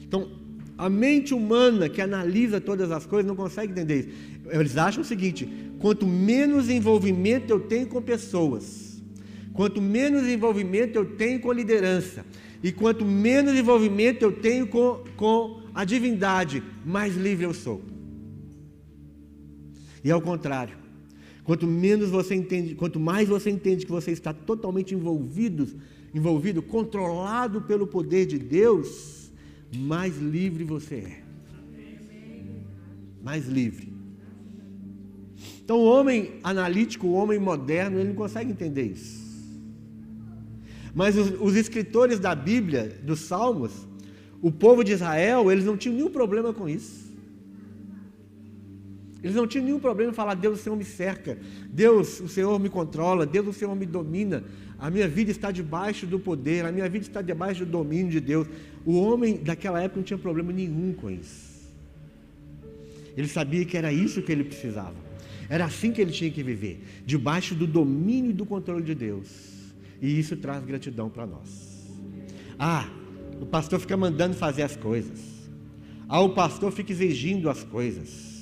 Então, 0.02 0.28
A 0.78 0.88
mente 0.88 1.34
humana 1.34 1.88
que 1.88 2.00
analisa 2.00 2.60
todas 2.60 2.92
as 2.92 3.04
coisas 3.04 3.26
não 3.26 3.34
consegue 3.34 3.72
entender 3.72 3.98
isso. 3.98 4.08
Eles 4.48 4.76
acham 4.76 5.02
o 5.02 5.04
seguinte: 5.04 5.48
quanto 5.80 6.06
menos 6.06 6.70
envolvimento 6.70 7.52
eu 7.52 7.58
tenho 7.58 7.88
com 7.88 8.00
pessoas, 8.00 9.02
quanto 9.52 9.82
menos 9.82 10.24
envolvimento 10.28 10.96
eu 10.96 11.04
tenho 11.04 11.40
com 11.40 11.52
liderança, 11.52 12.24
e 12.62 12.70
quanto 12.70 13.04
menos 13.04 13.58
envolvimento 13.58 14.24
eu 14.24 14.30
tenho 14.30 14.68
com, 14.68 15.02
com 15.16 15.60
a 15.74 15.84
divindade, 15.84 16.62
mais 16.86 17.16
livre 17.16 17.44
eu 17.44 17.52
sou. 17.52 17.82
E 20.08 20.10
ao 20.10 20.22
contrário, 20.22 20.74
quanto 21.44 21.66
menos 21.66 22.08
você 22.08 22.34
entende, 22.34 22.74
quanto 22.74 22.98
mais 22.98 23.28
você 23.28 23.50
entende 23.50 23.84
que 23.84 23.92
você 23.92 24.10
está 24.10 24.32
totalmente 24.32 24.94
envolvido, 24.94 25.68
envolvido, 26.14 26.62
controlado 26.62 27.60
pelo 27.60 27.86
poder 27.86 28.24
de 28.24 28.38
Deus, 28.38 29.30
mais 29.76 30.16
livre 30.16 30.64
você 30.64 30.94
é. 30.94 31.22
Mais 33.22 33.46
livre. 33.46 33.92
Então, 35.62 35.76
o 35.76 35.84
homem 35.84 36.36
analítico, 36.42 37.06
o 37.06 37.12
homem 37.12 37.38
moderno, 37.38 37.98
ele 37.98 38.08
não 38.08 38.16
consegue 38.16 38.50
entender 38.50 38.84
isso. 38.84 39.52
Mas 40.94 41.18
os, 41.18 41.38
os 41.38 41.54
escritores 41.54 42.18
da 42.18 42.34
Bíblia, 42.34 42.98
dos 43.02 43.20
Salmos, 43.20 43.86
o 44.40 44.50
povo 44.50 44.82
de 44.82 44.92
Israel, 44.92 45.52
eles 45.52 45.66
não 45.66 45.76
tinham 45.76 45.96
nenhum 45.96 46.10
problema 46.10 46.54
com 46.54 46.66
isso. 46.66 47.07
Eles 49.22 49.34
não 49.34 49.46
tinham 49.46 49.64
nenhum 49.64 49.80
problema 49.80 50.12
em 50.12 50.14
falar: 50.14 50.34
Deus, 50.34 50.60
o 50.60 50.62
Senhor 50.62 50.76
me 50.76 50.84
cerca, 50.84 51.38
Deus, 51.68 52.20
o 52.20 52.28
Senhor 52.28 52.58
me 52.60 52.68
controla, 52.68 53.26
Deus, 53.26 53.48
o 53.48 53.52
Senhor 53.52 53.74
me 53.74 53.84
domina, 53.84 54.44
a 54.78 54.90
minha 54.90 55.08
vida 55.08 55.30
está 55.30 55.50
debaixo 55.50 56.06
do 56.06 56.18
poder, 56.18 56.64
a 56.64 56.70
minha 56.70 56.88
vida 56.88 57.04
está 57.04 57.20
debaixo 57.20 57.64
do 57.64 57.70
domínio 57.70 58.12
de 58.12 58.20
Deus. 58.20 58.46
O 58.86 58.96
homem 59.00 59.36
daquela 59.36 59.82
época 59.82 59.98
não 60.00 60.04
tinha 60.04 60.18
problema 60.18 60.52
nenhum 60.52 60.92
com 60.92 61.10
isso. 61.10 61.48
Ele 63.16 63.26
sabia 63.26 63.64
que 63.64 63.76
era 63.76 63.92
isso 63.92 64.22
que 64.22 64.30
ele 64.30 64.44
precisava, 64.44 64.94
era 65.48 65.64
assim 65.64 65.90
que 65.90 66.00
ele 66.00 66.12
tinha 66.12 66.30
que 66.30 66.42
viver, 66.42 66.84
debaixo 67.04 67.56
do 67.56 67.66
domínio 67.66 68.30
e 68.30 68.34
do 68.34 68.46
controle 68.46 68.84
de 68.84 68.94
Deus. 68.94 69.28
E 70.00 70.16
isso 70.16 70.36
traz 70.36 70.64
gratidão 70.64 71.10
para 71.10 71.26
nós. 71.26 71.88
Ah, 72.56 72.88
o 73.40 73.46
pastor 73.46 73.80
fica 73.80 73.96
mandando 73.96 74.36
fazer 74.36 74.62
as 74.62 74.76
coisas. 74.76 75.18
Ah, 76.08 76.20
o 76.20 76.30
pastor 76.30 76.70
fica 76.70 76.92
exigindo 76.92 77.50
as 77.50 77.64
coisas. 77.64 78.37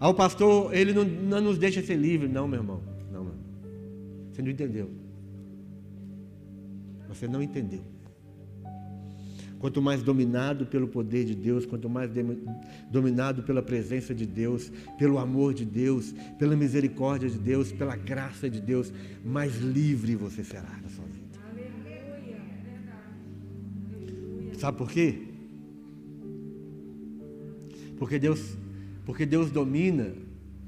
Ah, 0.00 0.08
o 0.08 0.14
pastor, 0.14 0.74
ele 0.74 0.94
não, 0.94 1.04
não 1.04 1.42
nos 1.42 1.58
deixa 1.58 1.82
ser 1.82 1.96
livre. 1.96 2.26
Não, 2.26 2.48
meu 2.48 2.60
irmão. 2.60 2.80
Não, 3.12 3.22
meu 3.22 3.34
irmão. 3.34 3.44
Você 4.32 4.40
não 4.40 4.50
entendeu. 4.50 4.90
Você 7.06 7.28
não 7.28 7.42
entendeu. 7.42 7.82
Quanto 9.58 9.82
mais 9.82 10.02
dominado 10.02 10.64
pelo 10.64 10.88
poder 10.88 11.26
de 11.26 11.34
Deus, 11.34 11.66
quanto 11.66 11.86
mais 11.90 12.10
dominado 12.90 13.42
pela 13.42 13.60
presença 13.60 14.14
de 14.14 14.24
Deus, 14.24 14.72
pelo 14.98 15.18
amor 15.18 15.52
de 15.52 15.66
Deus, 15.66 16.14
pela 16.38 16.56
misericórdia 16.56 17.28
de 17.28 17.38
Deus, 17.38 17.70
pela 17.70 17.94
graça 17.94 18.48
de 18.48 18.58
Deus, 18.58 18.90
mais 19.22 19.58
livre 19.58 20.16
você 20.16 20.42
será 20.42 20.80
na 20.82 20.88
sua 20.88 21.04
vida. 21.04 21.38
Sabe 24.58 24.78
por 24.78 24.90
quê? 24.90 25.26
Porque 27.98 28.18
Deus 28.18 28.56
porque 29.10 29.26
Deus 29.26 29.50
domina, 29.50 30.14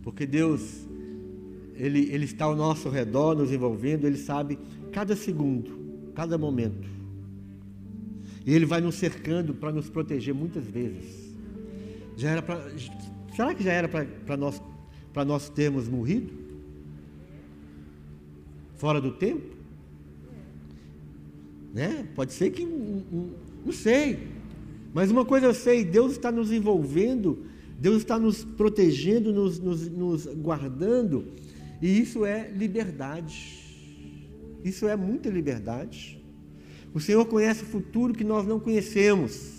porque 0.03 0.27
Deus 0.27 0.85
ele, 1.77 2.13
ele 2.13 2.25
está 2.25 2.45
ao 2.47 2.57
nosso 2.57 2.89
redor, 2.89 3.37
nos 3.37 3.53
envolvendo, 3.53 4.05
Ele 4.05 4.17
sabe 4.17 4.59
cada 4.91 5.15
segundo, 5.15 6.11
cada 6.13 6.37
momento. 6.37 6.89
E 8.45 8.53
Ele 8.53 8.67
vai 8.67 8.81
nos 8.81 8.97
cercando 8.97 9.55
para 9.55 9.71
nos 9.71 9.89
proteger 9.89 10.35
muitas 10.35 10.65
vezes. 10.65 11.33
Já 12.17 12.31
era 12.31 12.43
pra, 12.43 12.69
será 13.37 13.55
que 13.55 13.63
já 13.63 13.73
era 13.73 13.89
para 13.89 14.37
nós, 14.37 14.61
nós 15.25 15.49
termos 15.49 15.89
morrido? 15.89 16.33
Fora 18.75 19.01
do 19.01 19.13
tempo? 19.13 19.55
Né? 21.73 22.09
Pode 22.17 22.33
ser 22.33 22.51
que. 22.51 22.65
Não 22.67 23.73
sei. 23.73 24.27
Mas 24.93 25.13
uma 25.13 25.25
coisa 25.25 25.47
eu 25.47 25.55
sei: 25.55 25.85
Deus 25.85 26.11
está 26.11 26.33
nos 26.33 26.51
envolvendo 26.51 27.52
Deus 27.83 27.97
está 27.97 28.17
nos 28.17 28.45
protegendo, 28.45 29.33
nos, 29.33 29.59
nos, 29.59 29.89
nos 29.89 30.27
guardando, 30.27 31.33
e 31.81 31.99
isso 32.01 32.25
é 32.25 32.49
liberdade. 32.49 33.59
Isso 34.63 34.87
é 34.87 34.95
muita 34.95 35.29
liberdade. 35.29 36.23
O 36.95 37.01
Senhor 37.01 37.25
conhece 37.25 37.65
o 37.65 37.67
futuro 37.67 38.15
que 38.15 38.23
nós 38.23 38.47
não 38.47 38.61
conhecemos. 38.61 39.51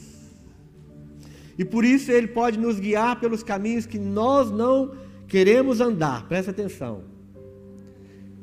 E 1.60 1.66
por 1.66 1.84
isso 1.84 2.14
Ele 2.14 2.28
pode 2.28 2.58
nos 2.58 2.80
guiar 2.80 3.20
pelos 3.20 3.44
caminhos 3.44 3.86
que 3.86 4.00
nós 4.00 4.50
não 4.50 4.96
queremos 5.28 5.82
andar. 5.82 6.26
Presta 6.30 6.52
atenção. 6.52 7.04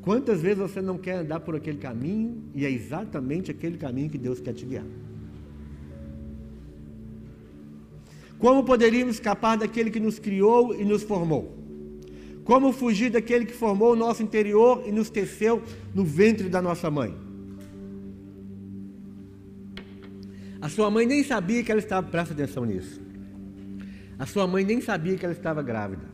Quantas 0.03 0.43
vezes 0.43 0.59
você 0.59 0.83
não 0.83 0.99
quer 0.99 1.21
andar 1.21 1.41
por 1.41 1.57
aquele 1.57 1.79
caminho 1.79 2.45
e 2.55 2.67
é 2.67 2.71
exatamente 2.71 3.51
aquele 3.51 3.79
caminho 3.79 4.11
que 4.11 4.19
Deus 4.19 4.41
quer 4.41 4.53
te 4.53 4.67
guiar? 4.67 4.85
Como 8.41 8.65
poderíamos 8.65 9.17
escapar 9.17 9.59
daquele 9.59 9.91
que 9.91 10.01
nos 10.01 10.19
criou 10.19 10.75
e 10.75 10.83
nos 10.83 11.03
formou? 11.03 11.59
Como 12.43 12.73
fugir 12.73 13.11
daquele 13.11 13.45
que 13.45 13.53
formou 13.53 13.93
o 13.93 13.97
nosso 13.97 14.23
interior 14.23 14.83
e 14.87 14.91
nos 14.91 15.11
teceu 15.11 15.63
no 15.95 16.05
ventre 16.05 16.49
da 16.49 16.63
nossa 16.63 16.91
mãe? 16.91 17.15
A 20.59 20.71
sua 20.71 20.91
mãe 20.91 21.07
nem 21.07 21.23
sabia 21.23 21.63
que 21.63 21.71
ela 21.71 21.81
estava, 21.81 22.09
presta 22.09 22.33
atenção 22.33 22.65
nisso. 22.65 22.99
A 24.19 24.25
sua 24.25 24.47
mãe 24.47 24.65
nem 24.65 24.81
sabia 24.81 25.17
que 25.17 25.25
ela 25.25 25.35
estava 25.35 25.63
grávida. 25.63 26.09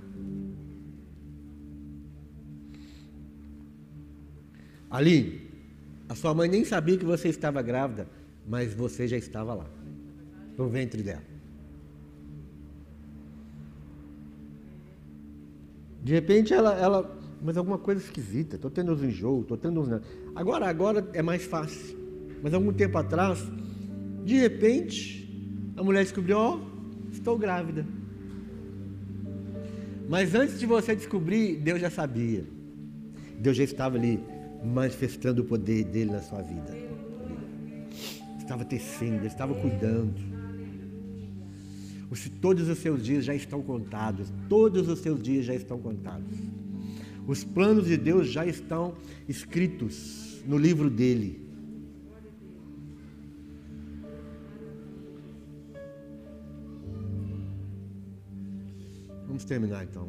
Ali, 4.90 5.48
a 6.08 6.14
sua 6.14 6.34
mãe 6.34 6.48
nem 6.48 6.64
sabia 6.64 6.96
que 6.96 7.04
você 7.04 7.28
estava 7.28 7.62
grávida, 7.62 8.08
mas 8.46 8.74
você 8.74 9.06
já 9.06 9.16
estava 9.16 9.54
lá, 9.54 9.66
no 10.56 10.68
ventre 10.68 11.02
dela. 11.02 11.35
De 16.06 16.12
repente 16.12 16.54
ela, 16.54 16.72
ela 16.78 17.18
mas 17.42 17.56
alguma 17.56 17.78
coisa 17.78 18.00
esquisita, 18.00 18.54
estou 18.54 18.70
tendo 18.70 18.92
uns 18.92 19.02
enjoos, 19.02 19.42
estou 19.42 19.56
tendo 19.56 19.80
uns. 19.80 20.00
Agora, 20.36 20.68
agora 20.68 21.04
é 21.12 21.20
mais 21.20 21.44
fácil. 21.44 21.98
Mas 22.40 22.54
algum 22.54 22.72
tempo 22.72 22.96
atrás, 22.96 23.44
de 24.24 24.36
repente, 24.36 25.28
a 25.76 25.82
mulher 25.82 26.04
descobriu, 26.04 26.38
ó, 26.38 26.58
oh, 26.58 27.10
estou 27.10 27.36
grávida. 27.36 27.84
Mas 30.08 30.32
antes 30.32 30.60
de 30.60 30.64
você 30.66 30.94
descobrir, 30.94 31.56
Deus 31.56 31.80
já 31.80 31.90
sabia. 31.90 32.44
Deus 33.40 33.56
já 33.56 33.64
estava 33.64 33.96
ali 33.96 34.22
manifestando 34.64 35.42
o 35.42 35.44
poder 35.44 35.86
dele 35.86 36.12
na 36.12 36.22
sua 36.22 36.40
vida. 36.40 36.72
Estava 38.38 38.64
tecendo, 38.64 39.26
estava 39.26 39.52
cuidando 39.54 40.35
todos 42.40 42.68
os 42.68 42.78
seus 42.78 43.02
dias 43.02 43.24
já 43.24 43.34
estão 43.34 43.62
contados, 43.62 44.32
todos 44.48 44.88
os 44.88 45.00
seus 45.00 45.20
dias 45.22 45.44
já 45.44 45.54
estão 45.54 45.78
contados. 45.78 46.38
Os 47.26 47.42
planos 47.42 47.86
de 47.86 47.96
Deus 47.96 48.28
já 48.28 48.46
estão 48.46 48.94
escritos 49.28 50.42
no 50.46 50.56
livro 50.56 50.88
dele. 50.88 51.44
Vamos 59.26 59.44
terminar 59.44 59.84
então. 59.84 60.08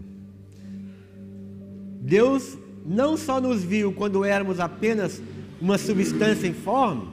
Deus 2.00 2.58
não 2.86 3.18
só 3.18 3.42
nos 3.42 3.64
viu 3.64 3.92
quando 3.92 4.24
éramos 4.24 4.60
apenas 4.60 5.22
uma 5.60 5.78
substância 5.78 6.48
informe, 6.48 7.10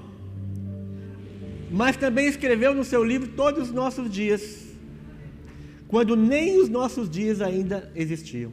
mas 1.72 1.96
também 1.96 2.26
escreveu 2.26 2.74
no 2.74 2.84
seu 2.84 3.02
livro 3.02 3.28
todos 3.28 3.68
os 3.68 3.74
nossos 3.74 4.08
dias 4.10 4.63
quando 5.88 6.16
nem 6.16 6.60
os 6.60 6.68
nossos 6.68 7.08
dias 7.08 7.40
ainda 7.40 7.90
existiam. 7.94 8.52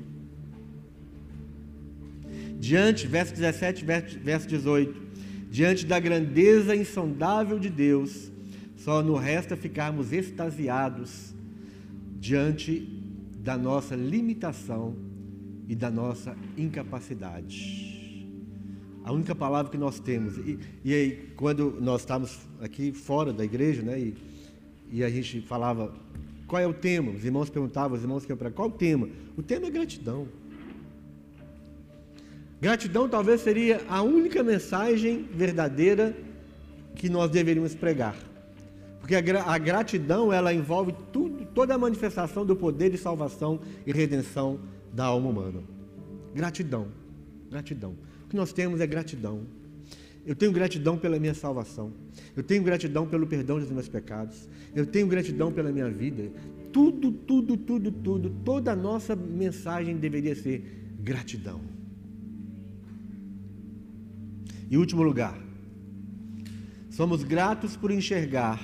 Diante, 2.60 3.08
verso 3.08 3.34
17, 3.34 3.84
verso 4.24 4.48
18, 4.48 5.02
diante 5.50 5.86
da 5.86 6.00
grandeza 6.00 6.76
insondável 6.76 7.58
de 7.58 7.70
Deus, 7.70 8.32
só 8.76 9.02
nos 9.02 9.20
resta 9.20 9.56
ficarmos 9.56 10.14
extasiados 10.14 11.34
diante 12.20 12.88
da 13.40 13.58
nossa 13.58 13.96
limitação 13.96 14.96
e 15.68 15.76
da 15.76 15.90
nossa 15.90 16.36
incapacidade. 16.58 17.92
A 19.04 19.12
única 19.12 19.34
palavra 19.34 19.72
que 19.72 19.78
nós 19.78 20.00
temos, 20.00 20.38
e, 20.38 20.60
e 20.86 20.94
aí, 20.94 21.30
quando 21.36 21.80
nós 21.82 22.02
estávamos 22.02 22.40
aqui 22.60 22.92
fora 22.92 23.34
da 23.34 23.44
igreja, 23.44 23.82
né, 23.82 24.00
e, 24.00 24.16
e 24.92 25.04
a 25.04 25.10
gente 25.10 25.42
falava 25.42 25.92
qual 26.52 26.62
é 26.62 26.68
o 26.68 26.74
tema? 26.74 27.12
Os 27.12 27.24
irmãos 27.24 27.50
perguntavam, 27.50 27.96
os 27.96 28.04
irmãos 28.04 28.24
queriam 28.24 28.36
para 28.36 28.52
qual 28.52 28.68
o 28.68 28.72
tema? 28.72 29.08
O 29.38 29.42
tema 29.42 29.68
é 29.68 29.70
gratidão. 29.70 30.28
Gratidão 32.60 33.08
talvez 33.08 33.40
seria 33.40 33.82
a 33.88 34.02
única 34.02 34.44
mensagem 34.44 35.30
verdadeira 35.34 36.14
que 36.94 37.08
nós 37.08 37.32
deveríamos 37.32 37.74
pregar. 37.74 38.18
Porque 39.00 39.16
a, 39.16 39.22
a 39.46 39.58
gratidão 39.58 40.34
ela 40.34 40.54
envolve 40.54 40.94
tudo, 41.14 41.46
toda 41.56 41.74
a 41.74 41.78
manifestação 41.78 42.46
do 42.46 42.54
poder 42.54 42.90
de 42.90 42.98
salvação 42.98 43.62
e 43.88 43.94
redenção 43.94 44.60
da 44.92 45.06
alma 45.06 45.30
humana. 45.30 45.64
Gratidão, 46.36 46.90
gratidão. 47.50 47.96
O 48.26 48.28
que 48.28 48.36
nós 48.36 48.52
temos 48.52 48.82
é 48.82 48.86
gratidão. 48.86 49.40
Eu 50.26 50.36
tenho 50.36 50.52
gratidão 50.52 50.98
pela 50.98 51.20
minha 51.20 51.34
salvação. 51.34 51.92
Eu 52.36 52.44
tenho 52.44 52.64
gratidão 52.64 53.08
pelo 53.08 53.26
perdão 53.26 53.60
dos 53.60 53.72
meus 53.72 53.88
pecados. 53.88 54.48
Eu 54.76 54.86
tenho 54.86 55.08
gratidão 55.08 55.52
pela 55.52 55.72
minha 55.72 55.90
vida. 55.90 56.32
Tudo, 56.72 57.12
tudo, 57.12 57.58
tudo, 57.58 57.92
tudo, 57.92 58.30
toda 58.46 58.72
a 58.72 58.76
nossa 58.76 59.16
mensagem 59.16 59.98
deveria 59.98 60.36
ser 60.36 60.96
gratidão. 61.00 61.60
Em 64.70 64.78
último 64.78 65.02
lugar, 65.02 65.38
somos 66.90 67.24
gratos 67.24 67.76
por 67.76 67.92
enxergar 67.92 68.62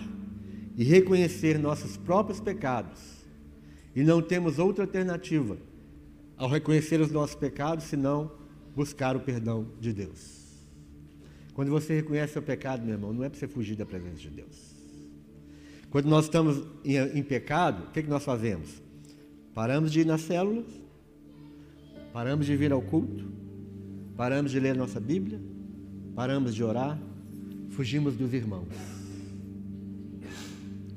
e 0.77 0.83
reconhecer 0.83 1.57
nossos 1.57 1.97
próprios 1.97 2.39
pecados. 2.39 3.25
E 3.95 4.03
não 4.03 4.21
temos 4.21 4.59
outra 4.59 4.83
alternativa 4.83 5.57
ao 6.37 6.47
reconhecer 6.47 7.01
os 7.01 7.11
nossos 7.11 7.35
pecados 7.35 7.85
senão 7.85 8.31
buscar 8.75 9.15
o 9.15 9.19
perdão 9.19 9.67
de 9.81 9.91
Deus. 9.91 10.36
Quando 11.57 11.71
você 11.71 11.95
reconhece 11.95 12.33
seu 12.33 12.41
pecado, 12.43 12.85
meu 12.85 12.93
irmão, 12.93 13.11
não 13.11 13.23
é 13.23 13.29
para 13.29 13.39
você 13.39 13.47
fugir 13.47 13.75
da 13.75 13.83
presença 13.83 14.17
de 14.17 14.29
Deus. 14.29 14.75
Quando 15.89 16.05
nós 16.05 16.25
estamos 16.25 16.63
em, 16.85 16.97
em 16.97 17.23
pecado, 17.23 17.85
o 17.85 17.91
que, 17.91 18.03
que 18.03 18.09
nós 18.09 18.23
fazemos? 18.23 18.79
Paramos 19.55 19.91
de 19.91 20.01
ir 20.01 20.05
nas 20.05 20.21
células, 20.21 20.67
paramos 22.13 22.45
de 22.45 22.55
vir 22.55 22.71
ao 22.71 22.79
culto, 22.79 23.25
paramos 24.15 24.51
de 24.51 24.59
ler 24.59 24.75
nossa 24.75 24.99
Bíblia, 24.99 25.41
paramos 26.13 26.53
de 26.53 26.63
orar, 26.63 26.95
fugimos 27.71 28.15
dos 28.15 28.35
irmãos. 28.35 28.67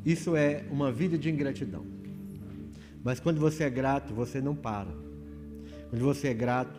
Isso 0.04 0.36
é 0.36 0.66
uma 0.70 0.92
vida 0.92 1.16
de 1.16 1.30
ingratidão. 1.30 1.86
Mas 3.02 3.18
quando 3.18 3.40
você 3.40 3.64
é 3.64 3.70
grato, 3.70 4.12
você 4.12 4.42
não 4.42 4.54
para. 4.54 4.92
Quando 5.88 6.02
você 6.02 6.28
é 6.28 6.34
grato, 6.34 6.78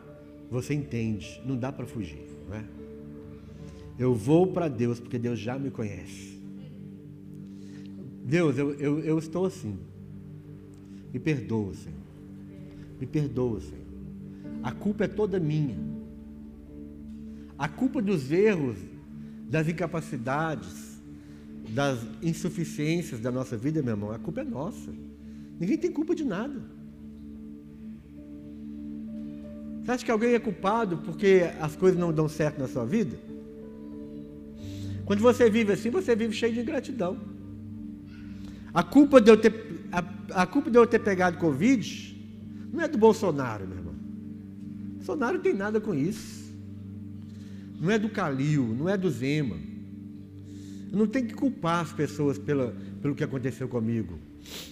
você 0.51 0.75
entende. 0.75 1.41
Não 1.43 1.57
dá 1.57 1.71
para 1.71 1.87
fugir. 1.87 2.21
Não 2.47 2.57
é? 2.57 2.80
Eu 3.97 4.13
vou 4.13 4.47
para 4.47 4.67
Deus 4.67 4.99
porque 4.99 5.19
Deus 5.19 5.39
já 5.39 5.57
me 5.57 5.69
conhece. 5.69 6.39
Deus, 8.23 8.57
eu, 8.57 8.73
eu, 8.75 8.99
eu 8.99 9.19
estou 9.19 9.45
assim. 9.45 9.77
Me 11.13 11.19
perdoa, 11.19 11.73
Senhor. 11.73 11.99
Me 12.99 13.05
perdoa, 13.05 13.59
Senhor. 13.59 13.85
A 14.63 14.71
culpa 14.71 15.05
é 15.05 15.07
toda 15.07 15.39
minha. 15.39 15.77
A 17.57 17.67
culpa 17.67 18.01
dos 18.01 18.31
erros, 18.31 18.77
das 19.49 19.67
incapacidades, 19.67 20.99
das 21.69 21.99
insuficiências 22.21 23.19
da 23.19 23.31
nossa 23.31 23.57
vida, 23.57 23.81
meu 23.81 23.93
irmão, 23.93 24.11
a 24.11 24.19
culpa 24.19 24.41
é 24.41 24.43
nossa. 24.43 24.91
Ninguém 25.59 25.77
tem 25.77 25.91
culpa 25.91 26.15
de 26.15 26.23
nada. 26.23 26.61
Você 29.83 29.91
acha 29.91 30.05
que 30.05 30.11
alguém 30.11 30.33
é 30.33 30.39
culpado 30.39 30.97
porque 30.99 31.51
as 31.59 31.75
coisas 31.75 31.99
não 31.99 32.13
dão 32.13 32.29
certo 32.29 32.59
na 32.59 32.67
sua 32.67 32.85
vida? 32.85 33.17
Quando 35.05 35.19
você 35.19 35.49
vive 35.49 35.73
assim, 35.73 35.89
você 35.89 36.15
vive 36.15 36.33
cheio 36.33 36.53
de 36.53 36.59
ingratidão. 36.59 37.17
A 38.73 38.83
culpa 38.83 39.19
de 39.19 39.29
eu 39.29 39.37
ter, 39.37 39.53
a, 39.91 40.41
a 40.43 40.45
culpa 40.45 40.69
de 40.71 40.77
eu 40.77 40.87
ter 40.87 40.99
pegado 40.99 41.37
Covid 41.37 42.11
não 42.71 42.81
é 42.81 42.87
do 42.87 42.97
Bolsonaro, 42.97 43.67
meu 43.67 43.77
irmão. 43.77 43.95
Bolsonaro 44.95 45.39
tem 45.39 45.53
nada 45.53 45.81
com 45.81 45.93
isso. 45.93 46.41
Não 47.79 47.89
é 47.91 47.97
do 47.97 48.09
Calil, 48.09 48.75
não 48.77 48.87
é 48.87 48.95
do 48.95 49.09
Zema. 49.09 49.57
Eu 50.91 50.97
não 50.97 51.07
tenho 51.07 51.27
que 51.27 51.33
culpar 51.33 51.81
as 51.81 51.91
pessoas 51.91 52.37
pela, 52.37 52.75
pelo 53.01 53.15
que 53.15 53.23
aconteceu 53.23 53.67
comigo. 53.67 54.19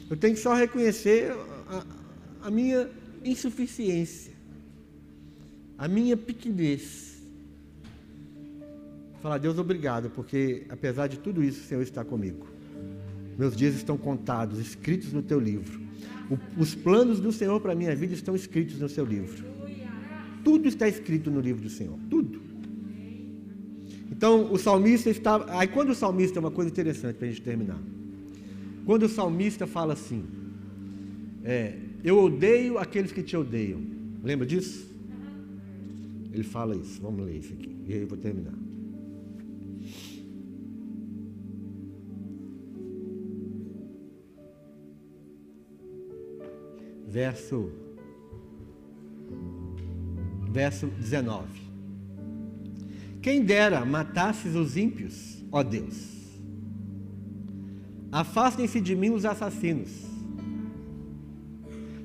Eu 0.09 0.15
tenho 0.15 0.35
que 0.35 0.39
só 0.39 0.53
reconhecer 0.53 1.31
a, 1.67 1.83
a 2.43 2.51
minha 2.51 2.89
insuficiência, 3.23 4.33
a 5.77 5.87
minha 5.87 6.15
pequenez. 6.15 7.08
Falar, 9.21 9.37
Deus, 9.37 9.57
obrigado, 9.57 10.09
porque 10.09 10.63
apesar 10.69 11.07
de 11.07 11.19
tudo 11.19 11.43
isso, 11.43 11.61
o 11.61 11.63
Senhor 11.63 11.81
está 11.81 12.05
comigo. 12.05 12.47
Meus 13.37 13.55
dias 13.55 13.75
estão 13.75 13.97
contados, 13.97 14.59
escritos 14.59 15.11
no 15.11 15.21
teu 15.21 15.39
livro. 15.39 15.81
O, 16.29 16.61
os 16.61 16.75
planos 16.75 17.19
do 17.19 17.31
Senhor 17.31 17.59
para 17.59 17.73
a 17.73 17.75
minha 17.75 17.95
vida 17.95 18.13
estão 18.13 18.35
escritos 18.35 18.79
no 18.79 18.87
seu 18.87 19.05
livro. 19.05 19.45
Tudo 20.43 20.67
está 20.67 20.87
escrito 20.87 21.29
no 21.29 21.39
livro 21.39 21.61
do 21.61 21.69
Senhor. 21.69 21.97
Tudo. 22.09 22.41
Então, 24.11 24.51
o 24.51 24.57
salmista 24.57 25.09
está. 25.09 25.45
Aí, 25.57 25.67
quando 25.67 25.89
o 25.89 25.95
salmista, 25.95 26.39
é 26.39 26.41
uma 26.41 26.51
coisa 26.51 26.69
interessante 26.69 27.15
para 27.15 27.27
a 27.27 27.29
gente 27.29 27.41
terminar. 27.41 27.79
Quando 28.85 29.03
o 29.03 29.09
salmista 29.09 29.67
fala 29.67 29.93
assim: 29.93 30.25
é, 31.43 31.77
Eu 32.03 32.19
odeio 32.19 32.77
aqueles 32.77 33.11
que 33.11 33.23
te 33.23 33.37
odeiam. 33.37 33.81
Lembra 34.23 34.45
disso? 34.45 34.89
Ele 36.33 36.43
fala 36.43 36.75
isso. 36.75 37.01
Vamos 37.01 37.25
ler 37.25 37.37
isso 37.37 37.53
aqui. 37.53 37.75
E 37.87 37.93
aí 37.93 38.01
eu 38.01 38.07
vou 38.07 38.17
terminar. 38.17 38.58
Verso, 47.09 47.71
verso 50.51 50.87
19. 50.87 51.47
Quem 53.21 53.43
dera 53.43 53.83
matasses 53.83 54.55
os 54.55 54.77
ímpios, 54.77 55.43
ó 55.51 55.63
Deus. 55.63 56.19
Afastem-se 58.11 58.79
de 58.79 58.95
mim 58.95 59.09
os 59.09 59.25
assassinos, 59.25 59.89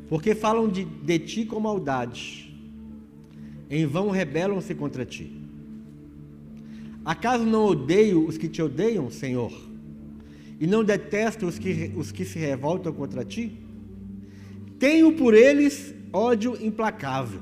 porque 0.08 0.34
falam 0.34 0.68
de, 0.68 0.84
de 0.84 1.18
ti 1.18 1.44
com 1.44 1.60
maldade, 1.60 2.54
em 3.70 3.86
vão 3.86 4.10
rebelam-se 4.10 4.74
contra 4.74 5.04
ti. 5.04 5.40
Acaso 7.04 7.44
não 7.44 7.66
odeio 7.66 8.26
os 8.26 8.38
que 8.38 8.48
te 8.48 8.62
odeiam, 8.62 9.10
Senhor? 9.10 9.52
E 10.58 10.66
não 10.66 10.82
detesto 10.82 11.46
os 11.46 11.58
que, 11.58 11.92
os 11.94 12.10
que 12.10 12.24
se 12.24 12.38
revoltam 12.38 12.92
contra 12.92 13.24
ti? 13.24 13.63
Tenho 14.84 15.12
por 15.12 15.32
eles 15.32 15.94
ódio 16.12 16.62
implacável. 16.62 17.40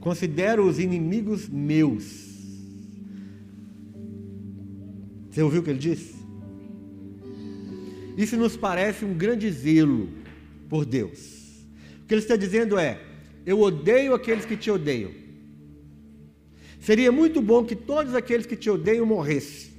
Considero-os 0.00 0.78
inimigos 0.78 1.48
meus. 1.48 2.04
Você 5.30 5.40
ouviu 5.40 5.62
o 5.62 5.64
que 5.64 5.70
ele 5.70 5.78
disse? 5.78 6.14
Isso 8.18 8.36
nos 8.36 8.54
parece 8.54 9.06
um 9.06 9.14
grande 9.14 9.50
zelo 9.50 10.10
por 10.68 10.84
Deus. 10.84 11.64
O 12.02 12.06
que 12.06 12.12
ele 12.12 12.20
está 12.20 12.36
dizendo 12.36 12.78
é: 12.78 13.00
eu 13.46 13.58
odeio 13.58 14.12
aqueles 14.12 14.44
que 14.44 14.58
te 14.58 14.70
odeiam. 14.70 15.10
Seria 16.80 17.10
muito 17.10 17.40
bom 17.40 17.64
que 17.64 17.74
todos 17.74 18.14
aqueles 18.14 18.44
que 18.44 18.56
te 18.56 18.68
odeiam 18.68 19.06
morressem. 19.06 19.70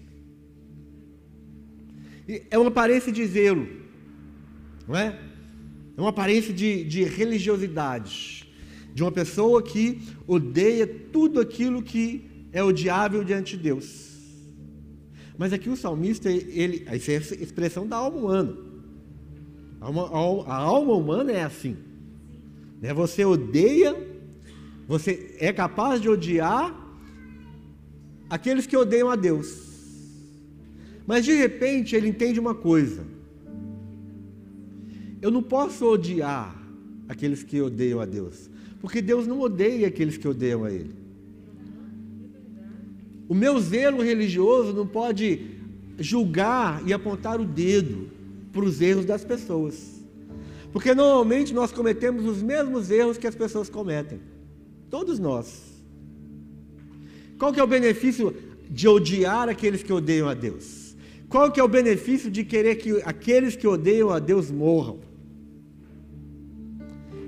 É 2.49 2.57
uma 2.57 2.69
aparência 2.69 3.11
de 3.11 3.23
zelo, 3.27 3.67
não 4.87 4.97
é? 4.97 5.26
É 5.97 6.01
uma 6.01 6.11
aparência 6.11 6.53
de, 6.53 6.83
de 6.83 7.03
religiosidade, 7.03 8.47
de 8.93 9.01
uma 9.01 9.11
pessoa 9.11 9.63
que 9.63 9.99
odeia 10.27 10.85
tudo 10.85 11.39
aquilo 11.39 11.81
que 11.81 12.23
é 12.53 12.63
odiável 12.63 13.23
diante 13.23 13.57
de 13.57 13.63
Deus. 13.63 14.15
Mas 15.39 15.51
aqui 15.51 15.69
o 15.69 15.75
salmista, 15.75 16.29
ele, 16.29 16.85
isso 16.95 17.09
é 17.09 17.15
a 17.15 17.43
expressão 17.43 17.87
da 17.87 17.97
alma 17.97 18.17
humana. 18.17 18.57
A 19.81 19.85
alma, 19.87 20.45
a 20.45 20.55
alma 20.55 20.93
humana 20.93 21.31
é 21.31 21.43
assim. 21.43 21.75
Né? 22.79 22.93
Você 22.93 23.25
odeia, 23.25 23.95
você 24.87 25.35
é 25.39 25.51
capaz 25.51 25.99
de 25.99 26.07
odiar 26.07 26.75
aqueles 28.29 28.67
que 28.67 28.77
odeiam 28.77 29.09
a 29.09 29.15
Deus. 29.15 29.65
Mas 31.07 31.25
de 31.25 31.33
repente 31.33 31.95
ele 31.95 32.07
entende 32.07 32.39
uma 32.39 32.53
coisa 32.53 33.16
eu 35.21 35.31
não 35.31 35.41
posso 35.41 35.85
odiar 35.85 36.55
aqueles 37.07 37.43
que 37.43 37.61
odeiam 37.61 37.99
a 37.99 38.05
Deus, 38.05 38.49
porque 38.79 39.01
Deus 39.01 39.25
não 39.25 39.39
odeia 39.39 39.87
aqueles 39.87 40.17
que 40.17 40.27
odeiam 40.27 40.63
a 40.63 40.71
Ele. 40.71 40.93
O 43.27 43.33
meu 43.33 43.59
zelo 43.59 44.01
religioso 44.01 44.73
não 44.73 44.87
pode 44.87 45.57
julgar 45.99 46.81
e 46.87 46.93
apontar 46.93 47.41
o 47.41 47.45
dedo 47.45 48.09
para 48.53 48.63
os 48.63 48.79
erros 48.79 49.05
das 49.05 49.25
pessoas, 49.25 50.01
porque 50.71 50.93
normalmente 50.93 51.53
nós 51.53 51.71
cometemos 51.71 52.25
os 52.25 52.41
mesmos 52.41 52.89
erros 52.91 53.17
que 53.17 53.27
as 53.27 53.35
pessoas 53.35 53.69
cometem, 53.69 54.19
todos 54.89 55.19
nós. 55.19 55.75
Qual 57.37 57.51
que 57.51 57.59
é 57.59 57.63
o 57.63 57.67
benefício 57.67 58.33
de 58.69 58.87
odiar 58.87 59.49
aqueles 59.49 59.83
que 59.83 59.93
odeiam 59.93 60.27
a 60.27 60.33
Deus? 60.33 60.95
Qual 61.29 61.51
que 61.51 61.59
é 61.59 61.63
o 61.63 61.67
benefício 61.67 62.31
de 62.31 62.43
querer 62.43 62.75
que 62.75 63.01
aqueles 63.03 63.55
que 63.55 63.67
odeiam 63.67 64.09
a 64.09 64.19
Deus 64.19 64.49
morram? 64.49 65.06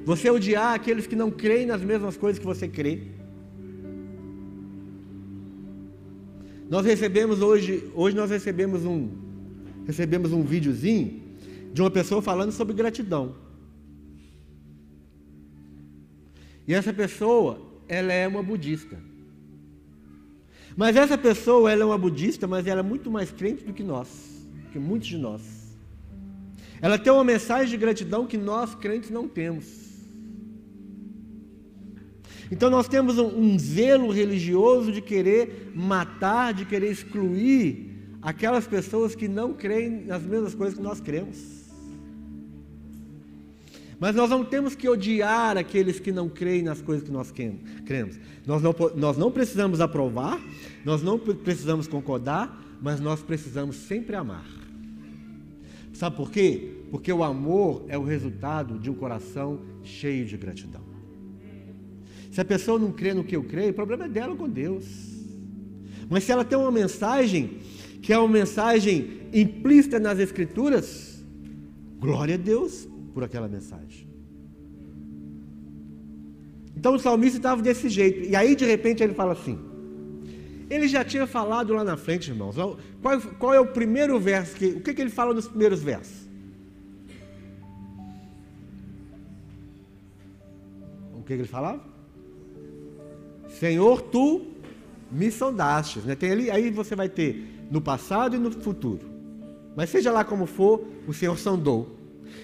Você 0.06 0.30
odiar 0.30 0.74
aqueles 0.74 1.06
que 1.06 1.16
não 1.16 1.30
creem 1.30 1.66
nas 1.66 1.82
mesmas 1.82 2.18
coisas 2.18 2.39
que 2.39 2.45
você 2.45 2.68
crê. 2.68 3.04
Nós 6.70 6.86
recebemos 6.86 7.41
hoje, 7.41 7.89
hoje 7.95 8.16
nós 8.16 8.30
recebemos 8.30 8.86
um, 8.86 9.10
recebemos 9.86 10.32
um 10.32 10.43
videozinho 10.43 11.22
de 11.74 11.82
uma 11.82 11.89
pessoa 11.89 12.22
falando 12.22 12.52
sobre 12.52 12.74
gratidão. 12.74 13.36
E 16.68 16.74
essa 16.74 16.93
pessoa, 16.93 17.60
ela 17.88 18.14
é 18.14 18.28
uma 18.28 18.43
budista. 18.43 18.97
Mas 20.78 20.95
essa 20.95 21.18
pessoa, 21.18 21.72
ela 21.72 21.82
é 21.82 21.86
uma 21.86 21.97
budista, 21.97 22.47
mas 22.47 22.68
ela 22.68 22.82
é 22.82 22.84
muito 22.84 23.10
mais 23.10 23.32
crente 23.32 23.64
do 23.64 23.74
que 23.74 23.84
nós, 23.84 24.47
que 24.72 24.78
muitos 24.78 25.08
de 25.08 25.18
nós. 25.18 25.41
Ela 26.80 26.97
tem 26.97 27.12
uma 27.12 27.24
mensagem 27.24 27.68
de 27.68 27.78
gratidão 27.78 28.28
que 28.28 28.38
nós 28.38 28.76
crentes 28.76 29.10
não 29.10 29.28
temos. 29.28 29.89
Então 32.52 32.70
nós 32.70 32.88
temos 32.88 33.18
um, 33.18 33.28
um, 33.28 33.60
zelo 33.60 34.12
religioso 34.12 34.91
de 34.91 35.02
querer 35.02 35.72
matar, 35.76 36.54
de 36.54 36.66
querer 36.66 36.91
excluir 36.91 37.89
aquelas 38.22 38.66
pessoas 38.66 39.16
que 39.16 39.28
não 39.28 39.54
creem 39.54 40.06
nas 40.06 40.24
mesmas 40.24 40.56
coisas 40.56 40.76
que 40.76 40.82
nós 40.82 41.00
cremos. 41.00 41.60
Mas 44.00 44.16
nós 44.16 44.30
não 44.30 44.45
temos 44.45 44.76
que 44.76 44.88
odiar 44.88 45.58
aqueles 45.58 46.00
que 46.00 46.12
não 46.12 46.30
creem 46.30 46.64
nas 46.64 46.82
coisas 46.82 47.04
que 47.04 47.12
nós 47.12 47.32
cremos. 47.32 48.18
Nós 48.47 48.62
não, 48.62 48.74
nós 48.95 49.18
não 49.18 49.30
precisamos 49.30 49.82
aprovar, 49.82 50.39
nós 50.86 51.04
não 51.04 51.20
precisamos 51.20 51.86
concordar, 51.86 52.66
mas 52.82 53.00
nós 53.00 53.22
precisamos 53.22 53.76
sempre 53.76 54.16
amar. 54.16 54.45
Sabe 55.93 56.16
por 56.16 56.32
quê? 56.32 56.78
Porque 56.89 57.12
o 57.12 57.24
amor 57.24 57.84
é 57.89 57.97
o 57.97 58.04
resultado 58.06 58.80
de 58.80 58.89
um 58.89 58.93
coração 58.93 59.60
cheio 59.84 60.26
de 60.26 60.38
gratidão. 60.38 60.89
Se 62.32 62.40
a 62.40 62.46
pessoa 62.46 62.78
não 62.78 62.92
crê 62.92 63.14
no 63.14 63.24
que 63.24 63.36
eu 63.36 63.44
creio, 63.44 63.72
o 63.72 63.74
problema 63.74 64.06
é 64.06 64.10
dela 64.10 64.36
com 64.36 64.48
Deus. 64.48 64.86
Mas 66.10 66.24
se 66.24 66.32
ela 66.32 66.46
tem 66.46 66.58
uma 66.58 66.72
mensagem, 66.72 67.60
que 68.02 68.14
é 68.14 68.18
uma 68.18 68.28
mensagem 68.28 69.22
implícita 69.34 70.00
nas 70.00 70.20
Escrituras, 70.20 71.24
glória 72.00 72.36
a 72.36 72.38
Deus, 72.38 72.88
por 73.14 73.24
aquela 73.24 73.48
mensagem. 73.48 74.08
Então 76.76 76.96
o 76.96 77.00
salmista 77.00 77.38
estava 77.38 77.62
desse 77.62 77.90
jeito. 77.90 78.30
E 78.30 78.36
aí, 78.36 78.56
de 78.56 78.66
repente, 78.66 79.04
ele 79.04 79.14
fala 79.14 79.34
assim. 79.34 79.60
Ele 80.70 80.88
já 80.88 81.04
tinha 81.04 81.26
falado 81.26 81.74
lá 81.74 81.84
na 81.84 81.98
frente, 81.98 82.30
irmãos. 82.30 82.56
Qual, 83.02 83.22
qual 83.40 83.54
é 83.54 83.60
o 83.60 83.68
primeiro 83.68 84.20
verso? 84.20 84.56
Que, 84.56 84.68
o 84.68 84.82
que, 84.82 84.94
que 84.94 85.02
ele 85.02 85.10
fala 85.10 85.34
nos 85.34 85.48
primeiros 85.48 85.82
versos? 85.82 86.30
O 91.14 91.24
que, 91.24 91.36
que 91.36 91.42
ele 91.42 91.48
falava? 91.48 91.89
Senhor, 93.60 94.01
tu 94.03 94.47
me 95.12 95.30
sondastes. 95.30 96.05
Né? 96.05 96.16
Tem 96.16 96.32
ali, 96.32 96.49
aí 96.49 96.72
você 96.72 96.95
vai 96.95 97.10
ter 97.10 97.68
no 97.70 97.82
passado 97.82 98.36
e 98.36 98.39
no 98.39 98.51
futuro. 98.51 99.01
Mas 99.76 99.89
seja 99.89 100.12
lá 100.12 100.24
como 100.24 100.45
for, 100.45 100.82
o 101.05 101.14
Senhor 101.14 101.38
sondou. 101.38 101.97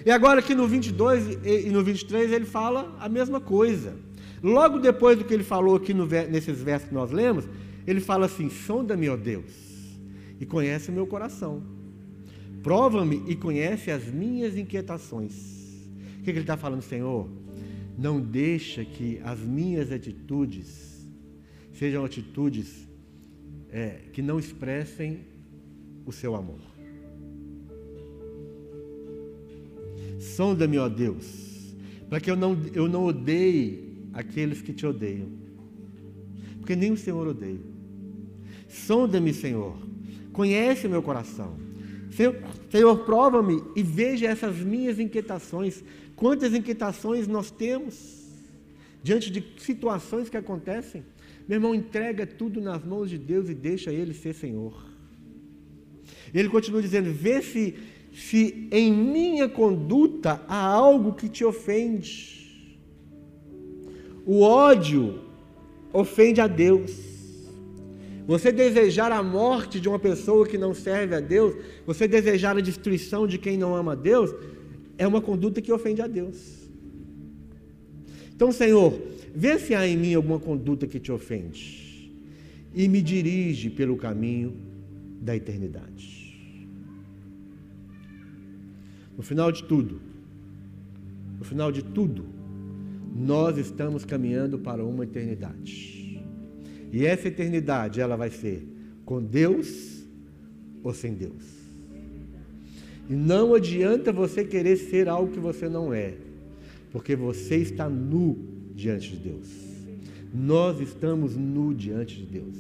E 0.06 0.12
agora 0.12 0.42
aqui 0.42 0.54
no 0.54 0.68
22 0.68 1.40
e 1.46 1.70
no 1.70 1.84
23 1.84 2.32
ele 2.34 2.46
fala 2.46 2.94
a 3.00 3.08
mesma 3.08 3.40
coisa. 3.40 3.96
Logo 4.44 4.78
depois 4.80 5.18
do 5.18 5.24
que 5.24 5.34
ele 5.34 5.44
falou 5.44 5.76
aqui 5.76 5.94
no, 5.94 6.06
nesses 6.06 6.62
versos 6.62 6.90
que 6.90 6.94
nós 6.94 7.12
lemos, 7.12 7.46
ele 7.88 8.02
fala 8.02 8.26
assim: 8.26 8.50
sonda-me, 8.50 9.08
ó 9.08 9.16
Deus, 9.16 9.52
e 10.40 10.46
conhece 10.46 10.90
o 10.90 10.94
meu 10.94 11.08
coração. 11.08 11.64
Prova-me 12.62 13.24
e 13.28 13.36
conhece 13.36 13.90
as 13.90 14.06
minhas 14.06 14.58
inquietações. 14.58 15.34
O 16.20 16.24
que, 16.24 16.26
que 16.26 16.32
ele 16.32 16.40
está 16.42 16.58
falando, 16.58 16.82
Senhor? 16.82 17.30
Não 17.98 18.20
deixa 18.20 18.84
que 18.84 19.22
as 19.24 19.40
minhas 19.40 19.92
atitudes 19.92 20.95
sejam 21.76 22.04
atitudes 22.06 22.88
é, 23.70 24.00
que 24.14 24.22
não 24.22 24.40
expressem 24.40 25.20
o 26.06 26.12
seu 26.12 26.36
amor. 26.36 26.60
Sonda-me, 30.20 30.78
ó 30.78 30.88
Deus, 30.88 31.76
para 32.10 32.20
que 32.20 32.32
eu 32.32 32.36
não, 32.36 32.58
eu 32.74 32.88
não 32.88 33.06
odeie 33.06 34.08
aqueles 34.14 34.62
que 34.62 34.74
te 34.74 34.86
odeiam, 34.86 35.30
porque 36.60 36.76
nem 36.76 36.92
o 36.92 36.98
Senhor 36.98 37.28
odeia. 37.28 37.60
Sonda-me, 38.68 39.34
Senhor, 39.34 39.78
conhece 40.32 40.88
meu 40.88 41.04
coração. 41.04 41.58
Senhor, 42.12 42.36
Senhor 42.70 43.06
prova-me 43.06 43.62
e 43.76 43.84
veja 43.84 44.28
essas 44.28 44.58
minhas 44.58 45.00
inquietações. 45.00 45.84
Quantas 46.16 46.54
inquietações 46.54 47.28
nós 47.28 47.52
temos 47.52 48.24
diante 49.04 49.30
de 49.30 49.44
situações 49.58 50.30
que 50.30 50.38
acontecem? 50.38 51.04
Meu 51.48 51.58
irmão, 51.58 51.76
entrega 51.76 52.26
tudo 52.26 52.60
nas 52.60 52.84
mãos 52.84 53.10
de 53.10 53.18
Deus 53.18 53.50
e 53.50 53.54
deixa 53.54 53.92
Ele 53.92 54.14
ser 54.14 54.34
Senhor. 54.34 54.86
Ele 56.34 56.50
continua 56.50 56.82
dizendo: 56.82 57.12
vê 57.12 57.42
se 57.42 57.76
se 58.16 58.70
em 58.72 58.94
minha 58.94 59.50
conduta 59.50 60.42
há 60.48 60.66
algo 60.66 61.14
que 61.14 61.28
te 61.28 61.44
ofende. 61.44 62.34
O 64.26 64.42
ódio 64.42 65.20
ofende 65.92 66.40
a 66.40 66.48
Deus. 66.48 66.98
Você 68.26 68.52
desejar 68.52 69.12
a 69.12 69.22
morte 69.22 69.80
de 69.80 69.88
uma 69.90 70.00
pessoa 70.00 70.48
que 70.48 70.58
não 70.58 70.74
serve 70.74 71.14
a 71.14 71.20
Deus, 71.20 71.56
você 71.86 72.08
desejar 72.08 72.58
a 72.58 72.62
destruição 72.62 73.28
de 73.28 73.38
quem 73.38 73.58
não 73.58 73.76
ama 73.76 73.92
a 73.92 73.96
Deus, 73.96 74.34
é 74.98 75.06
uma 75.06 75.22
conduta 75.22 75.62
que 75.62 75.72
ofende 75.72 76.02
a 76.02 76.08
Deus. 76.08 76.70
Então, 78.34 78.52
Senhor, 78.52 78.98
vê 79.36 79.60
se 79.60 79.76
há 79.76 79.86
em 79.86 79.98
mim 79.98 80.14
alguma 80.14 80.40
conduta 80.40 80.88
que 80.88 81.00
te 81.00 81.12
ofende 81.12 82.12
e 82.74 82.88
me 82.88 83.02
dirige 83.02 83.70
pelo 83.70 83.98
caminho 83.98 84.54
da 85.22 85.36
eternidade. 85.36 86.38
No 89.18 89.24
final 89.24 89.52
de 89.52 89.64
tudo, 89.64 90.00
no 91.38 91.46
final 91.46 91.72
de 91.72 91.84
tudo, 91.84 92.26
nós 93.16 93.58
estamos 93.58 94.04
caminhando 94.04 94.60
para 94.60 94.84
uma 94.84 95.04
eternidade. 95.04 96.22
E 96.92 97.06
essa 97.06 97.28
eternidade, 97.28 98.02
ela 98.02 98.16
vai 98.16 98.30
ser 98.30 98.68
com 99.06 99.22
Deus 99.22 100.06
ou 100.84 100.94
sem 100.94 101.14
Deus. 101.14 101.56
E 103.10 103.14
não 103.14 103.54
adianta 103.54 104.12
você 104.12 104.44
querer 104.44 104.78
ser 104.78 105.08
algo 105.08 105.32
que 105.32 105.40
você 105.40 105.70
não 105.70 105.94
é, 105.94 106.16
porque 106.92 107.16
você 107.16 107.58
está 107.58 107.90
nu 107.90 108.55
diante 108.76 109.12
de 109.12 109.18
Deus. 109.18 109.48
Nós 110.34 110.82
estamos 110.82 111.36
nu 111.36 111.74
diante 111.74 112.18
de 112.18 112.26
Deus. 112.26 112.56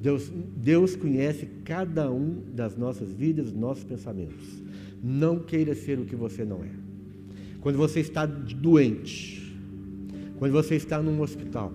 Deus, 0.00 0.32
Deus 0.56 0.96
conhece 0.96 1.46
cada 1.64 2.10
um 2.10 2.42
das 2.52 2.76
nossas 2.76 3.12
vidas, 3.12 3.52
nossos 3.52 3.84
pensamentos. 3.84 4.60
Não 5.00 5.38
queira 5.38 5.74
ser 5.76 5.98
o 6.00 6.04
que 6.04 6.16
você 6.16 6.44
não 6.44 6.64
é. 6.64 6.70
Quando 7.60 7.76
você 7.76 8.00
está 8.00 8.26
doente, 8.26 9.56
quando 10.38 10.52
você 10.52 10.74
está 10.74 11.00
num 11.00 11.20
hospital, 11.20 11.72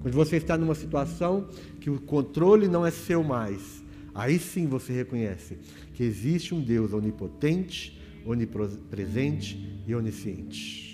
quando 0.00 0.14
você 0.14 0.36
está 0.36 0.56
numa 0.56 0.74
situação 0.74 1.46
que 1.78 1.90
o 1.90 2.00
controle 2.00 2.66
não 2.66 2.84
é 2.84 2.90
seu 2.90 3.22
mais, 3.22 3.84
aí 4.14 4.38
sim 4.38 4.66
você 4.66 4.92
reconhece 4.94 5.58
que 5.92 6.02
existe 6.02 6.54
um 6.54 6.62
Deus 6.62 6.94
onipotente, 6.94 8.00
onipresente 8.24 9.82
e 9.86 9.94
onisciente. 9.94 10.91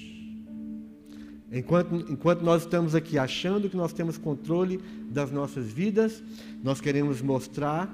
Enquanto, 1.51 1.95
enquanto 2.13 2.43
nós 2.43 2.63
estamos 2.63 2.95
aqui 2.95 3.19
achando 3.19 3.71
que 3.71 3.77
nós 3.77 3.93
temos 3.93 4.19
controle 4.19 4.79
das 5.11 5.31
nossas 5.31 5.67
vidas, 5.67 6.23
nós 6.63 6.81
queremos 6.81 7.23
mostrar 7.23 7.91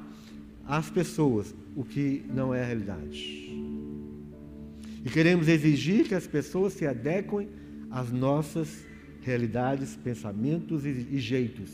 às 0.67 0.91
pessoas 0.91 1.55
o 1.77 1.85
que 1.85 2.25
não 2.35 2.53
é 2.53 2.63
a 2.63 2.67
realidade. 2.67 3.45
E 5.05 5.11
queremos 5.11 5.47
exigir 5.47 6.09
que 6.09 6.15
as 6.15 6.27
pessoas 6.27 6.73
se 6.73 6.87
adequem 6.87 7.49
às 7.91 8.11
nossas 8.11 8.85
realidades, 9.23 9.97
pensamentos 9.97 10.85
e, 10.85 10.89
e 11.11 11.19
jeitos. 11.19 11.71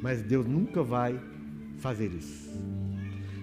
Mas 0.00 0.22
Deus 0.22 0.46
nunca 0.46 0.82
vai 0.82 1.20
fazer 1.78 2.12
isso. 2.12 2.50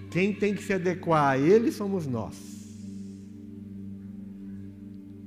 Quem 0.10 0.34
tem 0.34 0.54
que 0.54 0.64
se 0.64 0.74
adequar 0.74 1.32
a 1.32 1.38
Ele 1.38 1.72
somos 1.72 2.08
nós. 2.08 2.38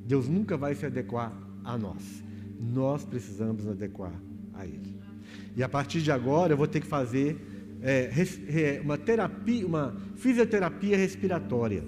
Deus 0.07 0.29
nunca 0.29 0.57
vai 0.57 0.75
se 0.75 0.87
adequar 0.87 1.43
a 1.64 1.78
nós. 1.78 2.22
Nós 2.60 3.04
precisamos 3.04 3.64
nos 3.64 3.72
adequar 3.72 4.12
a 4.52 4.66
Ele. 4.66 4.94
E 5.56 5.62
a 5.62 5.68
partir 5.68 6.00
de 6.02 6.12
agora 6.12 6.52
eu 6.52 6.56
vou 6.56 6.66
ter 6.66 6.80
que 6.80 6.86
fazer 6.86 7.36
é, 7.80 8.80
uma 8.82 8.96
terapia, 8.96 9.66
uma 9.66 9.94
fisioterapia 10.16 10.96
respiratória. 10.96 11.84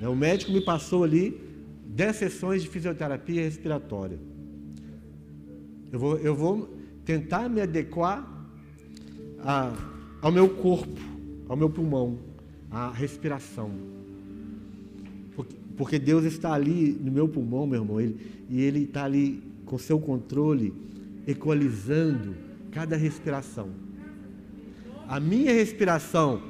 É, 0.00 0.08
o 0.08 0.14
médico 0.14 0.52
me 0.52 0.60
passou 0.60 1.04
ali 1.04 1.40
10 1.86 2.16
sessões 2.16 2.62
de 2.62 2.68
fisioterapia 2.68 3.42
respiratória. 3.42 4.18
Eu 5.92 5.98
vou, 5.98 6.18
eu 6.18 6.34
vou 6.34 6.76
tentar 7.04 7.48
me 7.48 7.60
adequar 7.60 8.28
a, 9.40 9.72
ao 10.20 10.32
meu 10.32 10.48
corpo, 10.48 11.00
ao 11.48 11.56
meu 11.56 11.70
pulmão, 11.70 12.18
à 12.70 12.90
respiração. 12.90 13.93
Porque, 15.76 15.98
Deus 15.98 16.24
está 16.24 16.52
ali 16.52 16.98
no 17.00 17.10
meu 17.10 17.28
pulmão, 17.28 17.66
meu 17.66 17.82
irmão, 17.82 18.00
ele, 18.00 18.16
e 18.48 18.60
Ele 18.60 18.84
está 18.84 19.04
ali 19.04 19.42
com 19.64 19.76
seu 19.78 19.98
controle, 19.98 20.72
equalizando 21.26 22.34
cada 22.70 22.96
respiração 22.96 23.84
a 25.08 25.20
minha 25.20 25.52
respiração 25.52 26.42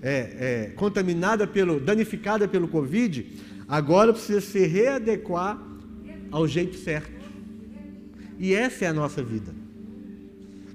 é, 0.00 0.68
é, 0.70 0.72
contaminada 0.74 1.46
pelo, 1.46 1.78
danificada 1.78 2.48
pelo 2.48 2.68
Covid, 2.68 3.26
agora 3.68 4.12
precisa 4.12 4.40
se 4.40 4.66
readequar 4.66 5.62
ao 6.30 6.46
jeito 6.48 6.76
certo. 6.76 7.22
E 8.38 8.54
essa 8.54 8.84
é 8.84 8.88
a 8.88 8.92
nossa 8.92 9.22
vida. 9.22 9.54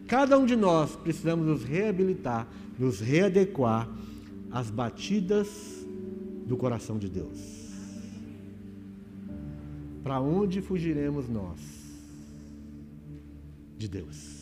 Cada 0.08 0.38
um 0.38 0.46
de 0.46 0.56
nós 0.56 0.96
precisamos 0.96 1.46
nos 1.46 1.64
reabilitar, 1.64 2.48
nos 2.80 3.02
readequar 3.02 3.90
às 4.52 4.70
batidas 4.70 5.50
do 6.46 6.56
coração 6.56 6.98
de 6.98 7.10
Deus. 7.10 7.57
Para 10.08 10.22
onde 10.22 10.62
fugiremos 10.62 11.28
nós? 11.28 11.60
De 13.78 13.90
Deus. 13.90 14.37